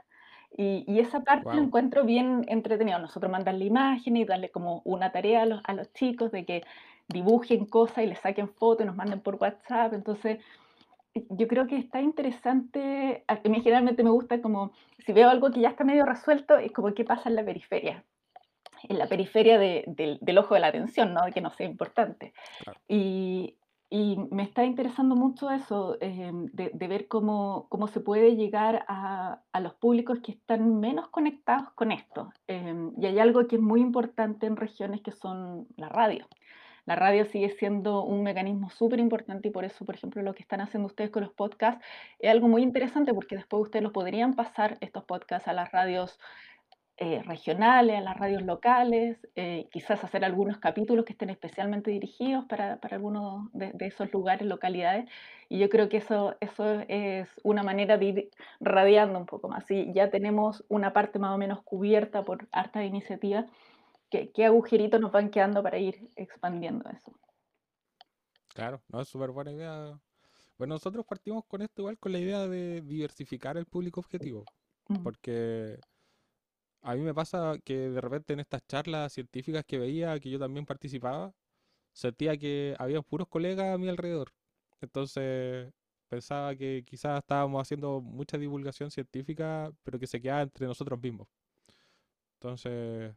Y, 0.57 1.01
esa 1.01 1.21
parte 1.21 1.53
lo 1.53 1.63
encuentro 1.63 2.05
bien 2.05 2.45
entretenido. 2.49 2.99
Nosotros 2.99 3.31
mandarle 3.31 3.65
imágenes 3.65 4.23
y 4.23 4.25
darle 4.25 4.51
como 4.51 4.83
una 4.85 5.11
tarea 5.11 5.43
a 5.43 5.47
los, 5.47 5.61
a 5.65 5.73
los 5.73 5.93
chicos 5.93 6.31
de 6.31 6.45
que 6.45 6.63
dibujen 7.09 7.67
cosas 7.67 8.05
y 8.05 8.07
les 8.07 8.21
saquen 8.21 8.49
fotos 8.49 8.85
y 8.85 8.87
nos 8.87 8.97
manden 8.97 9.21
por 9.21 9.35
WhatsApp. 9.37 9.93
Entonces, 9.93 10.39
yo 11.15 11.49
creo 11.49 11.67
que 11.67 11.77
está 11.77 12.01
interesante. 12.01 13.25
A 13.27 13.41
mí 13.49 13.61
generalmente 13.61 14.05
me 14.05 14.11
gusta 14.11 14.41
como, 14.41 14.73
si 15.05 15.13
veo 15.13 15.29
algo 15.29 15.51
que 15.51 15.61
ya 15.61 15.71
está 15.71 15.85
medio 15.85 16.05
resuelto, 16.05 16.57
es 16.57 16.73
como 16.73 16.95
qué 16.95 17.05
pasa 17.05 17.29
en 17.29 17.37
la 17.37 17.45
periferia. 17.45 18.05
en 18.89 18.99
la 18.99 19.07
periferia 19.07 19.59
del 19.59 20.39
ojo 20.39 20.55
de 20.55 20.61
la 20.61 20.67
atención, 20.69 21.15
¿no? 21.15 21.23
que 21.33 21.41
no 21.41 21.51
sea 21.51 21.67
importante. 21.67 22.33
Y, 22.87 23.57
y, 23.91 24.17
me 24.31 24.43
está 24.43 24.65
interesando 24.65 25.15
mucho 25.17 25.51
eso, 25.51 25.97
eh, 26.01 26.31
de, 26.33 26.89
ver 26.89 27.09
cómo, 27.09 27.67
cómo, 27.69 27.87
se 27.87 28.01
puede 28.01 28.37
llegar 28.37 28.85
a, 28.89 29.41
a, 29.53 29.61
los 29.61 29.75
públicos 29.75 30.19
que 30.21 30.33
están 30.33 30.81
menos 30.81 31.09
conectados 31.09 31.71
con 31.75 31.93
esto. 31.93 32.33
Eh, 32.49 32.91
y 32.99 33.07
hay 33.07 33.19
algo 33.19 33.47
que 33.47 33.57
es 33.57 33.63
muy 33.63 33.81
importante 33.81 34.47
en 34.47 34.57
regiones 34.57 35.01
que 35.03 35.13
son 35.13 35.69
la 35.77 35.89
radio. 35.89 36.27
La 36.87 36.97
radio 36.97 37.25
sigue 37.25 37.49
siendo 37.51 38.05
un 38.05 38.23
mecanismo 38.23 38.69
súper 38.69 39.01
importante 39.01 39.49
y 39.49 39.51
por 39.51 39.65
eso, 39.65 39.87
por 39.87 39.95
ejemplo, 39.95 40.21
lo 40.23 40.35
que 40.35 40.43
están 40.43 40.61
haciendo 40.61 40.87
ustedes 40.87 41.11
con 41.11 41.23
los 41.23 41.33
podcasts 41.33 41.83
es 42.19 42.31
algo 42.31 42.47
muy 42.49 42.63
interesante 42.63 43.15
porque 43.15 43.37
después 43.37 43.63
ustedes 43.63 43.83
los 43.83 43.93
podrían 43.93 44.35
pasar 44.35 44.77
estos 44.81 45.05
podcasts 45.05 45.49
a 45.49 45.55
las 45.55 45.73
radios 45.73 46.21
eh, 46.97 47.23
regionales, 47.25 47.99
a 47.99 48.01
las 48.01 48.17
radios 48.17 48.43
locales, 48.43 49.19
eh, 49.35 49.69
quizás 49.73 50.05
hacer 50.05 50.25
algunos 50.25 50.59
capítulos 50.59 51.05
que 51.05 51.13
estén 51.13 51.31
especialmente 51.31 51.91
dirigidos 51.91 52.45
para, 52.45 52.81
para 52.81 52.97
algunos 52.97 53.51
de, 53.53 53.73
esos 53.81 54.13
lugares, 54.13 54.47
localidades. 54.47 55.09
Y 55.49 55.59
yo 55.59 55.69
creo 55.69 55.89
que 55.89 55.97
eso, 55.97 56.37
eso 56.41 56.81
es 56.89 57.29
una 57.43 57.63
manera 57.63 57.99
de 57.99 58.05
ir 58.05 58.31
radiando 58.61 59.19
un 59.19 59.27
poco 59.27 59.49
más. 59.49 59.69
Y 59.71 59.93
ya 59.93 60.11
tenemos 60.11 60.65
una 60.69 60.93
parte 60.93 61.19
más 61.19 61.35
o 61.35 61.39
menos 61.39 61.63
cubierta 61.63 62.25
por 62.25 62.49
hartas 62.53 62.85
iniciativas 62.85 63.47
qué, 64.33 64.45
agujeritos 64.45 65.01
nos 65.01 65.13
van 65.13 65.31
quedando 65.31 65.63
para 65.63 65.79
ir 65.79 66.09
expandiendo 66.17 66.89
eso. 66.91 67.13
Claro, 68.55 68.83
no 68.89 69.01
es 69.01 69.09
súper 69.09 69.31
buena 69.31 69.53
idea. 69.53 69.99
Bueno, 70.57 70.75
nosotros 70.75 71.05
partimos 71.05 71.45
con 71.47 71.63
esto 71.63 71.83
igual 71.83 71.99
con 71.99 72.13
la 72.13 72.19
idea 72.19 72.47
de 72.47 72.83
diversificar 72.83 73.57
el 73.57 73.67
público 73.67 74.01
objetivo, 74.01 74.45
porque 75.03 75.81
a 76.85 76.95
mí 76.97 77.03
me 77.03 77.15
pasa 77.15 77.57
que 77.65 77.91
de 77.91 78.01
repente 78.01 78.35
en 78.35 78.41
estas 78.41 78.63
charlas 78.69 79.13
científicas 79.13 79.65
que 79.67 79.79
veía, 79.79 80.19
que 80.21 80.31
yo 80.31 80.39
también 80.39 80.67
participaba, 80.67 81.33
sentía 81.93 82.37
que 82.39 82.77
había 82.79 83.03
puros 83.03 83.29
colegas 83.29 83.75
a 83.75 83.79
mi 83.79 83.89
alrededor. 83.89 84.33
Entonces 84.83 85.73
pensaba 86.09 86.57
que 86.57 86.85
quizás 86.87 87.19
estábamos 87.21 87.63
haciendo 87.63 88.01
mucha 88.03 88.39
divulgación 88.39 88.91
científica, 88.91 89.73
pero 89.85 89.99
que 90.01 90.07
se 90.09 90.21
quedaba 90.23 90.43
entre 90.43 90.67
nosotros 90.67 91.01
mismos. 91.03 91.29
Entonces, 92.41 93.15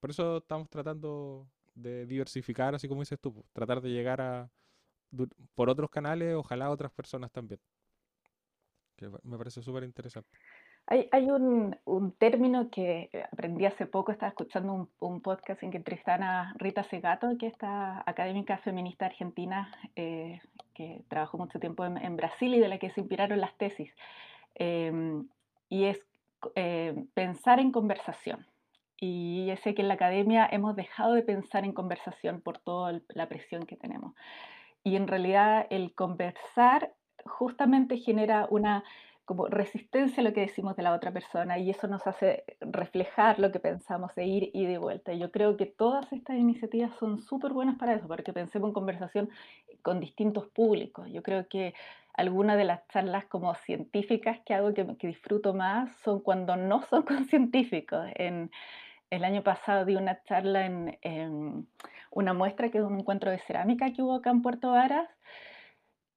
por 0.00 0.10
eso 0.10 0.38
estamos 0.38 0.68
tratando 0.70 1.48
de 1.74 2.06
diversificar, 2.06 2.74
así 2.74 2.88
como 2.88 3.02
dices 3.02 3.18
tú, 3.20 3.44
tratar 3.52 3.80
de 3.80 3.90
llegar 3.90 4.20
a 4.20 4.50
por 5.54 5.70
otros 5.70 5.90
canales, 5.90 6.34
ojalá 6.36 6.70
otras 6.70 6.92
personas 6.92 7.30
también. 7.32 7.60
Me 9.22 9.38
parece 9.38 9.62
súper 9.62 9.84
interesante. 9.84 10.38
Hay, 10.90 11.06
hay 11.12 11.30
un, 11.30 11.76
término 12.16 12.70
que 12.70 13.10
aprendí 13.30 13.66
hace 13.66 13.84
poco, 13.84 14.10
estaba 14.10 14.30
escuchando 14.30 14.88
un, 15.00 15.20
podcast 15.20 15.62
en 15.62 15.70
que 15.70 15.76
entrevistan 15.76 16.22
a 16.22 16.54
Rita 16.56 16.82
Segato, 16.82 17.28
que 17.36 17.48
es 17.48 17.52
esta 17.52 18.02
académica 18.06 18.56
feminista 18.56 19.04
argentina 19.04 19.70
eh, 19.96 20.40
que 20.72 21.02
trabajó 21.08 21.36
mucho 21.36 21.60
tiempo 21.60 21.84
en, 21.84 22.16
Brasil 22.16 22.54
y 22.54 22.58
de 22.58 22.68
la 22.68 22.78
que 22.78 22.88
se 22.88 23.00
inspiraron 23.00 23.38
las 23.38 23.54
tesis. 23.58 23.94
Em, 24.54 25.28
y 25.68 25.84
es 25.84 26.00
eh, 26.54 27.04
pensar 27.12 27.60
en 27.60 27.70
conversación. 27.70 28.46
Y 28.98 29.52
sé 29.62 29.74
que 29.74 29.82
en 29.82 29.88
la 29.88 29.94
academia 29.94 30.48
hemos 30.50 30.74
dejado 30.74 31.12
de 31.12 31.22
pensar 31.22 31.64
en 31.64 31.72
conversación 31.72 32.40
por 32.40 32.58
toda 32.58 32.98
la 33.08 33.28
presión 33.28 33.66
que 33.66 33.76
tenemos. 33.76 34.14
Y 34.84 34.96
en 34.96 35.06
realidad 35.06 35.66
el 35.68 35.94
conversar 35.94 36.94
justamente 37.26 37.98
genera 37.98 38.46
una 38.48 38.84
como 39.28 39.46
resistencia 39.46 40.22
a 40.22 40.24
lo 40.24 40.32
que 40.32 40.40
decimos 40.40 40.74
de 40.74 40.82
la 40.82 40.94
otra 40.94 41.12
persona 41.12 41.58
y 41.58 41.68
eso 41.68 41.86
nos 41.86 42.06
hace 42.06 42.44
reflejar 42.62 43.38
lo 43.38 43.52
que 43.52 43.60
pensamos 43.60 44.16
e 44.16 44.24
ir 44.24 44.50
y 44.54 44.64
de 44.64 44.78
vuelta. 44.78 45.12
Yo 45.12 45.30
creo 45.30 45.58
que 45.58 45.66
todas 45.66 46.10
estas 46.14 46.38
iniciativas 46.38 46.94
son 46.94 47.20
súper 47.20 47.52
buenas 47.52 47.76
para 47.76 47.92
eso, 47.92 48.08
para 48.08 48.22
que 48.22 48.32
pensemos 48.32 48.68
en 48.68 48.72
conversación 48.72 49.28
con 49.82 50.00
distintos 50.00 50.46
públicos. 50.46 51.10
Yo 51.12 51.22
creo 51.22 51.46
que 51.46 51.74
algunas 52.14 52.56
de 52.56 52.64
las 52.64 52.88
charlas 52.88 53.26
como 53.26 53.54
científicas 53.54 54.40
que 54.46 54.54
hago 54.54 54.72
que, 54.72 54.96
que 54.96 55.08
disfruto 55.08 55.52
más 55.52 55.94
son 55.96 56.20
cuando 56.20 56.56
no 56.56 56.80
son 56.88 57.02
con 57.02 57.26
científicos. 57.26 58.06
En, 58.14 58.50
el 59.10 59.24
año 59.24 59.42
pasado 59.42 59.84
di 59.84 59.96
una 59.96 60.22
charla 60.22 60.64
en, 60.64 61.68
una 62.10 62.32
muestra 62.32 62.70
que 62.70 62.78
es 62.78 62.84
un 62.84 62.98
encuentro 62.98 63.30
de 63.30 63.40
cerámica 63.40 63.92
que 63.92 64.02
hubo 64.02 64.14
acá 64.14 64.30
en 64.30 64.40
Puerto 64.40 64.70
Varas 64.70 65.08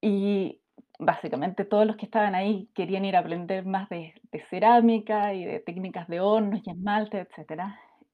y 0.01 0.60
básicamente 1.01 1.65
todos 1.65 1.85
los 1.85 1.97
que 1.97 2.05
estaban 2.05 2.35
ahí 2.35 2.69
querían 2.75 3.03
ir 3.05 3.15
a 3.15 3.19
aprender 3.19 3.65
más 3.65 3.89
de, 3.89 4.13
cerámica 4.49 5.33
y 5.33 5.43
de 5.45 5.59
técnicas 5.59 6.07
de 6.07 6.21
hornos 6.21 6.61
y 6.63 6.69
esmalte, 6.69 7.19
etc. 7.19 7.63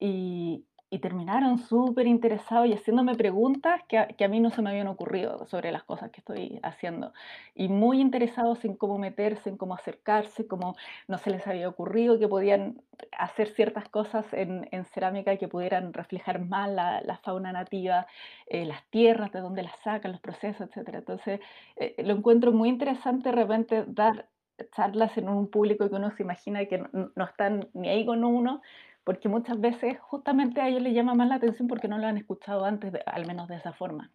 Y, 0.00 0.64
y 0.90 1.00
terminaron 1.00 1.58
súper 1.58 2.06
interesados 2.06 2.66
y 2.66 2.72
haciéndome 2.72 3.14
preguntas 3.14 3.82
que 3.88 3.98
a, 3.98 4.06
que 4.08 4.24
a, 4.24 4.28
mí 4.28 4.40
no 4.40 4.50
se 4.50 4.62
me 4.62 4.70
habían 4.70 4.86
ocurrido 4.86 5.46
sobre 5.46 5.70
las 5.70 5.84
cosas 5.84 6.10
que 6.10 6.20
estoy 6.20 6.60
haciendo. 6.62 7.12
Y 7.54 7.68
muy 7.68 8.00
interesados 8.00 8.64
en 8.64 8.74
cómo 8.74 8.98
meterse, 8.98 9.50
en 9.50 9.58
cómo 9.58 9.74
acercarse, 9.74 10.46
cómo 10.46 10.76
no 11.06 11.18
se 11.18 11.30
les 11.30 11.46
había 11.46 11.68
ocurrido 11.68 12.18
que 12.18 12.26
podían 12.28 12.80
hacer 13.18 13.48
ciertas 13.48 13.88
cosas 13.88 14.24
en, 14.32 14.66
en 14.72 14.84
cerámica 14.86 15.36
que 15.36 15.48
pudieran 15.48 15.92
reflejar 15.92 16.44
más 16.44 16.70
la, 16.70 17.02
la 17.02 17.18
fauna 17.18 17.52
nativa, 17.52 18.06
eh, 18.46 18.64
las 18.64 18.82
tierras, 18.86 19.30
de 19.32 19.40
dónde 19.40 19.62
las 19.62 19.78
sacan, 19.80 20.12
los 20.12 20.20
procesos, 20.20 20.68
etc. 20.74 20.88
Entonces, 20.94 21.40
eh, 21.76 21.94
lo 22.02 22.14
encuentro 22.14 22.52
muy 22.52 22.70
interesante 22.70 23.28
de 23.28 23.36
repente 23.36 23.84
dar 23.86 24.28
charlas 24.74 25.16
en 25.18 25.28
un 25.28 25.48
público 25.48 25.88
que 25.88 25.94
uno 25.94 26.10
se 26.10 26.22
imagina 26.22 26.64
que 26.66 26.78
no, 26.78 27.12
no 27.14 27.24
están 27.24 27.68
ni 27.74 27.88
ahí 27.88 28.04
con 28.04 28.24
uno, 28.24 28.62
porque 29.08 29.30
muchas 29.30 29.58
veces 29.58 29.98
justamente 30.00 30.60
a 30.60 30.68
ellos 30.68 30.82
les 30.82 30.92
llama 30.92 31.14
más 31.14 31.28
la 31.28 31.36
atención 31.36 31.66
porque 31.66 31.88
no 31.88 31.96
lo 31.96 32.06
han 32.06 32.18
escuchado 32.18 32.66
antes, 32.66 32.92
al 33.06 33.26
menos 33.26 33.48
de 33.48 33.56
esa 33.56 33.72
forma. 33.72 34.10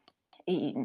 Y 0.45 0.75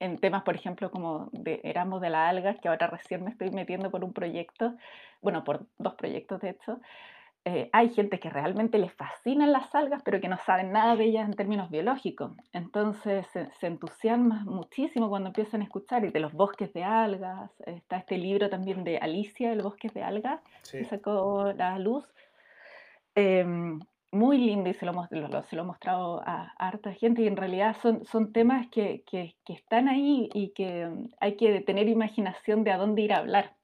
en 0.00 0.16
temas, 0.16 0.42
por 0.42 0.54
ejemplo, 0.54 0.90
como 0.90 1.28
de 1.32 1.60
Éramos 1.64 2.00
de 2.00 2.08
las 2.08 2.30
algas, 2.30 2.58
que 2.60 2.68
ahora 2.68 2.86
recién 2.86 3.24
me 3.24 3.30
estoy 3.30 3.50
metiendo 3.50 3.90
por 3.90 4.04
un 4.04 4.14
proyecto, 4.14 4.74
bueno, 5.20 5.44
por 5.44 5.66
dos 5.76 5.96
proyectos 5.96 6.40
de 6.40 6.48
hecho, 6.48 6.80
eh, 7.44 7.68
hay 7.74 7.90
gente 7.90 8.18
que 8.18 8.30
realmente 8.30 8.78
les 8.78 8.94
fascinan 8.94 9.52
las 9.52 9.74
algas, 9.74 10.00
pero 10.02 10.18
que 10.18 10.28
no 10.28 10.38
saben 10.38 10.72
nada 10.72 10.96
de 10.96 11.04
ellas 11.04 11.28
en 11.28 11.34
términos 11.34 11.68
biológicos. 11.68 12.32
Entonces 12.54 13.26
se, 13.34 13.50
se 13.52 13.66
entusiasman 13.66 14.46
muchísimo 14.46 15.10
cuando 15.10 15.28
empiezan 15.28 15.60
a 15.60 15.64
escuchar 15.64 16.06
y 16.06 16.10
de 16.10 16.20
los 16.20 16.32
bosques 16.32 16.72
de 16.72 16.84
algas. 16.84 17.50
Está 17.66 17.98
este 17.98 18.16
libro 18.16 18.48
también 18.48 18.82
de 18.82 18.96
Alicia, 18.96 19.52
El 19.52 19.60
bosque 19.60 19.90
de 19.90 20.02
algas, 20.02 20.40
que 20.70 20.86
sacó 20.86 21.52
la 21.54 21.78
luz 21.78 22.08
Em, 23.20 23.80
muy 24.12 24.38
lindo 24.38 24.70
y 24.70 24.74
se 24.74 24.86
lo, 24.86 24.92
se 25.08 25.56
lo 25.56 25.62
he 25.62 25.66
mostrado 25.66 26.22
a, 26.24 26.52
harta 26.56 26.92
gente 26.94 27.22
y 27.22 27.26
en 27.26 27.36
realidad 27.36 27.76
son, 27.82 28.04
son 28.04 28.32
temas 28.32 28.68
que, 28.70 29.02
que, 29.10 29.34
están 29.48 29.88
ahí 29.88 30.30
y 30.32 30.50
que 30.50 30.86
mm, 30.86 31.08
hay 31.20 31.36
que 31.36 31.60
tener 31.62 31.88
imaginación 31.88 32.62
de 32.62 32.70
a 32.70 32.78
dónde 32.78 33.02
ir 33.02 33.12
a 33.12 33.18
hablar, 33.18 33.56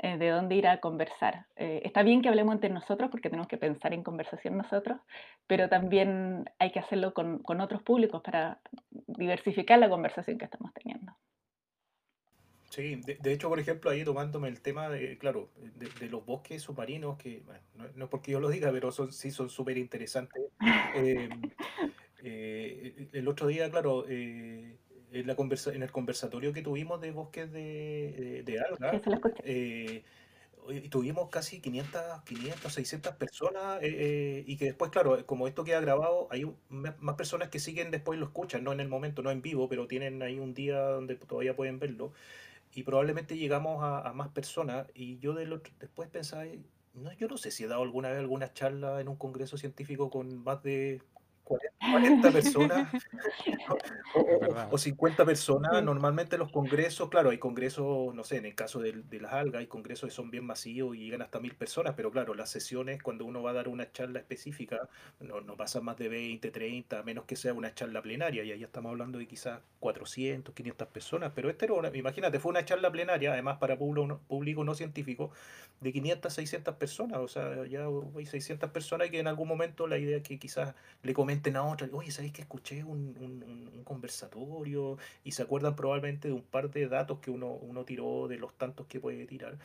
eh, 0.00 0.18
de 0.18 0.30
dónde 0.30 0.56
ir 0.56 0.66
a 0.66 0.80
conversar. 0.80 1.46
Eh, 1.54 1.82
está 1.84 2.02
bien 2.02 2.22
que 2.22 2.28
hablemos 2.28 2.54
entre 2.54 2.70
nosotros 2.70 3.08
porque 3.08 3.30
tenemos 3.30 3.46
que 3.46 3.56
pensar 3.56 3.94
en 3.94 4.02
conversación 4.02 4.56
nosotros, 4.56 4.98
pero 5.46 5.68
también 5.68 6.50
hay 6.58 6.72
que 6.72 6.80
hacerlo 6.80 7.14
con, 7.14 7.38
con 7.38 7.60
otros 7.60 7.82
públicos 7.82 8.20
para 8.20 8.58
diversificar 8.90 9.78
la 9.78 9.88
conversación 9.88 10.38
que 10.38 10.46
estamos 10.46 10.72
teniendo. 10.74 11.12
Sí, 12.70 12.96
de, 12.96 13.32
hecho, 13.32 13.48
por 13.48 13.58
ejemplo, 13.58 13.90
ahí 13.90 14.04
tomándome 14.04 14.48
el 14.48 14.60
tema 14.60 14.90
de, 14.90 15.16
claro, 15.16 15.48
de, 15.76 16.08
los 16.10 16.24
bosques 16.26 16.62
submarinos, 16.62 17.16
que 17.16 17.42
no, 17.94 18.04
es 18.04 18.10
porque 18.10 18.32
yo 18.32 18.40
lo 18.40 18.50
diga, 18.50 18.70
pero 18.70 18.92
son, 18.92 19.10
sí 19.10 19.30
son 19.30 19.48
súper 19.48 19.78
interesantes. 19.78 20.42
Eh, 20.94 21.30
eh, 22.22 23.08
el 23.12 23.26
otro 23.26 23.46
día, 23.46 23.70
claro, 23.70 24.04
eh, 24.06 24.76
en, 25.12 25.26
la 25.26 25.34
conversa, 25.34 25.72
en 25.72 25.82
el 25.82 25.90
conversatorio 25.90 26.52
que 26.52 26.60
tuvimos 26.60 27.00
de 27.00 27.10
bosques 27.10 27.50
de, 27.50 28.42
de, 28.44 28.60
algas, 28.60 29.00
tuvimos 30.90 31.30
casi 31.30 31.60
500, 31.60 32.22
500 32.24 32.70
600 32.70 33.14
personas 33.14 33.80
y 33.82 34.56
que 34.58 34.66
después, 34.66 34.90
claro, 34.90 35.24
como 35.24 35.48
esto 35.48 35.64
queda 35.64 35.80
grabado, 35.80 36.28
hay 36.30 36.44
más 36.68 37.14
personas 37.16 37.48
que 37.48 37.60
siguen 37.60 37.90
después 37.90 38.18
lo 38.18 38.26
escuchan, 38.26 38.62
no 38.62 38.72
en 38.72 38.80
el 38.80 38.88
momento, 38.88 39.22
no 39.22 39.30
en 39.30 39.40
vivo, 39.40 39.70
pero 39.70 39.86
tienen 39.86 40.22
ahí 40.22 40.38
un 40.38 40.52
día 40.52 40.78
donde 40.80 41.16
todavía 41.16 41.56
pueden 41.56 41.78
verlo 41.78 42.12
y 42.78 42.84
probablemente 42.84 43.36
llegamos 43.36 43.82
a, 43.82 44.12
más 44.12 44.28
personas 44.28 44.86
y 44.94 45.18
yo 45.18 45.34
de 45.34 45.46
después 45.80 46.08
pensaba, 46.10 46.44
no, 46.94 47.12
yo 47.14 47.26
no 47.26 47.36
sé 47.36 47.50
si 47.50 47.64
he 47.64 47.66
dado 47.66 47.82
alguna 47.82 48.08
vez 48.10 48.20
alguna 48.20 48.52
charla 48.52 49.00
en 49.00 49.08
un 49.08 49.16
congreso 49.16 49.58
científico 49.58 50.10
con 50.10 50.44
más 50.44 50.62
de 50.62 51.02
40, 51.48 52.30
personas 52.30 52.88
o, 54.70 54.78
50 54.78 55.24
personas. 55.24 55.82
Normalmente 55.82 56.38
los 56.38 56.52
congresos, 56.52 57.08
claro, 57.08 57.30
hay 57.30 57.38
congresos, 57.38 58.14
no 58.14 58.24
sé, 58.24 58.36
en 58.36 58.46
el 58.46 58.54
caso 58.54 58.80
de, 58.80 59.02
las 59.20 59.32
algas, 59.32 59.60
hay 59.60 59.66
congresos 59.66 60.08
que 60.08 60.14
son 60.14 60.30
bien 60.30 60.44
masivos 60.44 60.96
y 60.96 61.00
llegan 61.00 61.22
hasta 61.22 61.40
mil 61.40 61.54
personas, 61.54 61.94
pero 61.96 62.10
claro, 62.10 62.34
las 62.34 62.50
sesiones, 62.50 63.02
cuando 63.02 63.24
uno 63.24 63.42
va 63.42 63.50
a 63.50 63.54
dar 63.54 63.68
una 63.68 63.90
charla 63.90 64.18
específica, 64.18 64.88
no, 65.20 65.40
no 65.40 65.56
pasan 65.56 65.84
más 65.84 65.96
de 65.96 66.08
20, 66.08 66.50
30, 66.50 66.98
a 66.98 67.02
menos 67.02 67.24
que 67.24 67.36
sea 67.36 67.52
una 67.54 67.74
charla 67.74 68.02
plenaria, 68.02 68.44
y 68.44 68.52
ahí 68.52 68.62
estamos 68.62 68.90
hablando 68.90 69.18
de 69.18 69.26
quizás 69.26 69.60
400, 69.80 70.54
500 70.54 70.88
personas, 70.88 71.32
pero 71.34 71.50
este 71.50 71.64
era 71.64 71.74
una, 71.74 71.96
imagínate, 71.96 72.38
fue 72.38 72.50
una 72.50 72.64
charla 72.64 72.90
plenaria, 72.92 73.32
además 73.32 73.58
para 73.58 73.76
público, 73.76 74.20
público 74.28 74.64
no 74.64 74.74
científico, 74.74 75.30
de 75.80 75.92
500, 75.92 76.32
600 76.32 76.74
personas, 76.74 77.18
o 77.18 77.28
sea, 77.28 77.66
ya 77.66 77.86
hay 78.16 78.26
600 78.26 78.70
personas 78.70 79.10
que 79.10 79.18
en 79.18 79.26
algún 79.26 79.48
momento 79.48 79.86
la 79.86 79.98
idea 79.98 80.16
es 80.16 80.22
que 80.22 80.38
quizás 80.38 80.74
le 81.02 81.14
comenten 81.14 81.37
a 81.54 81.64
otra, 81.64 81.88
oye, 81.92 82.10
¿sabéis 82.10 82.32
que 82.32 82.42
escuché 82.42 82.84
un, 82.84 83.16
un, 83.20 83.84
conversatorio? 83.84 84.98
Y 85.24 85.32
se 85.32 85.42
acuerdan 85.42 85.74
probablemente 85.76 86.28
de 86.28 86.34
un 86.34 86.42
par 86.42 86.70
de 86.70 86.88
datos 86.88 87.20
que 87.20 87.30
uno, 87.30 87.48
uno 87.48 87.84
tiró, 87.84 88.28
de 88.28 88.36
los 88.36 88.54
tantos 88.54 88.86
que 88.86 89.00
puede 89.00 89.26
tirar. 89.26 89.58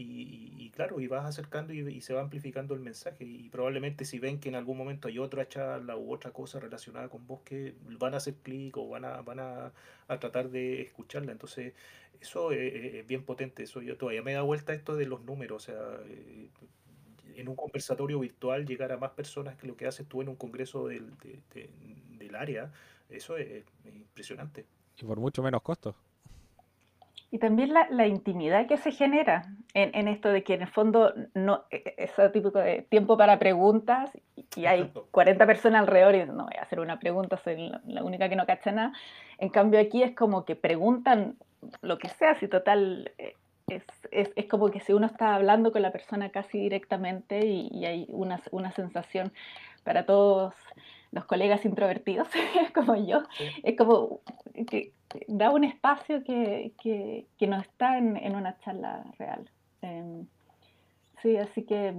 Y, 0.00 0.70
claro, 0.76 1.00
y 1.00 1.08
vas 1.08 1.26
acercando 1.26 1.72
y, 1.72 2.00
se 2.02 2.14
va 2.14 2.20
amplificando 2.20 2.72
el 2.74 2.80
mensaje. 2.80 3.24
Y 3.24 3.48
probablemente 3.48 4.04
si 4.04 4.20
ven 4.20 4.38
que 4.38 4.48
en 4.48 4.54
algún 4.54 4.78
momento 4.78 5.08
hay 5.08 5.18
otra 5.18 5.48
charla 5.48 5.96
u 5.96 6.12
otra 6.12 6.30
cosa 6.30 6.60
relacionada 6.60 7.08
con 7.08 7.26
vos, 7.26 7.40
que 7.44 7.74
van 7.98 8.14
a 8.14 8.18
hacer 8.18 8.34
clic 8.34 8.76
o 8.76 8.88
van 8.88 9.04
a, 9.04 9.22
van 9.22 9.40
a, 9.40 9.72
tratar 10.20 10.50
de 10.50 10.82
escucharla. 10.82 11.32
Entonces, 11.32 11.74
eso 12.20 12.52
es, 12.52 13.04
bien 13.08 13.24
potente. 13.24 13.64
Eso 13.64 13.82
yo 13.82 13.96
todavía 13.96 14.22
me 14.22 14.34
da 14.34 14.42
vuelta 14.42 14.72
esto 14.72 14.94
de 14.94 15.06
los 15.06 15.22
números. 15.22 15.64
O 15.64 15.66
sea, 15.66 16.00
eh, 16.06 16.48
en 17.36 17.48
un 17.48 17.56
conversatorio 17.56 18.20
virtual 18.20 18.66
llegar 18.66 18.92
a 18.92 18.96
más 18.96 19.10
personas 19.12 19.56
que 19.56 19.66
lo 19.66 19.76
que 19.76 19.86
haces 19.86 20.06
tú 20.06 20.22
en 20.22 20.28
un 20.28 20.36
congreso 20.36 20.86
del, 20.86 21.12
del 22.18 22.34
área, 22.34 22.70
eso 23.08 23.36
es, 23.36 23.64
impresionante. 23.84 24.66
Y 25.00 25.04
por 25.04 25.18
mucho 25.18 25.42
menos 25.42 25.62
costos. 25.62 25.94
Y 27.30 27.38
también 27.38 27.74
la, 27.74 27.86
la, 27.90 28.06
intimidad 28.06 28.66
que 28.66 28.78
se 28.78 28.90
genera 28.90 29.42
en, 29.74 29.94
en, 29.94 30.08
esto 30.08 30.30
de 30.30 30.42
que 30.42 30.54
en 30.54 30.62
el 30.62 30.68
fondo 30.68 31.12
no 31.34 31.64
e, 31.70 31.76
e, 31.76 32.04
ese 32.04 32.30
típico 32.30 32.58
de 32.58 32.86
tiempo 32.88 33.18
para 33.18 33.38
preguntas 33.38 34.10
y 34.56 34.64
hay 34.64 34.90
40 35.10 35.46
personas 35.46 35.82
alrededor 35.82 36.14
y 36.14 36.24
no 36.24 36.44
voy 36.44 36.54
a 36.58 36.62
hacer 36.62 36.80
una 36.80 36.98
pregunta, 36.98 37.36
soy 37.36 37.70
la, 37.84 38.02
única 38.02 38.30
que 38.30 38.36
no 38.36 38.46
cacha 38.46 38.72
nada. 38.72 38.92
En 39.36 39.50
cambio 39.50 39.78
aquí 39.78 40.02
es 40.02 40.16
como 40.16 40.46
que 40.46 40.56
preguntan 40.56 41.36
lo 41.82 41.98
que 41.98 42.08
sea, 42.08 42.34
si 42.34 42.48
total 42.48 43.12
eh, 43.18 43.34
es, 43.68 43.84
es, 44.10 44.30
es, 44.36 44.46
como 44.46 44.70
que 44.70 44.80
si 44.80 44.92
uno 44.92 45.06
está 45.06 45.34
hablando 45.34 45.72
con 45.72 45.82
la 45.82 45.92
persona 45.92 46.30
casi 46.30 46.58
directamente 46.58 47.46
y, 47.46 47.68
y 47.72 47.84
hay 47.86 48.06
una, 48.10 48.40
una 48.50 48.72
sensación 48.72 49.32
para 49.84 50.06
todos 50.06 50.54
los 51.10 51.24
colegas 51.24 51.64
introvertidos 51.64 52.28
como 52.74 52.94
yo, 52.96 53.22
es 53.62 53.76
como 53.76 54.20
que 54.66 54.92
da 55.26 55.50
un 55.50 55.64
espacio 55.64 56.22
que, 56.22 56.72
que, 56.82 57.26
que 57.38 57.46
no 57.46 57.58
está 57.58 57.98
en, 57.98 58.16
en, 58.16 58.36
una 58.36 58.58
charla 58.58 59.04
real. 59.18 59.48
Em, 59.82 60.26
sí, 61.22 61.36
así 61.36 61.64
que 61.64 61.94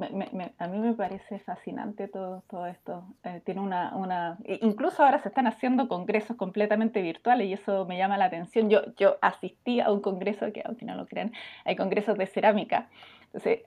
a 0.57 0.67
mí 0.67 0.79
me 0.79 0.93
parece 0.93 1.39
fascinante 1.39 2.07
todo, 2.07 2.43
todo 2.49 2.65
esto. 2.67 3.03
Eh, 3.23 3.41
tiene 3.45 3.61
una, 3.61 3.95
una, 3.95 4.37
incluso 4.61 5.03
ahora 5.03 5.19
se 5.19 5.29
están 5.29 5.47
haciendo 5.47 5.87
congresos 5.87 6.37
completamente 6.37 7.01
virtuales 7.01 7.47
y 7.47 7.53
eso 7.53 7.85
me 7.85 7.97
llama 7.97 8.17
la 8.17 8.25
atención. 8.25 8.69
Yo, 8.69 8.81
yo 8.95 9.17
asistí 9.21 9.79
a 9.79 9.91
un 9.91 10.01
congreso 10.01 10.51
que, 10.53 10.63
aunque 10.65 10.85
no 10.85 10.95
lo 10.95 11.05
crean, 11.07 11.33
hay 11.65 11.75
congresos 11.75 12.17
de 12.17 12.27
cerámica. 12.27 12.89
Entonces, 13.25 13.61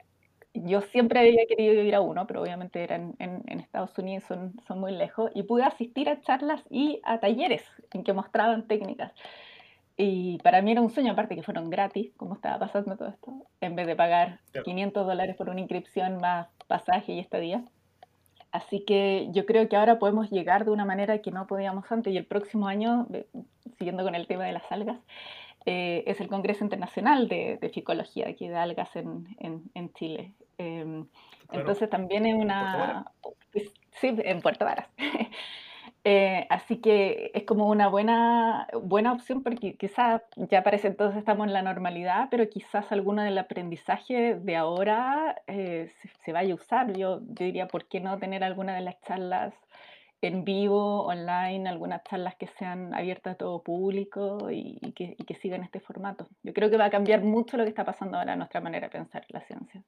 yo 0.53 0.81
siempre 0.81 1.19
había 1.19 1.45
querido 1.47 1.81
ir 1.81 1.95
a 1.95 2.01
uno, 2.01 2.27
pero 2.27 2.41
obviamente 2.41 2.83
eran 2.83 3.15
en, 3.19 3.43
en, 3.47 3.59
Estados 3.59 3.97
Unidos, 3.97 4.23
son, 4.27 4.53
son 4.67 4.79
muy 4.79 4.91
lejos, 4.91 5.31
y 5.33 5.43
pude 5.43 5.63
asistir 5.63 6.09
a 6.09 6.21
charlas 6.21 6.61
y 6.69 7.01
a 7.03 7.19
talleres 7.19 7.63
en 7.91 8.03
que 8.03 8.13
mostraban 8.13 8.67
técnicas. 8.67 9.11
Y 9.95 10.39
para 10.39 10.61
mí 10.61 10.71
era 10.71 10.81
un 10.81 10.89
sueño, 10.89 11.11
aparte 11.11 11.35
que 11.35 11.43
fueron 11.43 11.69
gratis, 11.69 12.11
como 12.17 12.33
estaba 12.33 12.59
pasando 12.59 12.97
todo 12.97 13.09
esto, 13.09 13.31
en 13.61 13.75
vez 13.75 13.85
de 13.85 13.95
pagar 13.95 14.39
500 14.63 15.05
dólares 15.05 15.35
por 15.35 15.49
una 15.49 15.59
inscripción 15.59 16.17
más 16.17 16.47
pasaje 16.67 17.13
y 17.13 17.19
estadía. 17.19 17.63
Así 18.51 18.81
que 18.85 19.29
yo 19.31 19.45
creo 19.45 19.67
que 19.67 19.75
ahora 19.75 19.99
podemos 19.99 20.29
llegar 20.31 20.65
de 20.65 20.71
una 20.71 20.85
manera 20.85 21.19
que 21.19 21.31
no 21.31 21.47
podíamos 21.47 21.91
antes. 21.91 22.13
Y 22.13 22.17
el 22.17 22.25
próximo 22.25 22.67
año, 22.67 23.07
siguiendo 23.77 24.03
con 24.03 24.15
el 24.15 24.27
tema 24.27 24.45
de 24.45 24.53
las 24.53 24.71
algas, 24.71 24.97
eh, 25.65 26.03
es 26.07 26.19
el 26.19 26.27
Congreso 26.27 26.63
Internacional 26.63 27.27
de, 27.27 27.57
de 27.59 27.69
Ficología 27.69 28.27
aquí 28.27 28.47
de 28.47 28.55
Algas 28.55 28.95
en, 28.95 29.27
en, 29.39 29.63
en 29.73 29.93
Chile. 29.93 30.33
Em, 30.57 31.07
entonces 31.51 31.89
también 31.89 32.25
es 32.25 32.35
una... 32.35 33.11
Sí, 33.91 34.15
en 34.17 34.41
Puerto 34.41 34.65
Varas. 34.65 34.87
Eh, 36.05 36.45
así 36.49 36.81
que 36.81 37.31
es 37.33 37.43
como 37.45 37.69
una 37.69 37.87
buena, 37.87 38.67
buena 38.81 39.13
opción 39.13 39.41
porque 39.41 39.77
quizás 39.77 40.21
ya 40.35 40.61
parece 40.61 40.87
entonces 40.89 41.17
estamos 41.19 41.47
en 41.47 41.53
la 41.53 41.61
normalidad, 41.61 42.27
pero 42.29 42.49
quizás 42.49 42.91
alguno 42.91 43.21
del 43.23 43.37
aprendizaje 43.37 44.35
de 44.35 44.55
ahora 44.57 45.41
eh, 45.47 45.89
se, 46.25 46.33
vaya 46.33 46.51
a 46.53 46.55
usar. 46.55 46.93
Yo, 46.97 47.19
diría, 47.21 47.67
¿por 47.67 47.87
qué 47.87 48.01
no 48.01 48.17
tener 48.19 48.43
alguna 48.43 48.75
de 48.75 48.81
las 48.81 48.99
charlas 49.01 49.53
en 50.21 50.43
vivo, 50.45 51.03
online, 51.05 51.69
algunas 51.69 52.03
charlas 52.03 52.35
que 52.35 52.47
sean 52.47 52.93
abiertas 52.93 53.35
a 53.35 53.37
todo 53.37 53.63
público 53.63 54.49
y, 54.51 54.79
que, 54.93 55.15
y 55.17 55.23
que 55.23 55.35
sigan 55.35 55.63
este 55.63 55.79
formato? 55.79 56.27
Yo 56.43 56.53
creo 56.53 56.69
que 56.69 56.77
va 56.77 56.85
a 56.85 56.89
cambiar 56.89 57.21
mucho 57.23 57.55
lo 57.57 57.63
que 57.63 57.69
está 57.69 57.85
pasando 57.85 58.17
ahora 58.17 58.33
en 58.33 58.39
nuestra 58.39 58.61
manera 58.61 58.87
de 58.87 58.91
pensar 58.91 59.25
la 59.29 59.41
ciencia. 59.41 59.83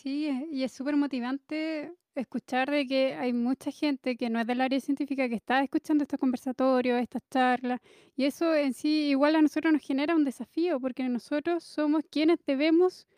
Sí, 0.00 0.28
eh, 0.28 0.46
y 0.52 0.62
es 0.62 0.70
súper 0.70 0.94
motivante 0.96 1.92
escuchar 2.14 2.70
de 2.70 2.86
que 2.86 3.14
hay 3.14 3.32
mucha 3.32 3.72
gente 3.72 4.16
que 4.16 4.30
no 4.30 4.38
es 4.38 4.46
del 4.46 4.60
área 4.60 4.78
científica 4.78 5.28
que 5.28 5.34
está 5.34 5.60
escuchando 5.60 6.04
estos 6.04 6.20
conversatorios, 6.20 7.00
estas 7.00 7.22
charlas, 7.32 7.80
y 8.14 8.24
eso 8.24 8.54
en 8.54 8.74
sí 8.74 9.08
igual 9.10 9.34
a 9.34 9.42
nosotros 9.42 9.72
nos 9.72 9.82
genera 9.82 10.14
un 10.14 10.22
desafío, 10.24 10.78
porque 10.78 11.08
nosotros 11.08 11.64
somos 11.64 12.04
quienes 12.08 12.38
debemos 12.46 13.08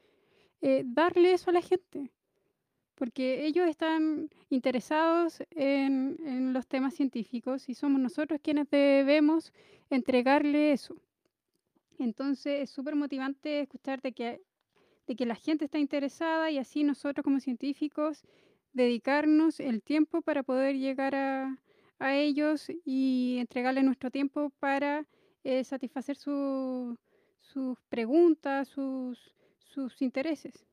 eh, 0.62 0.83
darle 0.87 1.35
eso 1.35 1.51
a 1.51 1.53
la 1.53 1.61
gente, 1.61 2.12
porque 2.95 3.45
ellos 3.45 3.68
están 3.68 4.31
interesados 4.49 5.43
en, 5.51 6.16
en 6.24 6.55
los 6.55 6.66
temas 6.66 6.95
científicos 6.95 7.68
y 7.68 7.74
somos 7.74 8.01
nosotros 8.01 8.41
quienes 8.43 8.70
debemos 8.70 9.53
entregarle 9.91 10.72
eso. 10.72 10.97
Entonces 11.99 12.62
es 12.62 12.70
súper 12.70 12.97
motivante 12.97 13.61
escuchar 13.61 14.01
de 14.01 14.12
que 14.12 14.41
de 15.11 15.16
que 15.16 15.26
la 15.26 15.34
gente 15.34 15.64
está 15.64 15.80
interesada 15.80 16.52
y 16.52 16.58
así 16.58 16.84
nosotros 16.84 17.24
como 17.24 17.40
científicos 17.40 18.22
dedicarnos 18.72 19.58
el 19.58 19.82
tiempo 19.82 20.22
para 20.22 20.44
poder 20.44 20.76
llegar 20.76 21.16
a, 21.16 21.58
a 21.98 22.14
ellos 22.14 22.70
y 22.84 23.38
entregarle 23.40 23.82
nuestro 23.82 24.12
tiempo 24.12 24.52
para 24.61 25.04
eh, 25.42 25.64
satisfacer 25.64 26.14
su, 26.14 26.96
sus 27.40 27.76
preguntas, 27.88 28.68
sus, 28.68 29.34
sus 29.58 30.00
intereses. 30.00 30.64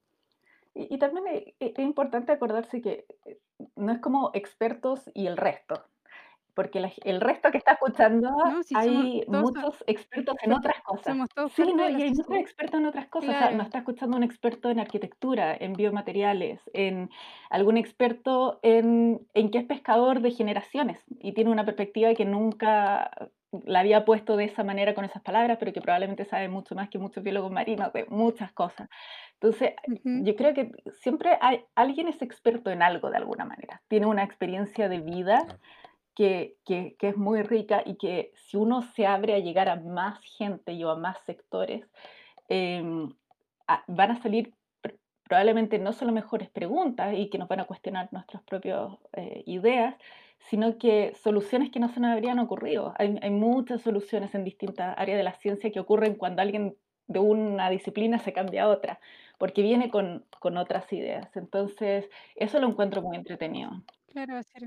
Y, 0.75 0.99
también 0.99 1.25
es, 1.59 1.71
es 1.73 1.79
importante 1.79 2.31
acordarse 2.31 2.79
que 2.79 3.07
eh, 3.25 3.39
no 3.75 3.91
es 3.91 3.97
como 3.97 4.29
expertos 4.35 5.09
y 5.15 5.25
el 5.25 5.35
resto 5.35 5.83
porque 6.57 6.91
el 7.03 7.21
resto 7.21 7.51
que 7.51 7.59
está 7.59 7.73
escuchando 7.73 8.31
hay 8.73 9.23
muchos 9.27 9.83
expertos 9.85 10.35
en 10.41 10.53
otras 10.53 10.81
cosas. 10.81 11.15
sí, 11.55 11.71
no, 11.71 11.87
y 11.87 12.01
hay 12.01 12.09
muchos 12.09 12.35
expertos 12.35 12.79
en 12.79 12.87
otras 12.87 13.07
cosas. 13.09 13.29
O 13.29 13.37
sea, 13.37 13.51
no 13.51 13.61
está 13.61 13.77
escuchando 13.77 14.17
un 14.17 14.23
experto 14.23 14.71
en 14.71 14.79
arquitectura, 14.79 15.55
en 15.55 15.73
biomateriales, 15.73 16.59
en 16.73 17.11
algún 17.51 17.77
experto 17.77 18.59
en, 18.63 19.21
en 19.35 19.51
que 19.51 19.59
es 19.59 19.65
pescador 19.65 20.21
de 20.21 20.31
generaciones 20.31 20.99
y 21.19 21.33
tiene 21.33 21.51
una 21.51 21.63
perspectiva 21.63 22.15
que 22.15 22.25
nunca 22.25 23.11
la 23.65 23.81
había 23.81 24.03
puesto 24.03 24.35
de 24.35 24.45
esa 24.45 24.63
manera 24.63 24.95
con 24.95 25.05
esas 25.05 25.21
palabras, 25.21 25.57
pero 25.59 25.71
que 25.73 25.81
probablemente 25.81 26.25
sabe 26.25 26.49
mucho 26.49 26.73
más 26.73 26.89
que 26.89 26.97
muchos 26.97 27.23
biólogos 27.23 27.51
marinos 27.51 27.93
de 27.93 28.05
muchas 28.09 28.51
cosas. 28.51 28.89
Entonces, 29.33 29.73
yo 30.03 30.35
creo 30.35 30.55
que 30.55 30.71
siempre 31.01 31.37
hay, 31.39 31.63
alguien 31.75 32.07
es 32.07 32.19
experto 32.23 32.71
en 32.71 32.81
algo 32.81 33.11
de 33.11 33.17
alguna 33.17 33.45
manera, 33.45 33.83
tiene 33.87 34.07
una 34.07 34.23
experiencia 34.23 34.89
de 34.89 35.01
vida 35.01 35.45
que, 36.17 36.95
es 36.99 37.17
muy 37.17 37.43
rica 37.43 37.83
y 37.85 37.95
que 37.95 38.31
si 38.33 38.57
uno 38.57 38.81
se 38.81 39.05
abre 39.05 39.35
a 39.35 39.39
llegar 39.39 39.69
a 39.69 39.75
más 39.75 40.19
gente 40.37 40.73
y 40.73 40.81
a 40.81 40.95
más 40.95 41.19
sectores, 41.25 41.85
a, 43.67 43.83
van 43.87 44.11
a 44.11 44.21
salir 44.21 44.53
probablemente 45.23 45.77
no 45.77 45.93
solo 45.93 46.11
mejores 46.11 46.49
preguntas 46.49 47.13
y 47.15 47.29
que 47.29 47.37
nos 47.37 47.47
van 47.49 47.59
a 47.59 47.65
cuestionar 47.65 48.09
nuestras 48.11 48.41
propias 48.43 48.93
eh, 49.13 49.43
ideas, 49.45 49.95
sino 50.49 50.77
que 50.77 51.13
soluciones 51.21 51.69
que 51.69 51.79
no 51.79 51.89
se 51.89 51.99
nos 51.99 52.11
habrían 52.11 52.39
ocurrido. 52.39 52.93
Hay, 52.97 53.19
hay, 53.21 53.29
muchas 53.29 53.81
soluciones 53.81 54.33
en 54.33 54.43
distintas 54.43 54.97
áreas 54.97 55.17
de 55.17 55.23
la 55.23 55.33
ciencia 55.33 55.71
que 55.71 55.79
ocurren 55.79 56.15
cuando 56.15 56.41
alguien 56.41 56.77
de 57.07 57.19
una 57.19 57.69
disciplina 57.69 58.19
se 58.19 58.33
cambia 58.33 58.63
a 58.63 58.69
otra, 58.69 58.99
porque 59.37 59.61
viene 59.61 59.89
con, 59.89 60.25
con 60.39 60.57
otras 60.57 60.91
ideas. 60.93 61.35
Entonces, 61.35 62.09
eso 62.35 62.59
lo 62.59 62.67
encuentro 62.67 63.01
muy 63.01 63.17
entretenido. 63.17 63.71
Claro, 64.07 64.37
hacer 64.37 64.63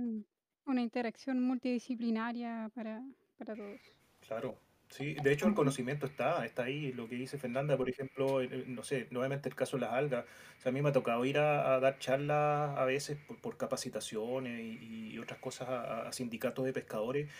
una 0.70 0.82
interacción 0.82 1.42
multidisciplinaria 1.42 2.70
para, 2.74 3.02
para 3.38 3.54
todos. 3.54 3.80
Claro. 4.26 4.56
Sí, 4.90 5.14
de 5.22 5.32
hecho 5.32 5.46
el 5.46 5.54
conocimiento 5.54 6.06
está, 6.06 6.44
está 6.44 6.64
ahí. 6.64 6.92
Lo 6.92 7.08
que 7.08 7.14
dice 7.14 7.38
Fernanda, 7.38 7.76
por 7.76 7.88
ejemplo, 7.88 8.40
no 8.66 8.82
sé, 8.82 9.06
nuevamente 9.10 9.48
el 9.48 9.54
caso 9.54 9.76
de 9.76 9.82
las 9.82 9.92
algas. 9.92 10.24
O 10.58 10.60
sea, 10.60 10.70
a 10.70 10.72
mí 10.72 10.82
me 10.82 10.88
ha 10.88 10.92
tocado 10.92 11.24
ir 11.24 11.38
a, 11.38 11.78
dar 11.78 11.98
charlas 12.00 12.76
a 12.76 12.84
veces 12.84 13.16
por, 13.40 13.56
capacitaciones 13.56 14.60
y, 14.60 15.16
otras 15.18 15.38
cosas 15.38 15.68
a, 15.68 16.12
sindicatos 16.12 16.64
de 16.64 16.72
pescadores. 16.72 17.30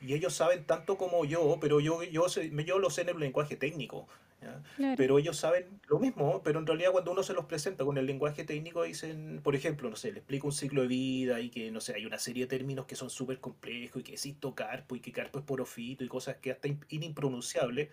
Y 0.00 0.14
ellos 0.14 0.34
saben 0.34 0.64
tanto 0.64 0.96
como 0.96 1.24
yo, 1.24 1.58
pero 1.60 1.80
yo, 1.80 2.04
yo, 2.04 2.26
yo 2.28 2.78
lo 2.78 2.90
sé 2.90 3.02
en 3.02 3.08
el 3.10 3.18
lenguaje 3.18 3.56
técnico. 3.56 4.06
Pero 4.96 5.18
ellos 5.18 5.36
saben 5.36 5.80
lo 5.88 5.98
mismo, 5.98 6.42
pero 6.42 6.58
en 6.58 6.66
realidad 6.66 6.92
cuando 6.92 7.12
uno 7.12 7.22
se 7.22 7.34
los 7.34 7.44
presenta 7.44 7.84
con 7.84 7.98
el 7.98 8.06
lenguaje 8.06 8.44
técnico 8.44 8.82
dicen, 8.82 9.40
por 9.42 9.54
ejemplo, 9.54 9.90
no 9.90 9.96
sé, 9.96 10.12
le 10.12 10.18
explico 10.18 10.46
un 10.46 10.52
ciclo 10.52 10.82
de 10.82 10.88
vida 10.88 11.40
y 11.40 11.50
que, 11.50 11.70
no 11.70 11.80
sé, 11.80 11.94
hay 11.94 12.06
una 12.06 12.18
serie 12.18 12.44
de 12.44 12.48
términos 12.48 12.86
que 12.86 12.96
son 12.96 13.10
súper 13.10 13.38
complejos 13.40 14.00
y 14.00 14.04
que 14.04 14.12
existe 14.12 14.48
carpo 14.54 14.96
y 14.96 15.00
que 15.00 15.12
carpo 15.12 15.38
es 15.38 15.44
porofito 15.44 16.04
y 16.04 16.08
cosas 16.08 16.36
que 16.36 16.50
hasta 16.50 16.68
impronunciables. 16.88 17.88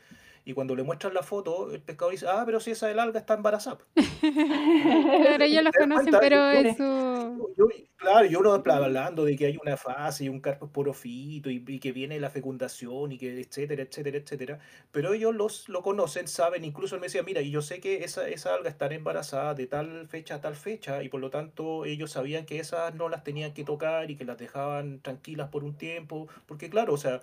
Y 0.48 0.54
cuando 0.54 0.78
le 0.78 0.84
muestran 0.84 1.14
la 1.14 1.24
foto, 1.24 1.74
el 1.74 1.82
pescador 1.82 2.14
dice, 2.14 2.26
ah, 2.30 2.44
pero 2.46 2.62
si 2.62 2.72
esa 2.72 2.88
del 2.88 3.00
alga 3.00 3.20
está 3.20 3.34
embarazada. 3.34 3.80
claro, 4.22 5.44
ellos 5.44 5.62
los 5.62 5.74
conocen, 5.74 6.16
pero 6.22 6.50
eso... 6.52 7.52
claro, 7.98 8.26
y 8.26 8.34
uno 8.34 8.54
hablando 8.54 9.26
de 9.26 9.36
que 9.36 9.48
hay 9.48 9.58
una 9.62 9.76
fase 9.76 10.24
y 10.24 10.30
un 10.30 10.40
carpo 10.40 10.72
porofito 10.72 11.50
y, 11.50 11.62
y, 11.68 11.80
que 11.80 11.92
viene 11.92 12.18
la 12.22 12.30
fecundación 12.30 13.12
y 13.12 13.18
que 13.18 13.42
etcétera, 13.42 13.84
etcétera, 13.84 14.20
etcétera. 14.20 14.60
Pero 14.94 15.12
ellos 15.12 15.36
los, 15.36 15.68
lo 15.68 15.82
conocen, 15.82 16.30
saben, 16.30 16.64
incluso 16.64 16.96
él 16.96 17.02
me 17.02 17.08
decía, 17.08 17.24
mira, 17.24 17.42
y 17.42 17.52
yo 17.52 17.62
sé 17.62 17.82
que 17.82 18.06
esa, 18.06 18.30
esa 18.30 18.54
alga 18.54 18.70
está 18.70 18.86
embarazada 18.86 19.54
de 19.54 19.68
tal 19.68 20.08
fecha 20.08 20.36
a 20.36 20.40
tal 20.40 20.56
fecha 20.56 21.04
y 21.04 21.10
por 21.10 21.20
lo 21.20 21.30
tanto 21.30 21.84
ellos 21.84 22.12
sabían 22.12 22.46
que 22.46 22.60
esas 22.60 22.96
no 22.96 23.10
las 23.10 23.26
tenían 23.26 23.54
que 23.54 23.66
tocar 23.66 24.10
y 24.12 24.16
que 24.16 24.24
las 24.24 24.38
dejaban 24.38 25.02
tranquilas 25.02 25.50
por 25.50 25.66
un 25.66 25.76
tiempo, 25.76 26.30
porque 26.46 26.70
claro, 26.70 26.94
o 26.94 26.98
sea, 26.98 27.20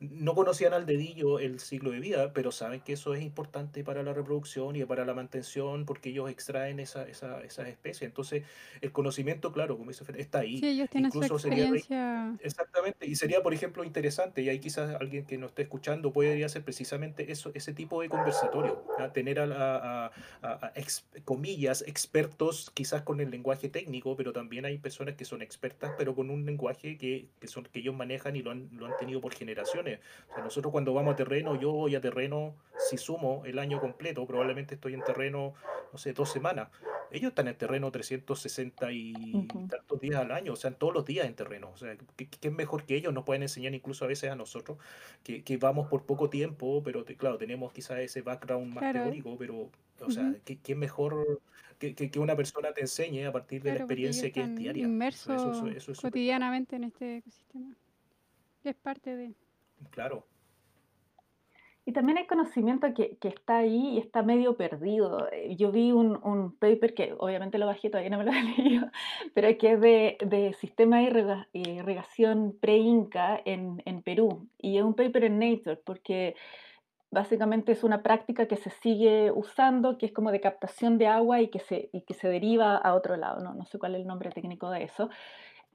no 0.00 0.34
conocían 0.34 0.74
al 0.74 0.86
dedillo 0.86 1.38
el 1.38 1.60
ciclo 1.60 1.90
de 1.90 2.00
vida, 2.00 2.19
pero 2.32 2.52
saben 2.52 2.80
que 2.80 2.92
eso 2.92 3.14
es 3.14 3.22
importante 3.22 3.84
para 3.84 4.02
la 4.02 4.12
reproducción 4.12 4.76
y 4.76 4.84
para 4.84 5.04
la 5.04 5.14
mantención 5.14 5.84
porque 5.84 6.10
ellos 6.10 6.30
extraen 6.30 6.80
esa, 6.80 7.08
esa, 7.08 7.40
esas 7.42 7.68
especies. 7.68 8.02
Entonces, 8.02 8.44
el 8.80 8.92
conocimiento, 8.92 9.52
claro, 9.52 9.76
como 9.76 9.90
dice 9.90 10.04
está 10.16 10.40
ahí. 10.40 10.58
Sí, 10.58 10.68
ellos 10.68 10.88
tienen 10.90 11.08
Incluso 11.08 11.38
su 11.38 11.48
experiencia. 11.48 11.80
Sería, 11.80 12.36
exactamente, 12.42 13.06
y 13.06 13.16
sería, 13.16 13.42
por 13.42 13.54
ejemplo, 13.54 13.84
interesante, 13.84 14.42
y 14.42 14.48
ahí 14.48 14.58
quizás 14.58 14.94
alguien 15.00 15.24
que 15.24 15.38
nos 15.38 15.50
esté 15.50 15.62
escuchando 15.62 16.12
puede 16.12 16.44
hacer 16.44 16.62
precisamente 16.62 17.30
eso, 17.32 17.50
ese 17.54 17.72
tipo 17.72 18.00
de 18.02 18.08
conversatorio, 18.08 18.84
tener 19.12 19.40
a, 19.40 20.06
a, 20.42 20.72
comillas, 21.24 21.82
expertos 21.86 22.70
quizás 22.74 23.02
con 23.02 23.20
el 23.20 23.30
lenguaje 23.30 23.68
técnico, 23.68 24.16
pero 24.16 24.32
también 24.32 24.64
hay 24.64 24.78
personas 24.78 25.14
que 25.14 25.24
son 25.24 25.42
expertas, 25.42 25.92
pero 25.96 26.14
con 26.14 26.30
un 26.30 26.44
lenguaje 26.44 26.96
que, 26.98 27.28
que 27.40 27.46
son, 27.46 27.64
que 27.64 27.80
ellos 27.80 27.94
manejan 27.94 28.36
y 28.36 28.42
lo 28.42 28.50
han, 28.50 28.68
lo 28.72 28.86
han 28.86 28.96
tenido 28.98 29.20
por 29.20 29.34
generaciones. 29.34 30.00
O 30.30 30.34
sea, 30.34 30.44
nosotros 30.44 30.72
cuando 30.72 30.94
vamos 30.94 31.14
a 31.14 31.16
terreno, 31.16 31.58
yo 31.60 31.72
voy 31.72 31.94
a 31.94 32.00
terreno, 32.00 32.09
si 32.78 32.96
sumo 32.96 33.42
el 33.44 33.58
año 33.58 33.80
completo, 33.80 34.26
probablemente 34.26 34.74
estoy 34.74 34.94
en 34.94 35.02
terreno, 35.02 35.54
no 35.92 35.98
sé, 35.98 36.12
dos 36.12 36.30
semanas. 36.30 36.68
Ellos 37.10 37.30
están 37.30 37.48
en 37.48 37.56
terreno 37.56 37.90
360 37.90 38.92
y 38.92 39.12
tantos 39.68 40.00
días 40.00 40.20
al 40.20 40.30
año, 40.30 40.52
o 40.52 40.56
sea, 40.56 40.70
todos 40.70 40.94
los 40.94 41.04
días 41.04 41.26
en 41.26 41.34
terreno. 41.34 41.70
O 41.74 41.76
sea, 41.76 41.96
¿qué, 42.16 42.28
es 42.40 42.52
mejor 42.52 42.84
que 42.84 42.94
ellos? 42.94 43.12
Nos 43.12 43.24
pueden 43.24 43.42
enseñar 43.42 43.74
incluso 43.74 44.04
a 44.04 44.08
veces 44.08 44.30
a 44.30 44.36
nosotros, 44.36 44.78
que, 45.24 45.42
que 45.42 45.56
vamos 45.56 45.88
por 45.88 46.04
poco 46.04 46.30
tiempo, 46.30 46.82
pero 46.84 47.04
claro, 47.04 47.36
tenemos 47.36 47.72
quizás 47.72 47.98
ese 47.98 48.22
background 48.22 48.74
más 48.74 48.92
teórico, 48.92 49.36
pero, 49.36 49.70
o 50.00 50.10
sea, 50.10 50.34
¿qué, 50.44 50.58
es 50.64 50.76
mejor 50.76 51.40
que, 51.78 51.94
que, 51.94 52.18
una 52.18 52.36
persona 52.36 52.72
te 52.72 52.82
enseñe 52.82 53.26
a 53.26 53.32
partir 53.32 53.62
de 53.62 53.70
la 53.70 53.76
experiencia 53.78 54.30
que 54.30 54.42
es 54.42 54.54
diaria? 54.54 54.84
Inmerso 54.84 55.34
cotidianamente 56.00 56.76
en 56.76 56.84
este 56.84 57.18
ecosistema 57.18 57.74
es 58.68 58.76
parte 58.76 59.16
de... 59.16 59.34
Claro. 59.90 60.26
Y 61.86 61.92
también 61.92 62.18
hay 62.18 62.26
conocimiento 62.26 62.92
que, 62.94 63.16
que, 63.16 63.28
está 63.28 63.58
ahí 63.58 63.94
y 63.94 63.98
está 63.98 64.22
medio 64.22 64.56
perdido. 64.56 65.28
Eh, 65.32 65.56
yo 65.56 65.72
vi 65.72 65.92
un, 65.92 66.20
un, 66.22 66.54
paper 66.56 66.94
que 66.94 67.14
obviamente 67.18 67.58
lo 67.58 67.66
bajé, 67.66 67.88
todavía 67.88 68.10
no 68.10 68.18
me 68.18 68.24
lo 68.24 68.32
he 68.32 68.42
leído, 68.42 68.90
pero 69.34 69.56
que 69.58 69.72
es 69.72 69.80
de, 69.80 70.18
de 70.24 70.52
sistema 70.54 70.98
de 70.98 71.46
irrigación 71.52 72.56
pre-inca 72.60 73.40
en, 73.44 73.82
en, 73.86 74.02
Perú. 74.02 74.46
Y 74.58 74.76
es 74.76 74.84
un 74.84 74.94
paper 74.94 75.24
en 75.24 75.38
Nature 75.38 75.76
porque 75.76 76.36
básicamente 77.10 77.72
es 77.72 77.82
una 77.82 78.02
práctica 78.02 78.46
que 78.46 78.56
se 78.56 78.70
sigue 78.70 79.32
usando, 79.32 79.98
que 79.98 80.06
es 80.06 80.12
como 80.12 80.30
de 80.30 80.40
captación 80.40 80.98
de 80.98 81.06
agua 81.06 81.40
y 81.40 81.48
que 81.48 81.60
se, 81.60 81.88
y 81.92 82.02
que 82.02 82.14
se 82.14 82.28
deriva 82.28 82.76
a 82.76 82.94
otro 82.94 83.16
lado. 83.16 83.40
No, 83.40 83.54
no 83.54 83.64
sé 83.64 83.78
cuál 83.78 83.94
es 83.94 84.02
el 84.02 84.06
nombre 84.06 84.30
técnico 84.30 84.70
de 84.70 84.84
eso. 84.84 85.08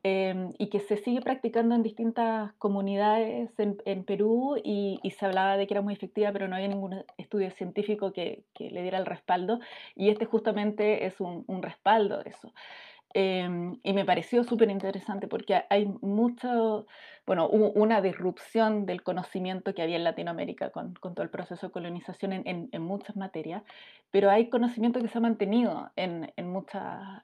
Em, 0.07 0.53
y 0.59 0.67
que 0.67 0.81
se 0.81 0.97
sigue 0.97 1.19
practicando 1.19 1.73
en 1.73 1.81
distintas 1.81 2.53
comunidades 2.59 3.49
en, 3.57 4.03
Perú 4.03 4.55
y, 4.63 4.99
se 5.17 5.25
hablaba 5.25 5.57
de 5.57 5.65
que 5.65 5.73
era 5.73 5.81
muy 5.81 5.95
efectiva, 5.95 6.31
pero 6.31 6.47
no 6.47 6.55
había 6.55 6.67
ningún 6.67 7.03
estudio 7.17 7.49
científico 7.49 8.13
que, 8.13 8.43
le 8.59 8.81
diera 8.83 8.99
el 8.99 9.07
respaldo 9.07 9.59
y 9.95 10.09
este 10.09 10.25
justamente 10.25 11.07
es 11.07 11.19
un, 11.19 11.43
un 11.47 11.63
respaldo 11.63 12.21
de 12.21 12.29
eso. 12.29 12.53
Em, 13.15 13.79
y 13.81 13.93
me 13.93 14.05
pareció 14.05 14.43
súper 14.43 14.69
interesante 14.69 15.27
porque 15.27 15.63
hay 15.69 15.85
mucho, 16.01 16.85
bueno, 17.25 17.47
hubo 17.49 17.71
una 17.71 18.01
disrupción 18.01 18.85
del 18.85 19.01
conocimiento 19.01 19.73
que 19.73 19.81
había 19.81 19.95
en 19.95 20.03
Latinoamérica 20.03 20.69
con, 20.69 20.93
con 20.93 21.15
todo 21.15 21.23
el 21.23 21.31
proceso 21.31 21.67
de 21.67 21.73
colonización 21.73 22.33
en, 22.33 22.69
en, 22.71 22.81
muchas 22.83 23.15
materias, 23.15 23.63
pero 24.11 24.29
hay 24.29 24.49
conocimiento 24.49 24.99
que 25.01 25.07
se 25.07 25.17
ha 25.17 25.21
mantenido 25.21 25.89
en, 25.95 26.31
en, 26.37 26.53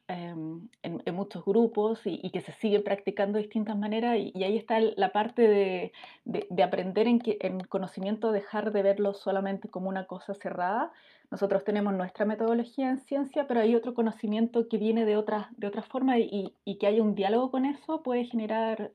em, 0.07 0.67
en 0.81 1.15
muchos 1.15 1.45
grupos 1.45 2.01
y, 2.05 2.29
que 2.31 2.41
se 2.41 2.51
sigue 2.53 2.79
practicando 2.79 3.37
de 3.37 3.43
distintas 3.43 3.77
maneras 3.77 4.17
y, 4.17 4.31
y 4.33 4.43
ahí 4.43 4.57
está 4.57 4.79
la 4.79 5.11
parte 5.11 5.47
de, 5.47 5.91
de, 6.25 6.47
de 6.49 6.63
aprender 6.63 7.07
en, 7.07 7.19
que, 7.19 7.37
en 7.41 7.59
conocimiento, 7.59 8.31
dejar 8.31 8.71
de 8.71 8.81
verlo 8.81 9.13
solamente 9.13 9.69
como 9.69 9.87
una 9.87 10.05
cosa 10.07 10.33
cerrada, 10.33 10.91
nosotros 11.29 11.63
tenemos 11.63 11.93
nuestra 11.93 12.25
metodología 12.25 12.89
en 12.89 12.97
ciencia, 12.97 13.47
pero 13.47 13.61
hay 13.61 13.75
otro 13.75 13.93
conocimiento 13.93 14.67
que 14.67 14.77
viene 14.77 15.05
de 15.05 15.15
otras 15.15 15.47
de 15.57 15.67
otra 15.67 15.81
formas 15.81 16.17
y, 16.19 16.53
y, 16.65 16.77
que 16.77 16.87
haya 16.87 17.01
un 17.01 17.15
diálogo 17.15 17.51
con 17.51 17.65
eso 17.65 18.03
puede 18.03 18.25
generar 18.25 18.91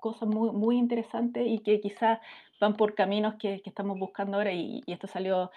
cosas 0.00 0.28
muy, 0.30 0.50
muy 0.52 0.78
interesantes 0.78 1.46
y 1.46 1.58
que 1.60 1.80
quizás 1.80 2.20
van 2.60 2.76
por 2.76 2.94
caminos 2.94 3.34
que, 3.36 3.62
estamos 3.64 3.98
buscando 3.98 4.36
ahora 4.36 4.52
y, 4.52 4.82
y 4.86 4.92
esto 4.92 5.06
salió 5.06 5.50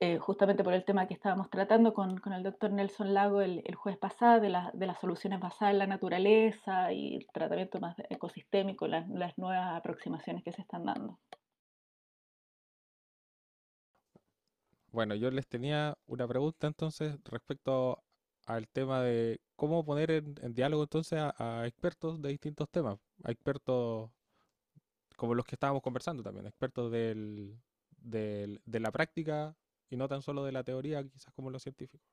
eh, 0.00 0.18
justamente 0.18 0.62
por 0.62 0.74
el 0.74 0.84
tema 0.84 1.06
que 1.06 1.14
estábamos 1.14 1.48
tratando 1.48 1.94
con, 1.94 2.18
con 2.18 2.34
el 2.34 2.42
doctor 2.42 2.70
Nelson 2.70 3.14
Lago 3.14 3.40
el, 3.40 3.62
el 3.64 3.74
jueves 3.74 3.98
pasado, 3.98 4.40
de, 4.40 4.50
la, 4.50 4.70
de, 4.74 4.86
las 4.86 5.00
soluciones 5.00 5.40
basadas 5.40 5.72
en 5.72 5.78
la 5.78 5.86
naturaleza 5.86 6.92
y 6.92 7.16
el 7.16 7.26
tratamiento 7.32 7.80
más 7.80 7.96
ecosistémico, 8.10 8.86
las, 8.86 9.08
las 9.08 9.38
nuevas 9.38 9.76
aproximaciones 9.76 10.44
que 10.44 10.52
se 10.52 10.60
están 10.60 10.84
dando. 10.84 11.18
Bueno, 14.92 15.14
yo 15.14 15.30
les 15.30 15.46
tenía 15.48 15.96
una 16.06 16.28
pregunta 16.28 16.66
entonces 16.66 17.16
respecto 17.24 18.03
al 18.46 18.68
tema 18.68 19.02
de 19.02 19.40
cómo 19.56 19.84
poner 19.84 20.10
en, 20.10 20.54
diálogo 20.54 20.82
entonces 20.82 21.18
a, 21.20 21.66
expertos 21.66 22.20
de 22.20 22.30
distintos 22.30 22.68
temas, 22.70 22.98
a 23.22 23.30
expertos 23.30 24.10
como 25.16 25.34
los 25.34 25.46
que 25.46 25.54
estábamos 25.54 25.82
conversando 25.82 26.22
también, 26.22 26.46
expertos 26.46 26.90
del, 26.90 27.56
del, 27.98 28.60
de 28.64 28.80
la 28.80 28.90
práctica 28.90 29.56
y 29.90 29.96
no 29.96 30.08
tan 30.08 30.22
solo 30.22 30.44
de 30.44 30.52
la 30.52 30.64
teoría, 30.64 31.02
quizás 31.04 31.32
como 31.34 31.50
los 31.50 31.62
científicos. 31.62 32.06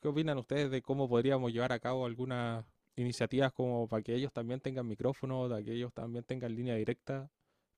¿Qué 0.00 0.08
opinan 0.08 0.38
ustedes 0.38 0.70
de 0.70 0.80
cómo 0.80 1.08
podríamos 1.08 1.52
llevar 1.52 1.72
a 1.72 1.78
cabo 1.78 2.06
algunas 2.06 2.64
iniciativas 2.96 3.52
como 3.52 3.86
para 3.86 4.02
que 4.02 4.14
ellos 4.14 4.32
también 4.32 4.60
tengan 4.60 4.86
micrófono, 4.86 5.48
para 5.48 5.62
que 5.62 5.72
ellos 5.72 5.92
también 5.92 6.24
tengan 6.24 6.54
línea 6.54 6.74
directa 6.74 7.30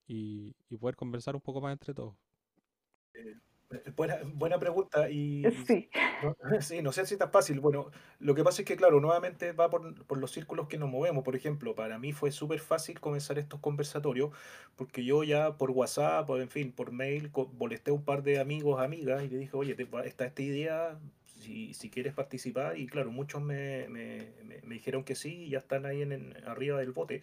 y, 0.07 0.55
y 0.69 0.77
poder 0.77 0.95
conversar 0.95 1.35
un 1.35 1.41
poco 1.41 1.61
más 1.61 1.73
entre 1.73 1.95
todos? 1.95 2.15
Eh, 3.15 3.41
Buena, 3.97 4.19
buena 4.35 4.59
pregunta 4.59 5.09
y 5.11 5.45
sí. 5.67 5.89
No, 6.23 6.37
sí, 6.61 6.83
no 6.83 6.93
sé 6.93 7.07
si 7.07 7.15
está 7.15 7.29
fácil. 7.29 7.61
Bueno, 7.61 7.91
lo 8.21 8.35
que 8.35 8.45
pasa 8.45 8.63
es 8.63 8.67
que, 8.69 8.77
claro, 8.77 9.01
nuevamente 9.01 9.53
va 9.53 9.71
por, 9.71 10.05
por 10.07 10.19
los 10.19 10.31
círculos 10.31 10.69
que 10.69 10.79
nos 10.79 10.91
movemos. 10.91 11.25
Por 11.25 11.37
ejemplo, 11.37 11.75
para 11.75 11.99
mí 11.99 12.13
fue 12.13 12.31
súper 12.33 12.61
fácil 12.61 13.01
comenzar 13.01 13.39
estos 13.39 13.61
conversatorios 13.61 14.31
porque 14.77 15.05
yo 15.05 15.25
ya 15.25 15.57
por 15.57 15.71
WhatsApp, 15.71 16.29
en 16.31 16.49
fin, 16.49 16.73
por 16.73 16.93
mail, 16.93 17.31
molesté 17.59 17.91
a 17.91 17.95
un 17.95 18.05
par 18.05 18.23
de 18.23 18.41
amigos, 18.41 18.81
amigas 18.81 19.23
y 19.25 19.29
le 19.29 19.39
dije, 19.39 19.57
oye, 19.57 19.77
está 20.05 20.25
esta 20.27 20.43
idea, 20.43 20.99
si, 21.43 21.75
si 21.75 21.91
quieres 21.91 22.15
participar. 22.15 22.79
Y 22.79 22.87
claro, 22.87 23.11
muchos 23.11 23.43
me, 23.43 23.89
me, 23.89 24.33
me, 24.45 24.75
dijeron 24.75 25.05
que 25.05 25.15
sí 25.15 25.45
y 25.45 25.51
ya 25.51 25.59
están 25.59 25.87
ahí 25.87 26.03
en, 26.03 26.35
arriba 26.47 26.79
del 26.79 26.93
bote. 26.93 27.23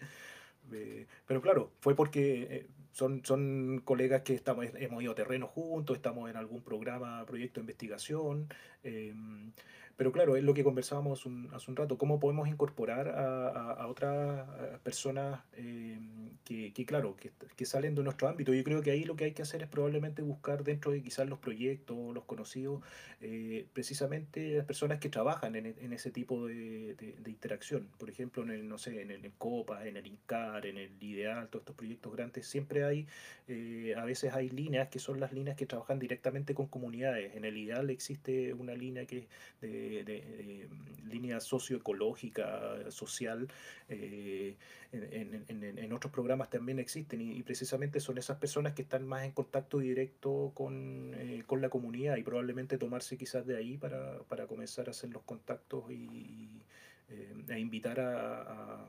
Eh, 0.72 1.06
pero 1.26 1.40
claro, 1.40 1.72
fue 1.80 1.94
porque 1.94 2.46
eh, 2.50 2.66
son, 2.92 3.24
son 3.24 3.82
colegas 3.84 4.22
que 4.22 4.34
estamos, 4.34 4.66
hemos 4.76 5.02
ido 5.02 5.12
a 5.12 5.14
terreno 5.14 5.46
juntos, 5.46 5.96
estamos 5.96 6.28
en 6.30 6.36
algún 6.36 6.62
programa, 6.62 7.24
proyecto 7.26 7.60
de 7.60 7.62
investigación. 7.62 8.48
Em, 8.82 9.52
pero 10.00 10.12
claro, 10.12 10.34
es 10.34 10.42
lo 10.42 10.54
que 10.54 10.64
conversábamos 10.64 11.26
hace 11.52 11.70
un 11.70 11.76
rato, 11.76 11.98
cómo 11.98 12.18
podemos 12.18 12.48
incorporar 12.48 13.08
a, 13.08 13.86
otras 13.86 14.48
personas 14.82 15.42
eh, 15.58 15.98
que, 16.42 16.86
claro, 16.86 17.16
que, 17.16 17.66
salen 17.66 17.94
de 17.94 18.02
nuestro 18.02 18.26
ámbito. 18.26 18.54
Yo 18.54 18.64
creo 18.64 18.80
que 18.80 18.92
ahí 18.92 19.04
lo 19.04 19.14
que 19.14 19.24
hay 19.24 19.32
que 19.32 19.42
hacer 19.42 19.62
es 19.62 19.68
probablemente 19.68 20.22
buscar 20.22 20.64
dentro 20.64 20.90
de 20.90 21.02
quizás 21.02 21.28
los 21.28 21.38
proyectos, 21.38 22.14
los 22.14 22.24
conocidos, 22.24 22.82
eh, 23.20 23.66
precisamente 23.74 24.56
las 24.56 24.64
personas 24.64 25.00
que 25.00 25.10
trabajan 25.10 25.54
en, 25.54 25.92
ese 25.92 26.10
tipo 26.10 26.46
de, 26.46 26.96
interacción. 27.26 27.86
Por 27.98 28.08
ejemplo, 28.08 28.42
en 28.42 28.52
el, 28.52 28.68
no 28.68 28.78
sé, 28.78 29.02
en 29.02 29.10
el 29.10 29.30
COPA, 29.36 29.86
en 29.86 29.98
el 29.98 30.06
INCAR, 30.06 30.64
en 30.64 30.78
el 30.78 30.90
IDEAL, 30.98 31.48
todos 31.50 31.60
estos 31.60 31.76
proyectos 31.76 32.10
grandes, 32.10 32.46
siempre 32.46 32.84
hay, 32.84 33.06
eh, 33.48 33.94
a 33.98 34.04
veces 34.06 34.32
hay 34.32 34.48
líneas 34.48 34.88
que 34.88 34.98
son 34.98 35.20
las 35.20 35.32
líneas 35.32 35.56
que 35.56 35.66
trabajan 35.66 35.98
directamente 35.98 36.54
con 36.54 36.68
comunidades. 36.68 37.36
En 37.36 37.44
el 37.44 37.56
IDEAL 37.58 37.90
existe 37.90 38.54
una 38.54 38.74
línea 38.74 39.04
que 39.04 39.28
de 39.60 39.89
de, 39.90 40.68
línea 41.10 41.40
socioecológica, 41.40 42.90
social, 42.90 43.48
eh, 43.88 44.56
en, 44.92 45.92
otros 45.92 46.12
programas 46.12 46.50
también 46.50 46.78
existen 46.78 47.20
y, 47.20 47.42
precisamente 47.42 48.00
son 48.00 48.18
esas 48.18 48.38
personas 48.38 48.74
que 48.74 48.82
están 48.82 49.06
más 49.06 49.24
en 49.24 49.32
contacto 49.32 49.78
directo 49.78 50.52
con, 50.54 51.12
eh, 51.14 51.42
con 51.46 51.60
la 51.60 51.68
comunidad 51.68 52.16
y 52.16 52.22
probablemente 52.22 52.78
tomarse 52.78 53.16
quizás 53.16 53.46
de 53.46 53.56
ahí 53.56 53.76
para, 53.76 54.20
para 54.28 54.46
comenzar 54.46 54.88
a 54.88 54.92
hacer 54.92 55.10
los 55.10 55.22
contactos 55.22 55.90
y, 55.90 56.62
eh, 57.08 57.34
a 57.50 57.58
invitar 57.58 58.00
a, 58.00 58.88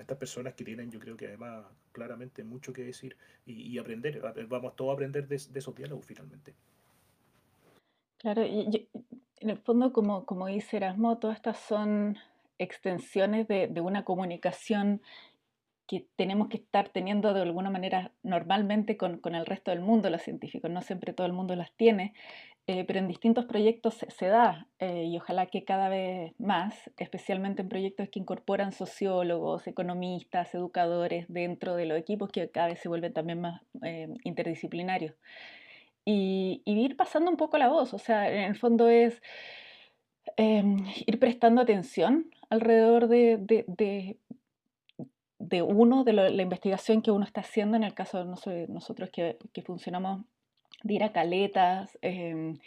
estas 0.00 0.16
personas 0.16 0.54
que 0.54 0.64
tienen, 0.64 0.90
yo 0.90 0.98
creo 0.98 1.14
que 1.14 1.26
además 1.26 1.66
claramente 1.92 2.42
mucho 2.42 2.72
que 2.72 2.82
decir 2.82 3.16
y, 3.44 3.76
aprender, 3.76 4.18
vamos 4.48 4.74
todos 4.74 4.92
a 4.92 4.94
aprender 4.94 5.28
de, 5.28 5.36
de 5.36 5.58
esos 5.58 5.74
diálogos 5.74 6.06
finalmente. 6.06 6.54
Claro, 8.16 8.44
y, 8.44 8.88
en 9.40 9.50
el 9.50 9.58
fondo, 9.58 9.92
como, 9.92 10.26
como 10.26 10.46
dice 10.46 10.76
Erasmo, 10.76 11.18
todas 11.18 11.36
estas 11.36 11.58
son 11.58 12.18
extensiones 12.58 13.48
de, 13.48 13.68
de, 13.68 13.80
una 13.80 14.04
comunicación 14.04 15.00
que 15.86 16.06
tenemos 16.14 16.48
que 16.48 16.58
estar 16.58 16.90
teniendo 16.90 17.34
de 17.34 17.42
alguna 17.42 17.70
manera 17.70 18.12
normalmente 18.22 18.96
con, 18.96 19.18
con, 19.18 19.34
el 19.34 19.46
resto 19.46 19.70
del 19.72 19.80
mundo, 19.80 20.08
los 20.10 20.22
científicos. 20.22 20.70
No 20.70 20.82
siempre 20.82 21.14
todo 21.14 21.26
el 21.26 21.32
mundo 21.32 21.56
las 21.56 21.72
tiene, 21.74 22.12
eh, 22.66 22.84
pero 22.84 23.00
en 23.00 23.08
distintos 23.08 23.46
proyectos 23.46 24.06
se, 24.06 24.26
da 24.26 24.68
eh, 24.78 25.04
y 25.04 25.16
ojalá 25.16 25.46
que 25.46 25.64
cada 25.64 25.88
vez 25.88 26.32
más, 26.38 26.90
especialmente 26.98 27.62
en 27.62 27.68
proyectos 27.68 28.08
que 28.10 28.20
incorporan 28.20 28.70
sociólogos, 28.70 29.66
economistas, 29.66 30.54
educadores 30.54 31.26
dentro 31.28 31.74
de 31.74 31.86
los 31.86 31.98
equipos 31.98 32.30
que 32.30 32.48
cada 32.50 32.68
vez 32.68 32.78
se 32.78 32.88
vuelven 32.88 33.12
también 33.12 33.40
más 33.40 33.62
eh, 33.82 34.08
interdisciplinarios 34.22 35.16
y, 36.10 36.62
ir 36.64 36.96
pasando 36.96 37.30
un 37.30 37.36
poco 37.36 37.58
la 37.58 37.68
voz. 37.68 37.94
O 37.94 37.98
sea, 37.98 38.30
en 38.30 38.44
el 38.50 38.56
fondo 38.56 38.88
es 38.88 39.22
em, 40.36 40.84
ir 41.06 41.18
prestando 41.18 41.60
atención 41.62 42.30
alrededor 42.48 43.08
de, 43.08 44.16
uno, 45.62 46.04
de 46.04 46.12
la 46.12 46.42
investigación 46.42 47.02
que 47.02 47.10
uno 47.10 47.24
está 47.24 47.42
haciendo, 47.42 47.76
en 47.76 47.84
el 47.84 47.94
caso 47.94 48.24
de 48.24 48.66
nosotros 48.68 49.10
que, 49.10 49.38
que 49.52 49.62
funcionamos 49.62 50.24
de 50.82 50.94
ir 50.94 51.04
a 51.04 51.12
caletas. 51.12 51.98
Em, 52.02 52.58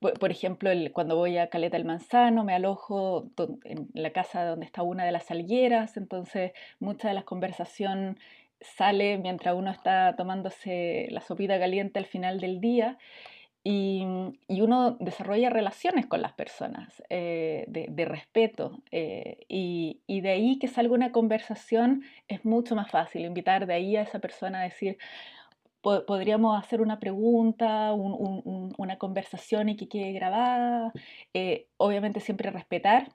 por 0.00 0.30
ejemplo, 0.30 0.70
cuando 0.92 1.16
voy 1.16 1.38
a 1.38 1.48
Caleta 1.48 1.76
del 1.76 1.86
Manzano, 1.86 2.42
me 2.44 2.54
alojo 2.54 3.30
en 3.64 3.88
la 3.94 4.10
casa 4.10 4.44
donde 4.44 4.66
está 4.66 4.82
una 4.82 5.04
de 5.04 5.12
las 5.12 5.26
salgueras, 5.26 5.96
entonces 5.96 6.52
mucha 6.80 7.08
de 7.08 7.14
la 7.14 7.22
conversación 7.22 8.18
sale 8.62 9.18
mientras 9.18 9.54
uno 9.54 9.70
está 9.70 10.14
tomándose 10.16 11.08
la 11.10 11.20
sopita 11.20 11.58
caliente 11.58 11.98
al 11.98 12.06
final 12.06 12.40
del 12.40 12.60
día 12.60 12.98
y, 13.64 14.04
uno 14.48 14.96
desarrolla 14.98 15.50
relaciones 15.50 16.06
con 16.06 16.20
las 16.20 16.32
personas 16.32 17.02
eh, 17.10 17.64
de, 17.68 18.04
respeto 18.04 18.82
eh, 18.90 19.44
y, 19.48 20.20
de 20.20 20.30
ahí 20.30 20.58
que 20.58 20.68
salga 20.68 20.94
una 20.94 21.12
conversación 21.12 22.02
es 22.28 22.44
mucho 22.44 22.74
más 22.74 22.90
fácil 22.90 23.24
invitar 23.24 23.66
de 23.66 23.74
ahí 23.74 23.96
a 23.96 24.02
esa 24.02 24.18
persona 24.18 24.60
a 24.60 24.64
decir 24.64 24.98
podríamos 25.82 26.56
hacer 26.62 26.80
una 26.80 27.00
pregunta, 27.00 27.92
una 27.92 28.98
conversación 28.98 29.68
y 29.68 29.76
que 29.76 29.88
quede 29.88 30.12
grabada, 30.12 30.92
eh, 31.34 31.66
obviamente 31.76 32.20
siempre 32.20 32.52
respetar 32.52 33.08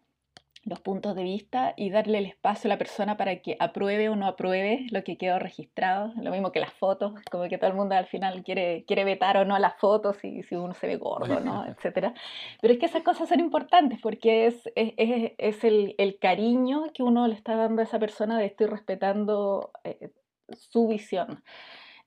los 0.68 0.82
puntos 0.82 1.15
de 1.15 1.24
vista 1.24 1.74
y 1.78 1.89
darle 1.89 2.18
el 2.18 2.26
espacio 2.26 2.68
a 2.68 2.74
la 2.74 2.78
persona 2.78 3.15
para 3.15 3.41
que 3.41 3.55
apruebe 3.59 4.09
o 4.09 4.18
no 4.18 4.28
apruebe 4.28 4.86
lo 4.91 5.01
que 5.03 5.18
quedó 5.18 5.39
registrado. 5.39 6.11
Lo 6.22 6.30
mismo 6.32 6.51
que 6.51 6.59
las 6.59 6.74
fotos, 6.74 7.13
como 7.32 7.47
que 7.47 7.57
todo 7.57 7.70
el 7.70 7.76
mundo 7.76 7.95
al 7.95 8.05
final 8.05 8.43
quiere, 8.43 8.84
quiere 8.86 9.05
vetar 9.05 9.38
o 9.38 9.45
no 9.45 9.57
las 9.59 9.78
fotos 9.78 10.24
y 10.26 10.43
si 10.43 10.55
uno 10.55 10.74
se 10.74 10.88
ve 10.88 10.97
gordo, 10.97 11.39
¿no? 11.39 11.65
etc. 11.84 12.13
Pero 12.61 12.74
es 12.74 12.80
que 12.80 12.86
esas 12.86 13.03
cosas 13.03 13.30
son 13.30 13.39
importantes 13.39 13.99
porque 14.01 14.47
es, 14.47 14.70
es, 14.76 15.32
es 15.38 15.63
el, 15.63 15.95
el, 15.97 16.20
cariño 16.20 16.91
que 16.93 17.01
uno 17.01 17.28
le 17.28 17.36
está 17.36 17.55
dando 17.55 17.82
a 17.82 17.86
esa 17.86 17.99
persona 17.99 18.38
de 18.38 18.47
estoy 18.47 18.68
respetando 18.68 19.72
eh, 19.86 20.11
su 20.51 20.88
visión. 20.88 21.43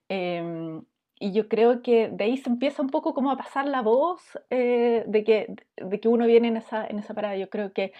Em, 0.09 0.83
y 1.19 1.33
yo 1.33 1.49
creo 1.49 1.83
que 1.83 2.09
de 2.09 2.25
ahí 2.25 2.37
se 2.37 2.51
empieza 2.51 2.83
un 2.83 2.91
poco 2.91 3.15
como 3.15 3.31
a 3.31 3.37
pasar 3.37 3.67
la 3.67 3.83
voz 3.83 4.21
eh, 4.51 5.05
de, 5.07 5.25
que, 5.25 5.55
de 5.77 6.01
que 6.01 6.09
uno 6.09 6.27
viene 6.27 6.49
en 6.49 6.57
esa, 6.57 6.87
en 6.87 6.99
esa 6.99 7.15
parada. 7.15 7.37
Yo 7.37 7.49
creo 7.49 7.73
que 7.73 7.93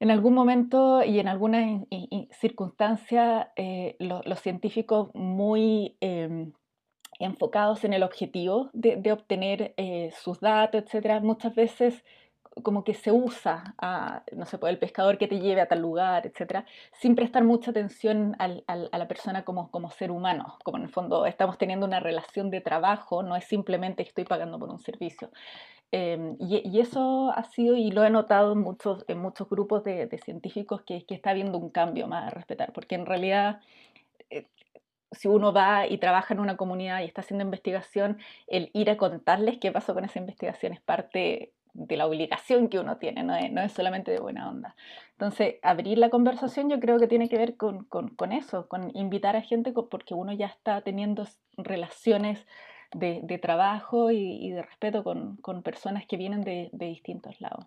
en 0.00 0.10
algún 0.10 0.34
momento 0.34 1.02
y 1.02 1.18
en 1.18 1.28
alguna 1.28 1.84
circunstancia, 2.30 3.52
eh, 3.56 3.96
los 3.98 4.40
científicos 4.40 5.10
muy 5.14 5.96
em, 6.00 6.52
enfocados 7.18 7.84
en 7.84 7.92
el 7.92 8.02
objetivo 8.02 8.70
de, 8.72 9.12
obtener 9.12 9.74
eh, 9.76 10.12
sus 10.22 10.40
datos, 10.40 10.82
etcétera, 10.84 11.20
muchas 11.20 11.54
veces 11.54 12.04
como 12.62 12.84
que 12.84 12.94
se 12.94 13.12
usa 13.12 13.74
a, 13.78 14.22
no 14.32 14.46
sé, 14.46 14.58
pues, 14.58 14.72
el 14.72 14.78
pescador 14.78 15.18
que 15.18 15.28
te 15.28 15.40
lleve 15.40 15.60
a 15.60 15.68
tal 15.68 15.80
lugar, 15.80 16.26
etcétera, 16.26 16.64
sin 16.92 17.14
prestar 17.14 17.44
mucha 17.44 17.70
atención 17.70 18.36
a 18.38 18.48
la 18.98 19.08
persona 19.08 19.44
como, 19.44 19.90
ser 19.90 20.10
humano, 20.10 20.58
como 20.64 20.78
en 20.78 20.84
el 20.84 20.90
fondo 20.90 21.26
estamos 21.26 21.58
teniendo 21.58 21.86
una 21.86 22.00
relación 22.00 22.50
de 22.50 22.60
trabajo, 22.60 23.22
no 23.22 23.36
es 23.36 23.44
simplemente 23.44 24.02
estoy 24.02 24.24
pagando 24.24 24.58
por 24.58 24.70
un 24.70 24.80
servicio. 24.80 25.30
Em, 25.90 26.36
y, 26.38 26.80
eso 26.80 27.30
ha 27.34 27.44
sido, 27.44 27.74
y 27.74 27.90
lo 27.90 28.04
he 28.04 28.10
notado 28.10 28.52
en 28.52 28.58
muchos, 28.58 29.48
grupos 29.48 29.84
de, 29.84 30.08
científicos, 30.22 30.82
que, 30.82 31.04
está 31.08 31.30
habiendo 31.30 31.58
un 31.58 31.70
cambio 31.70 32.06
más 32.06 32.26
a 32.26 32.30
respetar, 32.30 32.72
porque 32.72 32.94
en 32.94 33.06
realidad, 33.06 33.60
eh, 34.30 34.46
si 35.12 35.28
uno 35.28 35.52
va 35.52 35.86
y 35.86 35.98
trabaja 35.98 36.34
en 36.34 36.40
una 36.40 36.56
comunidad 36.58 37.00
y 37.00 37.04
está 37.04 37.22
haciendo 37.22 37.44
investigación, 37.44 38.18
el 38.48 38.70
ir 38.74 38.90
a 38.90 38.98
contarles 38.98 39.58
qué 39.58 39.72
pasó 39.72 39.94
con 39.94 40.04
esa 40.04 40.18
investigación 40.18 40.74
es 40.74 40.80
parte 40.82 41.52
de 41.72 41.96
la 41.96 42.06
obligación 42.06 42.68
que 42.68 42.78
uno 42.80 42.98
tiene, 42.98 43.22
no 43.22 43.34
es, 43.36 43.50
no 43.52 43.62
es 43.62 43.72
solamente 43.72 44.10
de 44.10 44.20
buena 44.20 44.48
onda. 44.48 44.76
Entonces, 45.12 45.56
abrir 45.62 45.96
la 45.98 46.10
conversación 46.10 46.68
yo 46.68 46.80
creo 46.80 46.98
que 46.98 47.06
tiene 47.06 47.28
que 47.28 47.38
ver 47.38 47.56
con 47.56 48.32
eso, 48.32 48.68
con 48.68 48.94
invitar 48.94 49.36
a 49.36 49.42
gente, 49.42 49.72
porque 49.72 50.14
uno 50.14 50.32
ya 50.32 50.46
está 50.46 50.82
teniendo 50.82 51.24
relaciones 51.56 52.46
de, 52.92 53.38
trabajo 53.38 54.10
y, 54.10 54.50
de 54.50 54.62
respeto 54.62 55.04
con, 55.04 55.62
personas 55.62 56.06
que 56.06 56.16
vienen 56.16 56.42
de, 56.42 56.70
distintos 56.72 57.40
lados. 57.40 57.66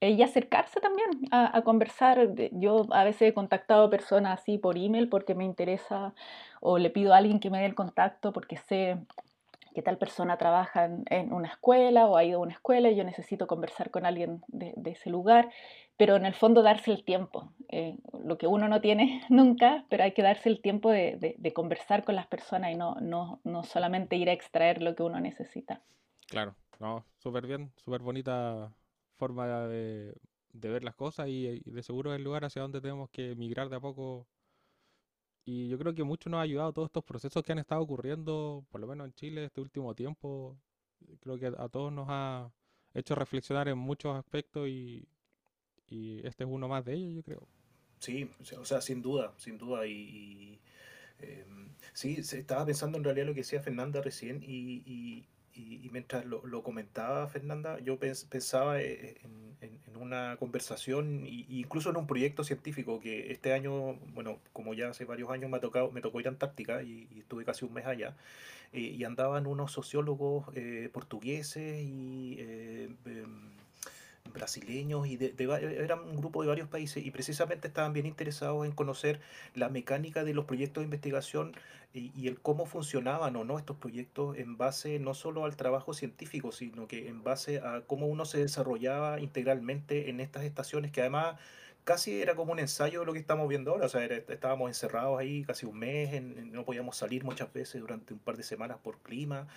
Eh, 0.00 0.10
y 0.12 0.22
acercarse 0.22 0.80
también 0.80 1.10
a, 1.30 1.60
conversar. 1.62 2.30
Yo 2.52 2.86
a 2.90 3.04
veces 3.04 3.22
he 3.22 3.34
contactado 3.34 3.90
personas 3.90 4.40
así 4.40 4.58
por 4.58 4.78
email 4.78 5.08
porque 5.08 5.34
me 5.34 5.44
interesa 5.44 6.14
o 6.60 6.78
le 6.78 6.90
pido 6.90 7.12
a 7.12 7.18
alguien 7.18 7.40
que 7.40 7.50
me 7.50 7.58
dé 7.60 7.66
el 7.66 7.74
contacto 7.74 8.32
porque 8.32 8.56
sé 8.56 8.98
que 9.74 9.82
tal 9.82 9.98
persona 9.98 10.36
trabaja 10.36 10.90
en, 11.06 11.32
una 11.32 11.48
escuela 11.48 12.06
o 12.06 12.16
ha 12.16 12.24
ido 12.24 12.38
a 12.38 12.42
una 12.42 12.52
escuela 12.52 12.90
y 12.90 12.96
yo 12.96 13.04
necesito 13.04 13.46
conversar 13.46 13.90
con 13.90 14.06
alguien 14.06 14.42
de, 14.48 14.74
ese 14.86 15.10
lugar, 15.10 15.50
pero 16.00 16.16
en 16.16 16.24
el 16.24 16.32
fondo 16.32 16.62
darse 16.62 16.90
el 16.92 17.04
tiempo, 17.04 17.52
eh, 17.68 17.98
lo 18.24 18.38
que 18.38 18.46
uno 18.46 18.68
no 18.68 18.80
tiene 18.80 19.22
nunca, 19.28 19.84
pero 19.90 20.02
hay 20.02 20.14
que 20.14 20.22
darse 20.22 20.48
el 20.48 20.62
tiempo 20.62 20.90
de, 20.90 21.52
conversar 21.54 22.04
con 22.04 22.14
las 22.14 22.26
personas 22.26 22.72
y 22.72 22.74
no, 22.74 22.94
no, 23.02 23.38
no, 23.44 23.64
solamente 23.64 24.16
ir 24.16 24.30
a 24.30 24.32
extraer 24.32 24.80
lo 24.80 24.94
que 24.94 25.02
uno 25.02 25.20
necesita. 25.20 25.82
Claro, 26.26 26.56
no, 26.78 27.04
súper 27.18 27.46
bien, 27.46 27.70
súper 27.76 28.00
bonita 28.00 28.72
forma 29.18 29.46
de, 29.68 30.14
ver 30.54 30.84
las 30.84 30.94
cosas 30.94 31.28
y, 31.28 31.60
y 31.66 31.70
de 31.70 31.82
seguro 31.82 32.14
es 32.14 32.16
el 32.16 32.24
lugar 32.24 32.46
hacia 32.46 32.62
donde 32.62 32.80
tenemos 32.80 33.10
que 33.10 33.34
migrar 33.34 33.68
de 33.68 33.76
a 33.76 33.80
poco 33.80 34.26
y 35.44 35.68
yo 35.68 35.76
creo 35.76 35.94
que 35.94 36.02
mucho 36.02 36.30
nos 36.30 36.38
ha 36.38 36.42
ayudado 36.44 36.72
todos 36.72 36.86
estos 36.86 37.04
procesos 37.04 37.42
que 37.42 37.52
han 37.52 37.58
estado 37.58 37.82
ocurriendo, 37.82 38.64
por 38.70 38.80
lo 38.80 38.86
menos 38.86 39.06
en 39.06 39.12
Chile, 39.12 39.44
este 39.44 39.60
último 39.60 39.94
tiempo. 39.94 40.56
Creo 41.20 41.38
que 41.38 41.48
a 41.48 41.68
todos 41.68 41.92
nos 41.92 42.06
ha 42.08 42.50
hecho 42.94 43.14
reflexionar 43.14 43.68
en 43.68 43.76
muchos 43.76 44.16
aspectos 44.16 44.66
y, 44.66 45.06
este 46.24 46.44
es 46.44 46.50
uno 46.50 46.68
más 46.68 46.84
de 46.84 46.94
ellos, 46.94 47.14
yo 47.14 47.22
creo. 47.22 47.48
Sí, 48.00 48.30
o 48.58 48.64
sea, 48.64 48.80
sin 48.80 49.02
duda, 49.02 49.32
sin 49.36 49.58
duda. 49.58 49.86
Y, 49.86 50.58
em, 51.18 51.68
sí, 51.92 52.16
estaba 52.18 52.64
pensando 52.64 52.98
en 52.98 53.04
realidad 53.04 53.26
lo 53.26 53.34
que 53.34 53.40
decía 53.40 53.60
Fernanda 53.62 54.00
recién 54.02 54.42
y, 54.42 54.82
y, 54.86 55.26
mientras 55.90 56.24
lo, 56.24 56.46
lo, 56.46 56.62
comentaba 56.62 57.26
Fernanda, 57.26 57.80
yo 57.80 57.98
pensaba 57.98 58.80
eh, 58.80 59.16
en, 59.24 59.50
en, 59.60 59.96
una 59.96 60.36
conversación 60.38 61.24
e 61.26 61.44
incluso 61.50 61.90
en 61.90 61.96
un 61.96 62.06
proyecto 62.06 62.44
científico 62.44 63.00
que 63.00 63.32
este 63.32 63.52
año, 63.52 63.94
bueno, 64.14 64.38
como 64.52 64.72
ya 64.72 64.88
hace 64.88 65.04
varios 65.04 65.30
años 65.30 65.50
me, 65.50 65.58
ha 65.58 65.60
tocado, 65.60 65.90
me 65.90 66.00
tocó 66.00 66.20
ir 66.20 66.26
a 66.28 66.30
Antártica 66.30 66.82
y, 66.82 67.08
estuve 67.18 67.44
casi 67.44 67.64
un 67.64 67.74
mes 67.74 67.86
allá, 67.86 68.16
eh, 68.72 68.80
y 68.80 69.04
andaban 69.04 69.46
unos 69.46 69.72
sociólogos 69.72 70.46
eh, 70.54 70.88
portugueses 70.92 71.82
y 71.82 72.36
em, 72.38 72.96
brasileños 74.32 75.06
y 75.06 75.16
de, 75.16 75.34
eran 75.78 76.00
un 76.00 76.16
grupo 76.16 76.42
de 76.42 76.48
varios 76.48 76.68
países 76.68 77.04
y 77.04 77.10
precisamente 77.10 77.68
estaban 77.68 77.92
bien 77.92 78.06
interesados 78.06 78.64
en 78.64 78.72
conocer 78.72 79.20
la 79.54 79.68
mecánica 79.68 80.24
de 80.24 80.34
los 80.34 80.44
proyectos 80.44 80.82
de 80.82 80.84
investigación 80.86 81.52
y, 81.92 82.28
el 82.28 82.40
cómo 82.40 82.66
funcionaban 82.66 83.34
o 83.34 83.44
no 83.44 83.58
estos 83.58 83.76
proyectos 83.76 84.36
en 84.38 84.56
base 84.56 85.00
no 85.00 85.14
solo 85.14 85.44
al 85.44 85.56
trabajo 85.56 85.92
científico, 85.92 86.52
sino 86.52 86.86
que 86.86 87.08
en 87.08 87.24
base 87.24 87.58
a 87.58 87.82
cómo 87.86 88.06
uno 88.06 88.24
se 88.24 88.38
desarrollaba 88.38 89.20
integralmente 89.20 90.08
en 90.08 90.20
estas 90.20 90.44
estaciones 90.44 90.92
que 90.92 91.00
además 91.00 91.36
casi 91.84 92.20
era 92.20 92.34
como 92.34 92.52
un 92.52 92.58
ensayo 92.58 93.00
de 93.00 93.06
lo 93.06 93.12
que 93.12 93.18
estamos 93.18 93.48
viendo 93.48 93.72
ahora, 93.72 93.86
o 93.86 93.88
sea, 93.88 94.04
estábamos 94.04 94.68
encerrados 94.68 95.18
ahí 95.18 95.44
casi 95.44 95.66
un 95.66 95.78
mes, 95.78 96.22
no 96.22 96.64
podíamos 96.64 96.96
salir 96.96 97.24
muchas 97.24 97.52
veces 97.52 97.80
durante 97.80 98.12
un 98.12 98.20
par 98.20 98.36
de 98.36 98.42
semanas 98.42 98.78
por 98.82 98.98
clima, 98.98 99.48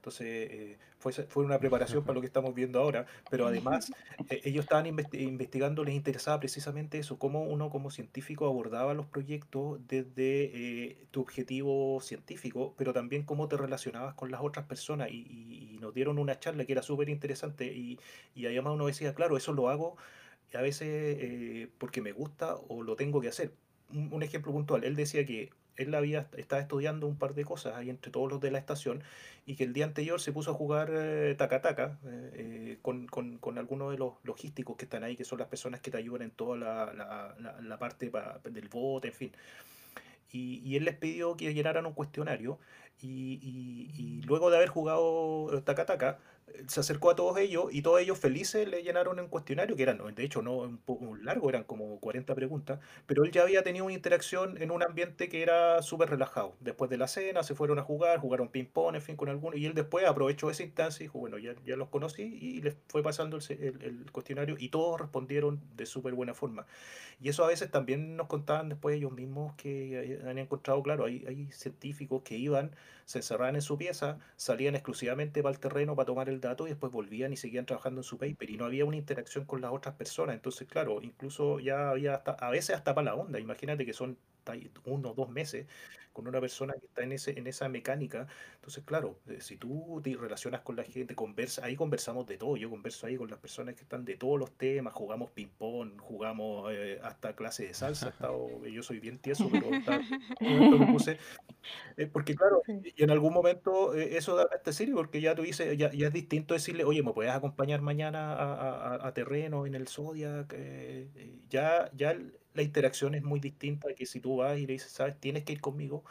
entonces, 0.00 0.26
eh, 0.50 0.78
fue, 0.98 1.12
fue 1.12 1.44
una 1.44 1.58
preparación 1.58 2.02
para 2.04 2.14
lo 2.14 2.22
que 2.22 2.26
estamos 2.26 2.54
viendo 2.54 2.80
ahora, 2.80 3.04
pero 3.28 3.46
además 3.46 3.92
eh, 4.30 4.40
ellos 4.44 4.64
estaban 4.64 4.86
investigando, 4.86 5.84
les 5.84 5.94
interesaba 5.94 6.40
precisamente 6.40 6.98
eso, 6.98 7.18
cómo 7.18 7.42
uno 7.42 7.68
como 7.68 7.90
científico 7.90 8.46
abordaba 8.46 8.94
los 8.94 9.04
proyectos 9.04 9.78
desde 9.88 10.44
eh, 10.54 11.06
tu 11.10 11.20
objetivo 11.20 12.00
científico, 12.00 12.74
pero 12.78 12.94
también 12.94 13.24
cómo 13.24 13.46
te 13.48 13.58
relacionabas 13.58 14.14
con 14.14 14.30
las 14.30 14.40
otras 14.40 14.64
personas. 14.64 15.10
Y, 15.10 15.66
nos 15.80 15.94
dieron 15.94 16.18
una 16.18 16.38
charla 16.38 16.66
que 16.66 16.72
era 16.72 16.82
súper 16.82 17.08
interesante 17.08 17.64
y, 17.64 17.98
y 18.34 18.44
además 18.44 18.74
uno 18.74 18.86
decía, 18.86 19.14
claro, 19.14 19.38
eso 19.38 19.54
lo 19.54 19.70
hago 19.70 19.96
a 20.54 20.62
veces 20.62 21.68
porque 21.78 22.00
me 22.02 22.12
gusta 22.12 22.56
o 22.56 22.82
lo 22.82 22.96
tengo 22.96 23.20
que 23.20 23.28
hacer. 23.28 23.52
un 23.92 24.22
ejemplo 24.22 24.52
puntual, 24.52 24.84
él 24.84 24.96
decía 24.96 25.24
que 25.26 25.50
él 25.80 25.94
había, 25.94 26.28
estaba 26.36 26.60
estudiando 26.60 27.06
un 27.06 27.16
par 27.16 27.34
de 27.34 27.44
cosas 27.44 27.74
ahí 27.74 27.90
entre 27.90 28.10
todos 28.10 28.30
los 28.30 28.40
de 28.40 28.50
la 28.50 28.58
estación 28.58 29.02
y 29.46 29.56
que 29.56 29.64
el 29.64 29.72
día 29.72 29.86
anterior 29.86 30.20
se 30.20 30.32
puso 30.32 30.50
a 30.50 30.54
jugar 30.54 30.90
eh, 30.92 31.34
taca-taca 31.36 31.98
eh, 32.04 32.30
eh, 32.34 32.78
con, 32.82 33.06
con, 33.06 33.38
con, 33.38 33.58
algunos 33.58 33.90
de 33.90 33.98
los 33.98 34.14
logísticos 34.22 34.76
que 34.76 34.84
están 34.84 35.04
ahí, 35.04 35.16
que 35.16 35.24
son 35.24 35.38
las 35.38 35.48
personas 35.48 35.80
que 35.80 35.90
te 35.90 35.96
ayudan 35.96 36.22
en 36.22 36.30
toda 36.30 36.56
la, 36.56 37.36
la, 37.62 37.78
parte 37.78 38.10
del 38.50 38.68
bote, 38.68 39.08
en 39.08 39.14
fin. 39.14 39.32
Y, 40.32 40.60
y, 40.64 40.76
él 40.76 40.84
les 40.84 40.96
pidió 40.96 41.36
que 41.36 41.52
llenaran 41.52 41.86
un 41.86 41.92
cuestionario 41.92 42.58
y, 43.00 43.40
y, 43.42 43.90
y 43.96 44.22
luego 44.22 44.50
de 44.50 44.58
haber 44.58 44.68
jugado 44.68 45.62
taca-taca, 45.64 46.18
se 46.66 46.80
acercó 46.80 47.10
a 47.10 47.16
todos 47.16 47.38
ellos 47.38 47.66
y 47.70 47.82
todos 47.82 48.00
ellos 48.00 48.18
felices 48.18 48.68
le 48.68 48.82
llenaron 48.82 49.18
un 49.18 49.28
cuestionario 49.28 49.76
que 49.76 49.82
eran, 49.82 50.00
de 50.14 50.24
hecho, 50.24 50.42
no 50.42 50.58
un 50.58 50.78
poco 50.78 51.16
largo, 51.16 51.48
eran 51.48 51.64
como 51.64 51.98
40 52.00 52.34
preguntas, 52.34 52.80
pero 53.06 53.24
él 53.24 53.30
ya 53.30 53.42
había 53.42 53.62
tenido 53.62 53.84
una 53.84 53.94
interacción 53.94 54.60
en 54.60 54.70
un 54.70 54.82
ambiente 54.82 55.28
que 55.28 55.42
era 55.42 55.82
súper 55.82 56.10
relajado. 56.10 56.54
Después 56.60 56.90
de 56.90 56.98
la 56.98 57.08
cena 57.08 57.42
se 57.42 57.54
fueron 57.54 57.78
a 57.78 57.82
jugar, 57.82 58.18
jugaron 58.18 58.48
ping-pong, 58.48 58.94
en 58.94 59.02
fin, 59.02 59.16
con 59.16 59.28
algunos, 59.28 59.58
y 59.58 59.66
él 59.66 59.74
después 59.74 60.04
aprovechó 60.06 60.50
esa 60.50 60.62
instancia 60.62 61.02
y 61.02 61.06
dijo, 61.06 61.18
bueno, 61.18 61.38
ya, 61.38 61.54
ya 61.64 61.76
los 61.76 61.88
conocí 61.88 62.22
y 62.22 62.62
les 62.62 62.76
fue 62.88 63.02
pasando 63.02 63.38
el, 63.38 63.82
el, 63.82 64.12
cuestionario 64.12 64.56
y 64.58 64.68
todos 64.68 65.00
respondieron 65.00 65.60
de 65.76 65.86
súper 65.86 66.14
buena 66.14 66.34
forma. 66.34 66.66
Y 67.20 67.28
eso 67.28 67.44
a 67.44 67.48
veces 67.48 67.70
también 67.70 68.16
nos 68.16 68.26
contaban 68.28 68.68
después 68.68 68.96
ellos 68.96 69.12
mismos 69.12 69.54
que 69.56 70.20
han 70.26 70.38
encontrado, 70.38 70.82
claro, 70.82 71.04
hay, 71.04 71.24
hay 71.26 71.50
científicos 71.52 72.22
que 72.22 72.36
iban, 72.36 72.74
se 73.10 73.18
encerraban 73.18 73.56
en 73.56 73.62
su 73.62 73.76
pieza, 73.76 74.18
salían 74.36 74.76
exclusivamente 74.76 75.42
para 75.42 75.52
el 75.52 75.58
terreno 75.58 75.96
para 75.96 76.06
tomar 76.06 76.28
el 76.28 76.40
dato 76.40 76.66
y 76.66 76.70
después 76.70 76.92
volvían 76.92 77.32
y 77.32 77.36
seguían 77.36 77.66
trabajando 77.66 78.02
en 78.02 78.04
su 78.04 78.18
paper 78.18 78.48
y 78.48 78.56
no 78.56 78.66
había 78.66 78.84
una 78.84 78.96
interacción 78.96 79.46
con 79.46 79.60
las 79.60 79.72
otras 79.72 79.96
personas. 79.96 80.36
Entonces, 80.36 80.68
claro, 80.68 81.02
incluso 81.02 81.58
ya 81.58 81.90
había 81.90 82.14
hasta, 82.14 82.32
a 82.34 82.50
veces 82.50 82.76
hasta 82.76 82.94
para 82.94 83.06
la 83.06 83.14
onda. 83.16 83.40
Imagínate 83.40 83.84
que 83.84 83.92
son 83.94 84.16
uno 84.84 85.10
o 85.10 85.14
dos 85.14 85.30
meses 85.30 85.66
con 86.12 86.26
una 86.26 86.40
persona 86.40 86.74
que 86.74 86.86
está 86.86 87.02
en, 87.02 87.12
ese, 87.12 87.38
en 87.38 87.46
esa 87.46 87.68
mecánica. 87.68 88.26
Entonces, 88.56 88.84
claro, 88.84 89.18
eh, 89.28 89.40
si 89.40 89.56
tú 89.56 90.00
te 90.02 90.14
relacionas 90.16 90.60
con 90.62 90.76
la 90.76 90.82
gente, 90.82 91.14
conversa, 91.14 91.64
ahí 91.64 91.76
conversamos 91.76 92.26
de 92.26 92.36
todo. 92.36 92.56
Yo 92.56 92.68
converso 92.68 93.06
ahí 93.06 93.16
con 93.16 93.30
las 93.30 93.38
personas 93.38 93.74
que 93.74 93.82
están 93.82 94.04
de 94.04 94.16
todos 94.16 94.38
los 94.38 94.50
temas, 94.52 94.92
jugamos 94.92 95.30
ping-pong, 95.30 95.98
jugamos 95.98 96.70
eh, 96.72 97.00
hasta 97.02 97.34
clases 97.34 97.68
de 97.68 97.74
salsa. 97.74 98.12
yo 98.70 98.82
soy 98.82 98.98
bien 98.98 99.18
tieso, 99.18 99.48
pero 99.50 99.70
eh, 101.96 102.06
porque, 102.06 102.34
claro, 102.34 102.62
y 102.66 103.02
en 103.02 103.10
algún 103.10 103.32
momento 103.32 103.94
eso 103.94 104.36
da 104.36 104.48
este 104.52 104.72
serio, 104.72 104.96
porque 104.96 105.20
ya 105.20 105.34
tú 105.34 105.42
dices, 105.42 105.76
ya, 105.78 105.88
es 105.88 106.12
distinto 106.12 106.54
decirle, 106.54 106.84
oye, 106.84 107.02
¿me 107.02 107.12
puedes 107.12 107.32
acompañar 107.32 107.82
mañana 107.82 108.34
a, 108.34 109.06
a, 109.06 109.14
terreno 109.14 109.66
en 109.66 109.74
el 109.74 109.86
Zodiac? 109.86 110.54
ya, 111.48 111.90
ya 111.94 112.16
la 112.54 112.62
interacción 112.62 113.14
es 113.14 113.22
muy 113.22 113.40
distinta 113.40 113.94
que 113.94 114.06
si 114.06 114.20
tú 114.20 114.36
vas 114.38 114.58
y 114.58 114.66
le 114.66 114.74
dices, 114.74 114.92
sabes, 114.92 115.18
tienes 115.20 115.44
que 115.44 115.52
ir 115.54 115.60
conmigo, 115.60 116.04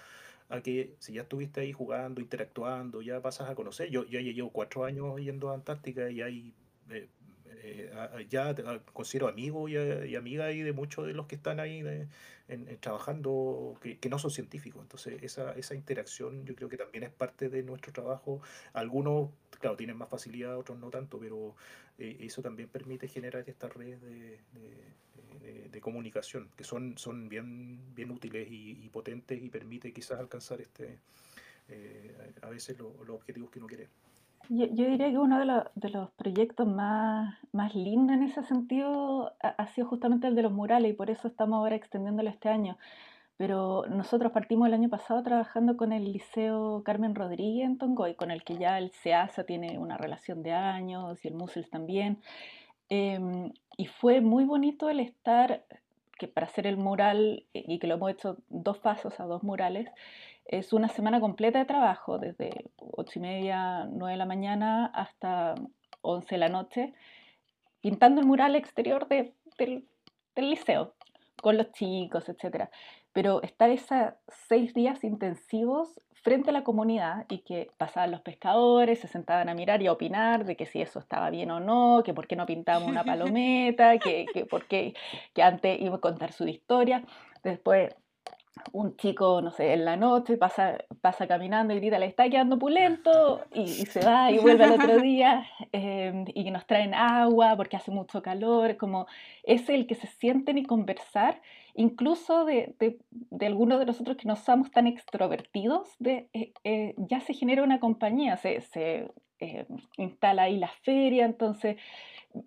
a 0.49 0.61
que 0.61 0.95
si 0.99 1.13
ya 1.13 1.23
estuviste 1.23 1.61
ahí 1.61 1.73
jugando, 1.73 2.21
interactuando, 2.21 3.01
ya 3.01 3.21
pasas 3.21 3.49
a 3.49 3.55
conocer. 3.55 3.89
Yo, 3.89 4.05
yo 4.05 4.19
llevo 4.19 4.51
cuatro 4.51 4.85
años 4.85 5.19
yendo 5.21 5.51
a 5.51 5.55
Antártica 5.55 6.09
y 6.11 6.21
hay, 6.21 6.53
eh, 6.89 7.09
eh, 7.61 8.27
ya 8.29 8.55
considero 8.93 9.27
amigo 9.27 9.67
y, 9.69 9.77
y, 9.77 10.15
amiga 10.15 10.45
ahí 10.45 10.61
de 10.61 10.73
muchos 10.73 11.05
de 11.07 11.13
los 11.13 11.27
que 11.27 11.35
están 11.35 11.59
ahí 11.59 11.83
trabajando, 12.79 13.77
que, 13.81 14.09
no 14.09 14.19
son 14.19 14.31
científicos. 14.31 14.81
Entonces, 14.81 15.21
esa, 15.23 15.53
esa 15.53 15.75
interacción 15.75 16.45
yo 16.45 16.55
creo 16.55 16.69
que 16.69 16.77
también 16.77 17.03
es 17.03 17.11
parte 17.11 17.49
de 17.49 17.63
nuestro 17.63 17.93
trabajo. 17.93 18.41
Algunos, 18.73 19.29
claro, 19.59 19.75
tienen 19.75 19.97
más 19.97 20.09
facilidad, 20.09 20.57
otros 20.57 20.79
no 20.79 20.89
tanto, 20.89 21.19
pero 21.19 21.55
eh, 21.97 22.17
eso 22.21 22.41
también 22.41 22.69
permite 22.69 23.07
generar 23.07 23.43
estas 23.47 23.73
redes 23.73 24.01
de 24.01 24.39
de, 25.71 25.81
comunicación, 25.81 26.49
que 26.55 26.63
son, 26.63 26.97
son 26.97 27.29
bien, 27.29 27.79
bien 27.95 28.11
útiles 28.11 28.47
y, 28.49 28.89
potentes 28.89 29.41
y 29.41 29.49
permite 29.49 29.93
quizás 29.93 30.19
alcanzar 30.19 30.61
este 30.61 30.99
eh, 31.69 32.33
a 32.41 32.49
veces 32.49 32.77
los 32.79 33.09
objetivos 33.09 33.49
que 33.51 33.59
uno 33.59 33.67
quiere. 33.67 33.87
Yo, 34.47 34.65
diría 34.67 35.11
que 35.11 35.17
uno 35.17 35.37
de, 35.39 35.89
los 35.89 36.09
proyectos 36.11 36.67
más, 36.67 37.37
más 37.51 37.75
lindos 37.75 38.15
en 38.15 38.23
ese 38.23 38.41
sentido 38.43 39.33
ha, 39.41 39.67
sido 39.67 39.87
justamente 39.87 40.27
el 40.27 40.35
de 40.35 40.43
los 40.43 40.51
murales 40.51 40.91
y 40.91 40.93
por 40.93 41.09
eso 41.09 41.27
estamos 41.27 41.57
ahora 41.57 41.75
extendiéndolo 41.75 42.29
este 42.29 42.49
año. 42.49 42.77
Pero 43.37 43.85
nosotros 43.89 44.31
partimos 44.31 44.67
el 44.67 44.73
año 44.73 44.89
pasado 44.89 45.21
trabajando 45.23 45.77
con 45.77 45.93
el 45.93 46.11
Liceo 46.11 46.83
Carmen 46.83 47.15
Rodríguez 47.15 47.65
en 47.65 47.77
Tongoy, 47.77 48.15
con 48.15 48.31
el 48.31 48.43
que 48.43 48.57
ya 48.57 48.77
el 48.77 48.91
SEASA 48.91 49.43
tiene 49.43 49.77
una 49.77 49.97
relación 49.97 50.41
de 50.41 50.51
años 50.53 51.23
y 51.23 51.27
el 51.27 51.35
MUSELS 51.35 51.69
también. 51.69 52.19
Em, 52.89 53.53
y 53.77 53.85
fue 53.85 54.19
muy 54.19 54.45
bonito 54.45 54.89
el 54.89 54.99
estar, 54.99 55.63
que 56.17 56.27
para 56.27 56.47
hacer 56.47 56.67
el 56.67 56.75
mural, 56.77 57.45
eh, 57.53 57.63
y 57.67 57.79
que 57.79 57.87
lo 57.87 57.93
hemos 57.95 58.11
hecho 58.11 58.37
dos 58.49 58.79
pasos 58.79 59.19
a 59.19 59.25
dos 59.25 59.43
murales, 59.43 59.89
es 60.49 60.73
una 60.73 60.89
semana 60.89 61.19
completa 61.19 61.59
de 61.59 61.65
trabajo, 61.65 62.17
desde 62.17 62.71
ocho 62.77 63.19
y 63.19 63.21
media, 63.21 63.85
nueve 63.85 64.13
de 64.13 64.17
la 64.17 64.25
mañana 64.25 64.87
hasta 64.87 65.53
11 66.01 66.27
de 66.27 66.39
la 66.39 66.49
noche, 66.49 66.93
pintando 67.81 68.19
el 68.19 68.25
mural 68.25 68.55
exterior 68.55 69.07
del, 69.07 69.35
del, 69.59 69.85
liceo, 70.35 70.95
con 71.39 71.55
los 71.55 71.71
chicos, 71.71 72.29
etc. 72.29 72.67
Pero 73.13 73.43
estar 73.43 73.69
esos 73.69 74.13
seis 74.47 74.73
días 74.73 75.03
intensivos 75.03 76.01
frente 76.23 76.49
a 76.49 76.53
la 76.53 76.63
comunidad 76.63 77.27
y 77.29 77.43
que 77.43 77.69
pasaban 77.77 78.09
los 78.09 78.21
pescadores, 78.21 78.99
se 78.99 79.07
sentaban 79.07 79.49
a 79.49 79.53
mirar 79.53 79.83
y 79.83 79.87
a 79.87 79.91
opinar 79.91 80.45
de 80.45 80.55
que 80.55 80.65
si 80.65 80.81
eso 80.81 80.97
estaba 80.97 81.29
bien 81.29 81.51
o 81.51 81.59
no, 81.59 82.01
que 82.03 82.15
por 82.15 82.27
qué 82.27 82.35
no 82.35 82.47
pintábamos 82.47 82.89
una 82.89 83.03
palometa, 83.05 83.99
que, 83.99 84.25
que 84.33 84.47
por 84.47 84.65
qué 84.65 84.95
que 85.35 85.43
antes 85.43 85.79
iba 85.79 85.97
a 85.97 86.01
contar 86.01 86.33
su 86.33 86.47
historia. 86.47 87.03
Después 87.43 87.95
un 88.71 88.95
chico, 88.97 89.41
no 89.41 89.51
sé, 89.51 89.73
en 89.73 89.85
la 89.85 89.95
noche 89.95 90.37
pasa, 90.37 90.77
pasa 91.01 91.27
caminando 91.27 91.73
y 91.73 91.77
grita, 91.79 91.99
le 91.99 92.05
está 92.05 92.29
quedando 92.29 92.59
pulento, 92.59 93.41
y, 93.53 93.67
se 93.67 94.05
va 94.05 94.31
y 94.31 94.37
vuelve 94.39 94.63
al 94.65 94.73
otro 94.73 94.99
día, 94.99 95.45
em, 95.71 96.25
y 96.33 96.51
nos 96.51 96.65
traen 96.65 96.93
agua 96.93 97.55
porque 97.55 97.77
hace 97.77 97.91
mucho 97.91 98.21
calor, 98.21 98.77
como 98.77 99.07
es 99.43 99.69
el 99.69 99.87
que 99.87 99.95
se 99.95 100.07
sienten 100.07 100.57
y 100.57 100.63
conversar, 100.63 101.41
incluso 101.75 102.45
de, 102.45 102.75
de, 102.79 103.45
algunos 103.45 103.79
de 103.79 103.85
nosotros 103.85 104.17
que 104.17 104.27
no 104.27 104.35
somos 104.35 104.71
tan 104.71 104.87
extrovertidos, 104.87 105.95
de, 105.99 106.29
eh, 106.33 106.53
eh, 106.63 106.95
ya 106.97 107.21
se 107.21 107.33
genera 107.33 107.63
una 107.63 107.79
compañía, 107.79 108.37
se, 108.37 108.61
se 108.61 109.07
eh, 109.39 109.65
instala 109.97 110.43
ahí 110.43 110.57
la 110.57 110.71
feria, 110.83 111.25
entonces 111.25 111.77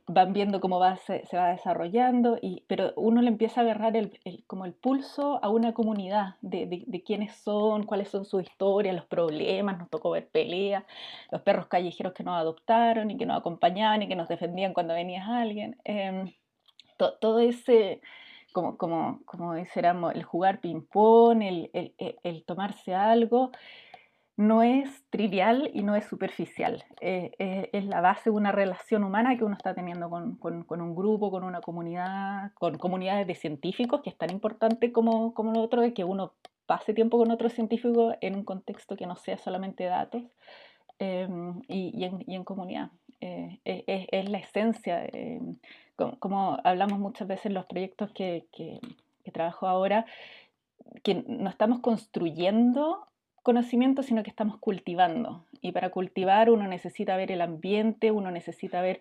van 0.06 0.32
viendo 0.32 0.60
cómo 0.60 0.78
va, 0.78 0.96
se, 0.96 1.24
va 1.34 1.48
desarrollando, 1.48 2.38
y, 2.40 2.64
pero 2.68 2.92
uno 2.96 3.20
le 3.20 3.28
empieza 3.28 3.60
a 3.60 3.64
agarrar 3.64 3.96
el, 3.96 4.20
como 4.46 4.64
el 4.64 4.74
pulso 4.74 5.42
a 5.42 5.48
una 5.48 5.74
comunidad 5.74 6.36
de, 6.40 6.84
de, 6.86 7.02
quiénes 7.02 7.34
son, 7.34 7.84
cuáles 7.84 8.08
son 8.08 8.24
sus 8.24 8.42
historias, 8.42 8.94
los 8.94 9.06
problemas, 9.06 9.78
nos 9.78 9.90
tocó 9.90 10.10
ver 10.10 10.28
peleas, 10.28 10.84
los 11.30 11.42
perros 11.42 11.66
callejeros 11.66 12.12
que 12.12 12.22
nos 12.22 12.38
adoptaron 12.38 13.10
y 13.10 13.16
que 13.16 13.26
nos 13.26 13.38
acompañaban 13.38 14.02
y 14.02 14.08
que 14.08 14.16
nos 14.16 14.28
defendían 14.28 14.72
cuando 14.72 14.94
venía 14.94 15.26
alguien. 15.26 15.76
Em, 15.84 16.32
todo 17.20 17.40
ese, 17.40 18.00
como, 18.52 18.76
como, 18.76 19.20
como 19.24 19.54
dijéramos, 19.54 20.14
el 20.14 20.22
jugar 20.22 20.60
ping-pong, 20.60 21.42
el, 21.42 21.70
el, 21.72 21.94
el 22.22 22.44
tomarse 22.44 22.94
algo, 22.94 23.50
no 24.36 24.62
es 24.62 25.04
trivial 25.10 25.70
y 25.74 25.82
no 25.82 25.94
es 25.94 26.06
superficial. 26.06 26.84
Eh, 27.00 27.32
eh, 27.38 27.68
es 27.72 27.84
la 27.84 28.00
base 28.00 28.30
de 28.30 28.36
una 28.36 28.50
relación 28.52 29.04
humana 29.04 29.36
que 29.36 29.44
uno 29.44 29.54
está 29.54 29.74
teniendo 29.74 30.08
con, 30.08 30.66
un 30.68 30.94
grupo, 30.94 31.30
con 31.30 31.44
una 31.44 31.60
comunidad, 31.60 32.52
con 32.54 32.78
comunidades 32.78 33.26
de 33.26 33.34
científicos, 33.34 34.00
que 34.02 34.10
es 34.10 34.16
tan 34.16 34.30
importante 34.30 34.90
como, 34.90 35.34
como 35.34 35.52
lo 35.52 35.60
otro, 35.60 35.82
de 35.82 35.92
que 35.92 36.04
uno 36.04 36.32
pase 36.66 36.94
tiempo 36.94 37.18
con 37.18 37.30
otros 37.30 37.52
científicos 37.52 38.14
en 38.20 38.36
un 38.36 38.44
contexto 38.44 38.96
que 38.96 39.06
no 39.06 39.16
sea 39.16 39.36
solamente 39.36 39.84
datos 39.84 40.22
em, 40.98 41.60
y, 41.68 42.04
en, 42.04 42.44
comunidad. 42.44 42.90
eh, 43.20 44.08
es, 44.10 44.28
la 44.30 44.38
esencia. 44.38 45.08
como, 46.18 46.58
hablamos 46.64 46.98
muchas 46.98 47.28
veces 47.28 47.46
en 47.46 47.54
los 47.54 47.66
proyectos 47.66 48.10
que, 48.12 48.46
que, 48.52 48.80
que 49.24 49.30
trabajo 49.30 49.66
ahora, 49.66 50.06
que 51.02 51.22
no 51.26 51.50
estamos 51.50 51.80
construyendo 51.80 53.06
conocimiento, 53.42 54.02
sino 54.02 54.22
que 54.22 54.30
estamos 54.30 54.58
cultivando. 54.58 55.44
Y 55.60 55.72
para 55.72 55.90
cultivar 55.90 56.50
uno 56.50 56.66
necesita 56.66 57.16
ver 57.16 57.32
el 57.32 57.40
ambiente, 57.40 58.10
uno 58.10 58.30
necesita 58.30 58.80
ver 58.80 59.00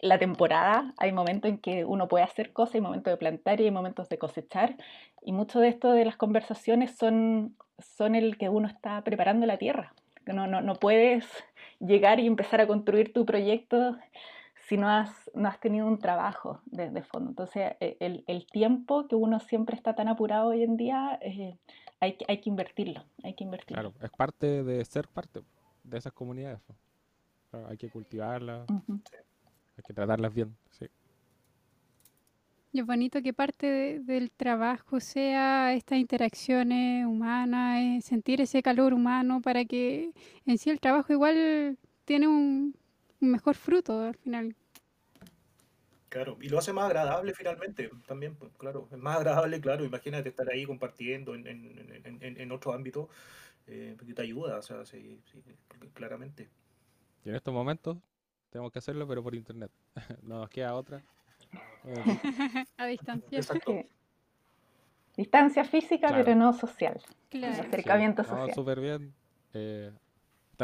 la 0.00 0.18
temporada. 0.18 0.94
Hay 0.98 1.12
momentos 1.12 1.50
en 1.50 1.58
que 1.58 1.84
uno 1.84 2.08
puede 2.08 2.24
hacer 2.24 2.52
cosas, 2.52 2.76
hay 2.76 2.80
momentos 2.80 3.12
de 3.12 3.16
plantar 3.16 3.60
y 3.60 3.64
hay 3.64 3.70
momentos 3.70 4.08
de 4.08 4.18
cosechar. 4.18 4.76
Y 5.22 5.32
mucho 5.32 5.60
de 5.60 5.68
esto 5.68 5.92
de 5.92 6.04
las 6.04 6.16
conversaciones 6.16 6.96
son, 6.96 7.56
son 7.78 8.14
el 8.14 8.38
que 8.38 8.48
uno 8.48 8.68
está 8.68 9.02
preparando 9.02 9.46
la 9.46 9.58
tierra. 9.58 9.94
No, 10.26 10.46
no, 10.46 10.60
no 10.60 10.74
puedes 10.74 11.26
llegar 11.80 12.20
y 12.20 12.26
empezar 12.26 12.60
a 12.60 12.66
construir 12.66 13.12
tu 13.12 13.26
proyecto 13.26 13.96
si 14.68 14.76
no 14.76 14.88
has, 14.88 15.30
no 15.34 15.48
has 15.48 15.60
tenido 15.60 15.86
un 15.86 15.98
trabajo 15.98 16.60
de, 16.66 17.02
fondo. 17.02 17.30
Entonces, 17.30 17.72
e, 17.80 17.96
el, 18.00 18.24
el, 18.26 18.46
tiempo 18.46 19.08
que 19.08 19.16
uno 19.16 19.40
siempre 19.40 19.76
está 19.76 19.94
tan 19.94 20.08
apurado 20.08 20.48
hoy 20.48 20.62
en 20.62 20.76
día, 20.76 21.18
eh, 21.20 21.58
hay, 22.02 22.18
hay, 22.26 22.40
que 22.40 22.50
invertirlo, 22.50 23.04
hay 23.22 23.34
que 23.34 23.44
invertirlo. 23.44 23.92
Claro, 23.92 24.04
es 24.04 24.10
parte 24.10 24.64
de 24.64 24.84
ser 24.84 25.06
parte 25.06 25.40
de 25.84 25.98
esas 25.98 26.12
comunidades. 26.12 26.58
hay 27.68 27.76
que 27.76 27.88
cultivarlas, 27.88 28.68
hay 28.68 29.84
que 29.86 29.94
tratarlas 29.94 30.34
bien. 30.34 30.56
Sí. 30.72 30.86
Y 32.72 32.80
es 32.80 32.86
bonito 32.86 33.22
que 33.22 33.32
parte 33.32 34.00
del 34.00 34.32
trabajo 34.32 34.98
sea 34.98 35.74
estas 35.74 35.98
interacciones 35.98 37.06
humanas, 37.06 38.04
sentir 38.04 38.40
ese 38.40 38.62
calor 38.62 38.94
humano 38.94 39.40
para 39.40 39.64
que 39.64 40.10
en 40.44 40.58
sí 40.58 40.70
el 40.70 40.80
trabajo 40.80 41.12
igual 41.12 41.78
tiene 42.04 42.26
un, 42.26 42.74
un 43.20 43.30
mejor 43.30 43.54
fruto 43.54 44.00
al 44.00 44.16
final. 44.16 44.56
Claro, 46.12 46.36
y 46.42 46.50
lo 46.50 46.58
hace 46.58 46.74
más 46.74 46.84
agradable 46.84 47.32
finalmente, 47.32 47.90
también, 48.06 48.34
pues, 48.34 48.52
claro, 48.58 48.86
es 48.92 48.98
más 48.98 49.16
agradable, 49.16 49.62
claro, 49.62 49.82
imagínate 49.82 50.28
estar 50.28 50.46
ahí 50.50 50.66
compartiendo 50.66 51.34
en, 51.34 51.46
en, 51.46 52.20
en, 52.20 52.38
en 52.38 52.52
otro 52.52 52.74
ámbito, 52.74 53.08
eh, 53.66 53.96
que 53.98 54.12
te 54.12 54.20
ayuda, 54.20 54.58
o 54.58 54.62
sea, 54.62 54.84
sí, 54.84 55.22
sí, 55.24 55.42
claramente. 55.94 56.50
Y 57.24 57.30
en 57.30 57.34
estos 57.36 57.54
momentos 57.54 57.96
tenemos 58.50 58.70
que 58.70 58.80
hacerlo, 58.80 59.08
pero 59.08 59.22
por 59.22 59.34
internet, 59.34 59.70
no 60.22 60.40
nos 60.40 60.50
queda 60.50 60.74
otra. 60.74 61.02
A 62.76 62.84
distancia. 62.84 63.38
Exacto. 63.38 63.72
Distancia 65.16 65.64
física, 65.64 66.08
pero 66.08 66.34
no 66.34 66.52
social. 66.52 67.00
Claro. 67.30 67.54
Acercamiento 67.54 68.22
social. 68.22 68.52
súper 68.52 68.80
bien. 68.80 69.14
Eh, 69.54 69.90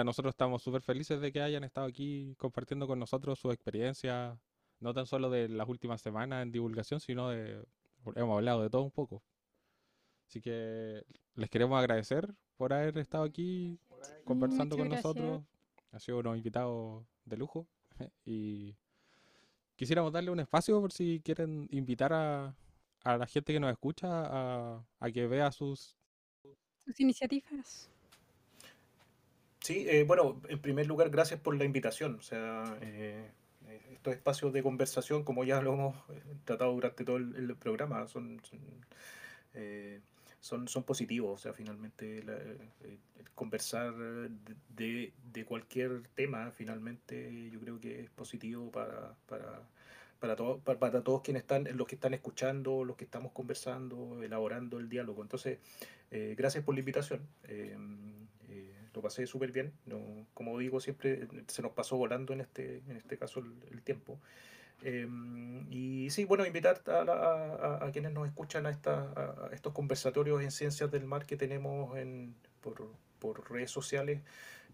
nosotros 0.04 0.32
estamos 0.32 0.62
súper 0.62 0.82
felices 0.82 1.20
de 1.20 1.32
que 1.32 1.40
hayan 1.40 1.64
estado 1.64 1.86
aquí 1.86 2.34
compartiendo 2.38 2.86
con 2.86 2.98
nosotros 2.98 3.38
su 3.38 3.50
experiencia, 3.50 4.38
no 4.80 4.94
tan 4.94 5.06
solo 5.06 5.30
de 5.30 5.48
las 5.48 5.68
últimas 5.68 6.00
semanas 6.00 6.42
en 6.42 6.52
divulgación, 6.52 7.00
sino 7.00 7.28
de, 7.30 7.64
hemos 8.16 8.36
hablado 8.36 8.62
de 8.62 8.70
todo 8.70 8.82
un 8.82 8.90
poco. 8.90 9.22
Así 10.26 10.40
que 10.40 11.02
les 11.34 11.50
queremos 11.50 11.78
agradecer 11.78 12.34
por 12.56 12.72
haber 12.72 12.98
estado 12.98 13.24
aquí 13.24 13.78
conversando 14.24 14.76
con 14.76 14.88
nosotros. 14.88 15.42
Ha 15.92 16.00
sido 16.00 16.18
unos 16.18 16.36
invitados 16.36 17.04
de 17.24 17.36
lujo. 17.36 17.66
Y 18.24 18.76
quisiéramos 19.74 20.12
darle 20.12 20.30
un 20.30 20.38
espacio 20.38 20.80
por 20.80 20.92
si 20.92 21.20
quieren 21.24 21.66
invitar 21.72 22.12
a, 22.12 22.54
a 23.02 23.16
la 23.16 23.26
gente 23.26 23.52
que 23.52 23.58
nos 23.58 23.72
escucha 23.72 24.06
a, 24.08 24.86
a 25.00 25.10
que 25.10 25.26
vea 25.26 25.50
sus, 25.50 25.96
sus 26.78 27.00
iniciativas. 27.00 27.90
Sí, 29.60 29.86
eh, 29.88 30.04
bueno, 30.04 30.40
en 30.48 30.60
primer 30.60 30.86
lugar, 30.86 31.10
gracias 31.10 31.40
por 31.40 31.56
la 31.56 31.64
invitación. 31.64 32.14
O 32.14 32.22
sea, 32.22 32.78
eh, 32.80 33.30
estos 33.70 34.14
espacios 34.14 34.52
de 34.52 34.62
conversación, 34.62 35.24
como 35.24 35.44
ya 35.44 35.60
lo 35.60 35.74
hemos 35.74 35.96
eh, 36.10 36.22
tratado 36.44 36.72
durante 36.72 37.04
todo 37.04 37.16
el, 37.16 37.56
programa, 37.56 38.06
son, 38.06 38.40
son, 40.40 40.68
son, 40.68 40.82
positivos. 40.84 41.40
O 41.40 41.42
sea, 41.42 41.52
finalmente 41.52 42.24
conversar 43.34 43.94
de, 43.94 45.12
de, 45.32 45.44
cualquier 45.44 46.02
tema, 46.14 46.50
finalmente 46.50 47.50
yo 47.50 47.60
creo 47.60 47.80
que 47.80 48.00
es 48.00 48.10
positivo 48.10 48.70
para, 48.70 49.14
para, 49.26 49.62
para, 50.18 50.36
para, 50.36 50.78
para, 50.78 51.02
todos 51.02 51.22
quienes 51.22 51.42
están, 51.42 51.68
los 51.76 51.86
que 51.86 51.94
están 51.94 52.14
escuchando, 52.14 52.84
los 52.84 52.96
que 52.96 53.04
estamos 53.04 53.32
conversando, 53.32 54.22
elaborando 54.22 54.78
el 54.78 54.88
diálogo. 54.88 55.22
Entonces, 55.22 55.58
gracias 56.10 56.64
por 56.64 56.74
la 56.74 56.80
invitación 56.80 57.20
lo 58.98 59.02
pasé 59.02 59.26
súper 59.26 59.52
bien. 59.52 59.72
No, 59.86 60.26
como 60.34 60.58
digo, 60.58 60.80
siempre 60.80 61.28
se 61.46 61.62
nos 61.62 61.72
pasó 61.72 61.96
volando 61.96 62.32
en 62.32 62.40
este, 62.40 62.82
en 62.88 62.96
este 62.96 63.16
caso 63.16 63.40
el, 63.70 63.82
tiempo. 63.82 64.18
Em, 64.82 65.66
y 65.72 66.10
sí, 66.10 66.24
bueno, 66.24 66.44
invitar 66.44 66.82
a, 66.88 67.78
a, 67.84 67.92
quienes 67.92 68.12
nos 68.12 68.26
escuchan 68.26 68.66
a, 68.66 68.70
esta, 68.70 69.48
estos 69.52 69.72
conversatorios 69.72 70.42
en 70.42 70.50
ciencias 70.50 70.90
del 70.90 71.04
mar 71.04 71.26
que 71.26 71.36
tenemos 71.36 71.96
en, 71.96 72.34
por, 72.60 72.90
por 73.20 73.48
redes 73.50 73.70
sociales, 73.70 74.20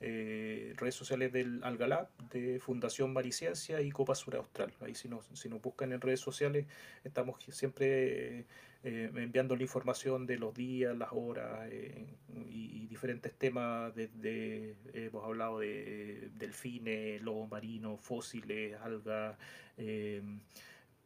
eh, 0.00 0.72
redes 0.76 0.94
sociales 0.94 1.30
del 1.30 1.62
Algalab, 1.62 2.08
de 2.30 2.58
Fundación 2.60 3.12
Mariciencia 3.12 3.82
y 3.82 3.90
Copa 3.90 4.14
Sur 4.14 4.36
Austral. 4.36 4.72
Ahí 4.80 4.94
si 4.94 5.08
nos, 5.08 5.26
si 5.34 5.50
nos 5.50 5.60
buscan 5.60 5.92
en 5.92 6.00
redes 6.00 6.20
sociales, 6.20 6.66
estamos 7.04 7.44
siempre 7.50 8.46
eh, 8.84 9.10
enviando 9.16 9.56
la 9.56 9.62
información 9.62 10.26
de 10.26 10.38
los 10.38 10.54
días, 10.54 10.96
las 10.96 11.08
horas 11.12 11.68
eh, 11.70 12.06
y, 12.28 12.86
diferentes 12.86 13.34
temas. 13.36 13.94
Desde, 13.94 14.76
hemos 14.92 15.24
hablado 15.24 15.58
de 15.58 16.30
delfines, 16.34 17.20
lobos 17.22 17.50
marinos, 17.50 18.00
fósiles, 18.00 18.78
algas. 18.80 19.36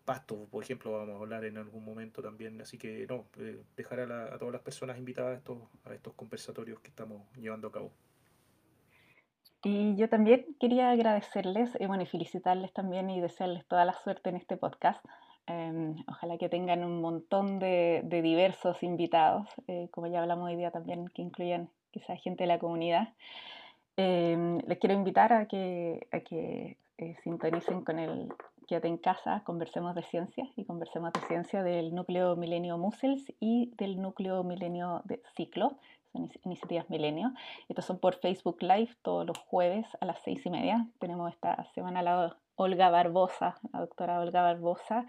pastos, 0.04 0.48
por 0.50 0.62
ejemplo, 0.62 0.92
vamos 0.92 1.16
a 1.16 1.18
hablar 1.18 1.44
en 1.44 1.56
algún 1.56 1.84
momento 1.84 2.20
también. 2.22 2.60
Así 2.60 2.76
que 2.76 3.06
no, 3.06 3.26
dejar 3.76 4.00
a, 4.00 4.34
a, 4.34 4.38
todas 4.38 4.52
las 4.52 4.62
personas 4.62 4.98
invitadas 4.98 5.34
a 5.34 5.38
estos, 5.38 5.58
a 5.84 5.94
estos 5.94 6.12
conversatorios 6.14 6.80
que 6.80 6.88
estamos 6.88 7.22
llevando 7.36 7.68
a 7.68 7.72
cabo. 7.72 7.92
Y 9.64 9.96
yo 9.96 10.08
también 10.08 10.46
quería 10.60 10.90
agradecerles 10.90 11.76
y, 11.80 11.86
bueno, 11.86 12.04
y 12.04 12.06
felicitarles 12.06 12.72
también 12.72 13.10
y 13.10 13.20
desearles 13.20 13.66
toda 13.66 13.84
la 13.84 13.92
suerte 13.92 14.30
en 14.30 14.36
este 14.36 14.56
podcast. 14.56 15.04
Em, 15.48 15.96
ojalá 16.06 16.36
que 16.36 16.48
tengan 16.48 16.84
un 16.84 17.00
montón 17.00 17.58
de, 17.58 18.02
de 18.04 18.22
diversos 18.22 18.82
invitados, 18.82 19.48
eh, 19.66 19.88
como 19.90 20.06
ya 20.06 20.20
hablamos 20.20 20.48
hoy 20.48 20.56
día 20.56 20.70
también, 20.70 21.08
que 21.08 21.22
incluyan 21.22 21.70
quizás 21.90 22.20
gente 22.22 22.44
de 22.44 22.48
la 22.48 22.58
comunidad. 22.58 23.14
Em, 23.96 24.58
les 24.66 24.78
quiero 24.78 24.94
invitar 24.94 25.32
a 25.32 25.46
que, 25.46 26.06
a 26.12 26.20
que 26.20 26.76
eh, 26.98 27.16
sintonicen 27.24 27.82
con 27.82 27.98
el 27.98 28.28
Quédate 28.68 28.88
en 28.88 28.98
casa, 28.98 29.42
conversemos 29.44 29.94
de 29.94 30.02
ciencia 30.02 30.46
y 30.54 30.66
conversemos 30.66 31.10
de 31.14 31.20
ciencia 31.20 31.62
del 31.62 31.94
núcleo 31.94 32.36
milenio 32.36 32.76
Musels 32.76 33.32
y 33.40 33.72
del 33.78 33.98
núcleo 33.98 34.44
milenio 34.44 35.00
de 35.06 35.22
Ciclo, 35.34 35.78
son 36.12 36.30
iniciativas 36.44 36.90
milenio. 36.90 37.32
Estos 37.70 37.86
son 37.86 37.98
por 37.98 38.16
Facebook 38.16 38.58
Live 38.60 38.90
todos 39.00 39.26
los 39.26 39.38
jueves 39.38 39.86
a 40.02 40.04
las 40.04 40.20
seis 40.22 40.44
y 40.44 40.50
media. 40.50 40.86
Tenemos 40.98 41.32
esta 41.32 41.64
semana 41.72 42.02
la 42.02 42.36
Olga 42.58 42.90
Barbosa, 42.90 43.56
la 43.72 43.80
doctora 43.80 44.20
Olga 44.20 44.42
Barbosa, 44.42 45.06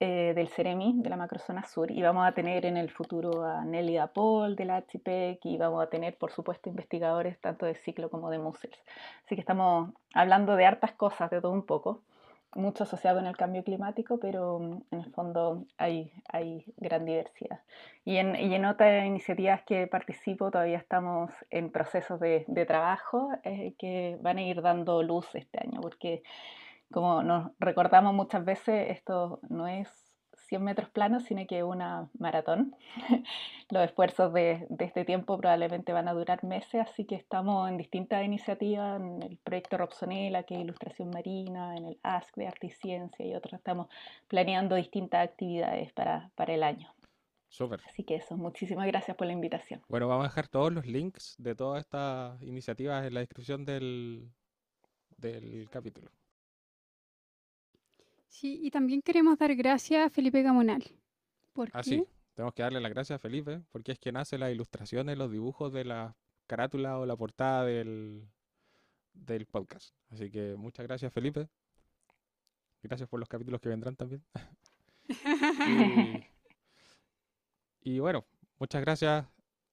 eh, 0.00 0.32
del 0.34 0.48
CEREMI, 0.48 0.94
de 0.96 1.08
la 1.08 1.16
macrozona 1.16 1.64
sur, 1.64 1.90
y 1.90 2.02
vamos 2.02 2.26
a 2.26 2.32
tener 2.32 2.66
en 2.66 2.76
el 2.76 2.90
futuro 2.90 3.44
a 3.44 3.64
Nelly 3.64 3.98
Paul 4.14 4.54
de 4.54 4.66
la 4.66 4.82
HPEC 4.82 5.46
y 5.46 5.56
vamos 5.56 5.82
a 5.82 5.88
tener, 5.88 6.18
por 6.18 6.30
supuesto, 6.30 6.68
investigadores 6.68 7.40
tanto 7.40 7.64
de 7.64 7.74
ciclo 7.74 8.10
como 8.10 8.28
de 8.30 8.38
MUSELS. 8.38 8.78
Así 9.24 9.34
que 9.34 9.40
estamos 9.40 9.94
hablando 10.12 10.56
de 10.56 10.66
hartas 10.66 10.92
cosas, 10.92 11.30
de 11.30 11.40
todo 11.40 11.52
un 11.52 11.64
poco 11.64 12.02
mucho 12.54 12.84
asociado 12.84 13.18
con 13.18 13.26
el 13.26 13.36
cambio 13.36 13.64
climático, 13.64 14.18
pero 14.18 14.60
en 14.90 15.00
el 15.00 15.10
fondo 15.12 15.64
hay, 15.76 16.12
hay 16.28 16.64
gran 16.76 17.04
diversidad. 17.04 17.60
Y 18.04 18.18
en, 18.18 18.36
y 18.36 18.54
en 18.54 18.64
otras 18.64 19.06
iniciativas 19.06 19.62
que 19.62 19.86
participo 19.86 20.50
todavía 20.50 20.78
estamos 20.78 21.30
en 21.50 21.70
procesos 21.70 22.20
de, 22.20 22.44
de 22.46 22.66
trabajo 22.66 23.30
eh, 23.42 23.74
que 23.78 24.18
van 24.20 24.38
a 24.38 24.42
ir 24.42 24.62
dando 24.62 25.02
luz 25.02 25.34
este 25.34 25.58
año, 25.60 25.80
porque 25.80 26.22
como 26.94 27.24
nos 27.24 27.50
recordamos 27.58 28.14
muchas 28.14 28.44
veces, 28.44 28.88
esto 28.88 29.40
no 29.48 29.66
es 29.66 29.88
100 30.46 30.62
metros 30.62 30.88
planos, 30.90 31.24
sino 31.24 31.44
que 31.44 31.64
una 31.64 32.08
maratón. 32.20 32.76
Los 33.68 33.82
esfuerzos 33.82 34.32
de, 34.32 34.64
de, 34.70 34.84
este 34.84 35.04
tiempo 35.04 35.36
probablemente 35.36 35.92
van 35.92 36.06
a 36.06 36.12
durar 36.12 36.44
meses, 36.44 36.80
así 36.80 37.04
que 37.04 37.16
estamos 37.16 37.68
en 37.68 37.78
distintas 37.78 38.24
iniciativas, 38.24 39.00
en 39.00 39.24
el 39.24 39.38
proyecto 39.38 39.76
Robsonela, 39.76 40.44
que 40.44 40.54
es 40.54 40.60
Ilustración 40.60 41.10
Marina, 41.10 41.74
en 41.76 41.84
el 41.86 41.98
ASC 42.04 42.36
de 42.36 42.46
Arte 42.46 42.68
y 42.68 42.70
Ciencia 42.70 43.26
y 43.26 43.34
otros. 43.34 43.54
Estamos 43.54 43.88
planeando 44.28 44.76
distintas 44.76 45.28
actividades 45.28 45.92
para, 45.94 46.30
para 46.36 46.54
el 46.54 46.62
año. 46.62 46.94
Súper. 47.48 47.80
Así 47.88 48.04
que 48.04 48.14
eso, 48.14 48.36
muchísimas 48.36 48.86
gracias 48.86 49.16
por 49.16 49.26
la 49.26 49.32
invitación. 49.32 49.82
Bueno, 49.88 50.06
vamos 50.06 50.26
a 50.26 50.28
dejar 50.28 50.46
todos 50.46 50.72
los 50.72 50.86
links 50.86 51.34
de 51.38 51.56
todas 51.56 51.80
estas 51.80 52.40
iniciativas 52.40 53.04
en 53.04 53.14
la 53.14 53.20
descripción 53.20 53.64
del, 53.64 54.30
del 55.16 55.68
capítulo. 55.70 56.08
Sí, 58.34 58.58
y 58.64 58.70
también 58.72 59.00
queremos 59.00 59.38
dar 59.38 59.54
gracias 59.54 60.04
a 60.04 60.10
Felipe 60.10 60.42
Gamonal. 60.42 60.82
¿Por 61.52 61.70
ah, 61.72 61.82
qué? 61.84 61.90
sí, 61.90 62.04
tenemos 62.34 62.52
que 62.52 62.64
darle 62.64 62.80
las 62.80 62.90
gracias 62.90 63.14
a 63.14 63.20
Felipe, 63.20 63.62
porque 63.70 63.92
es 63.92 63.98
quien 64.00 64.16
hace 64.16 64.38
las 64.38 64.50
ilustraciones, 64.50 65.16
los 65.16 65.30
dibujos 65.30 65.72
de 65.72 65.84
la 65.84 66.16
carátula 66.48 66.98
o 66.98 67.06
la 67.06 67.16
portada 67.16 67.64
del, 67.64 68.26
del 69.12 69.46
podcast. 69.46 69.94
Así 70.10 70.32
que 70.32 70.56
muchas 70.56 70.84
gracias, 70.84 71.12
Felipe. 71.12 71.48
Gracias 72.82 73.08
por 73.08 73.20
los 73.20 73.28
capítulos 73.28 73.60
que 73.60 73.68
vendrán 73.68 73.94
también. 73.94 74.24
y, 77.84 77.92
y 77.92 78.00
bueno, 78.00 78.24
muchas 78.58 78.80
gracias 78.80 79.28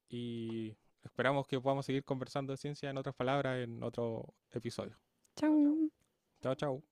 y 0.07 0.77
esperamos 1.03 1.47
que 1.47 1.59
podamos 1.59 1.83
seguir 1.83 2.03
conversando 2.03 2.53
de 2.53 2.57
ciencia 2.57 2.91
en 2.91 2.97
otras 2.99 3.15
palabras 3.15 3.57
en 3.57 3.81
otro 3.81 4.35
episodio. 4.51 4.95
Chau. 5.35 5.89
Chao, 6.43 6.53
chao. 6.53 6.90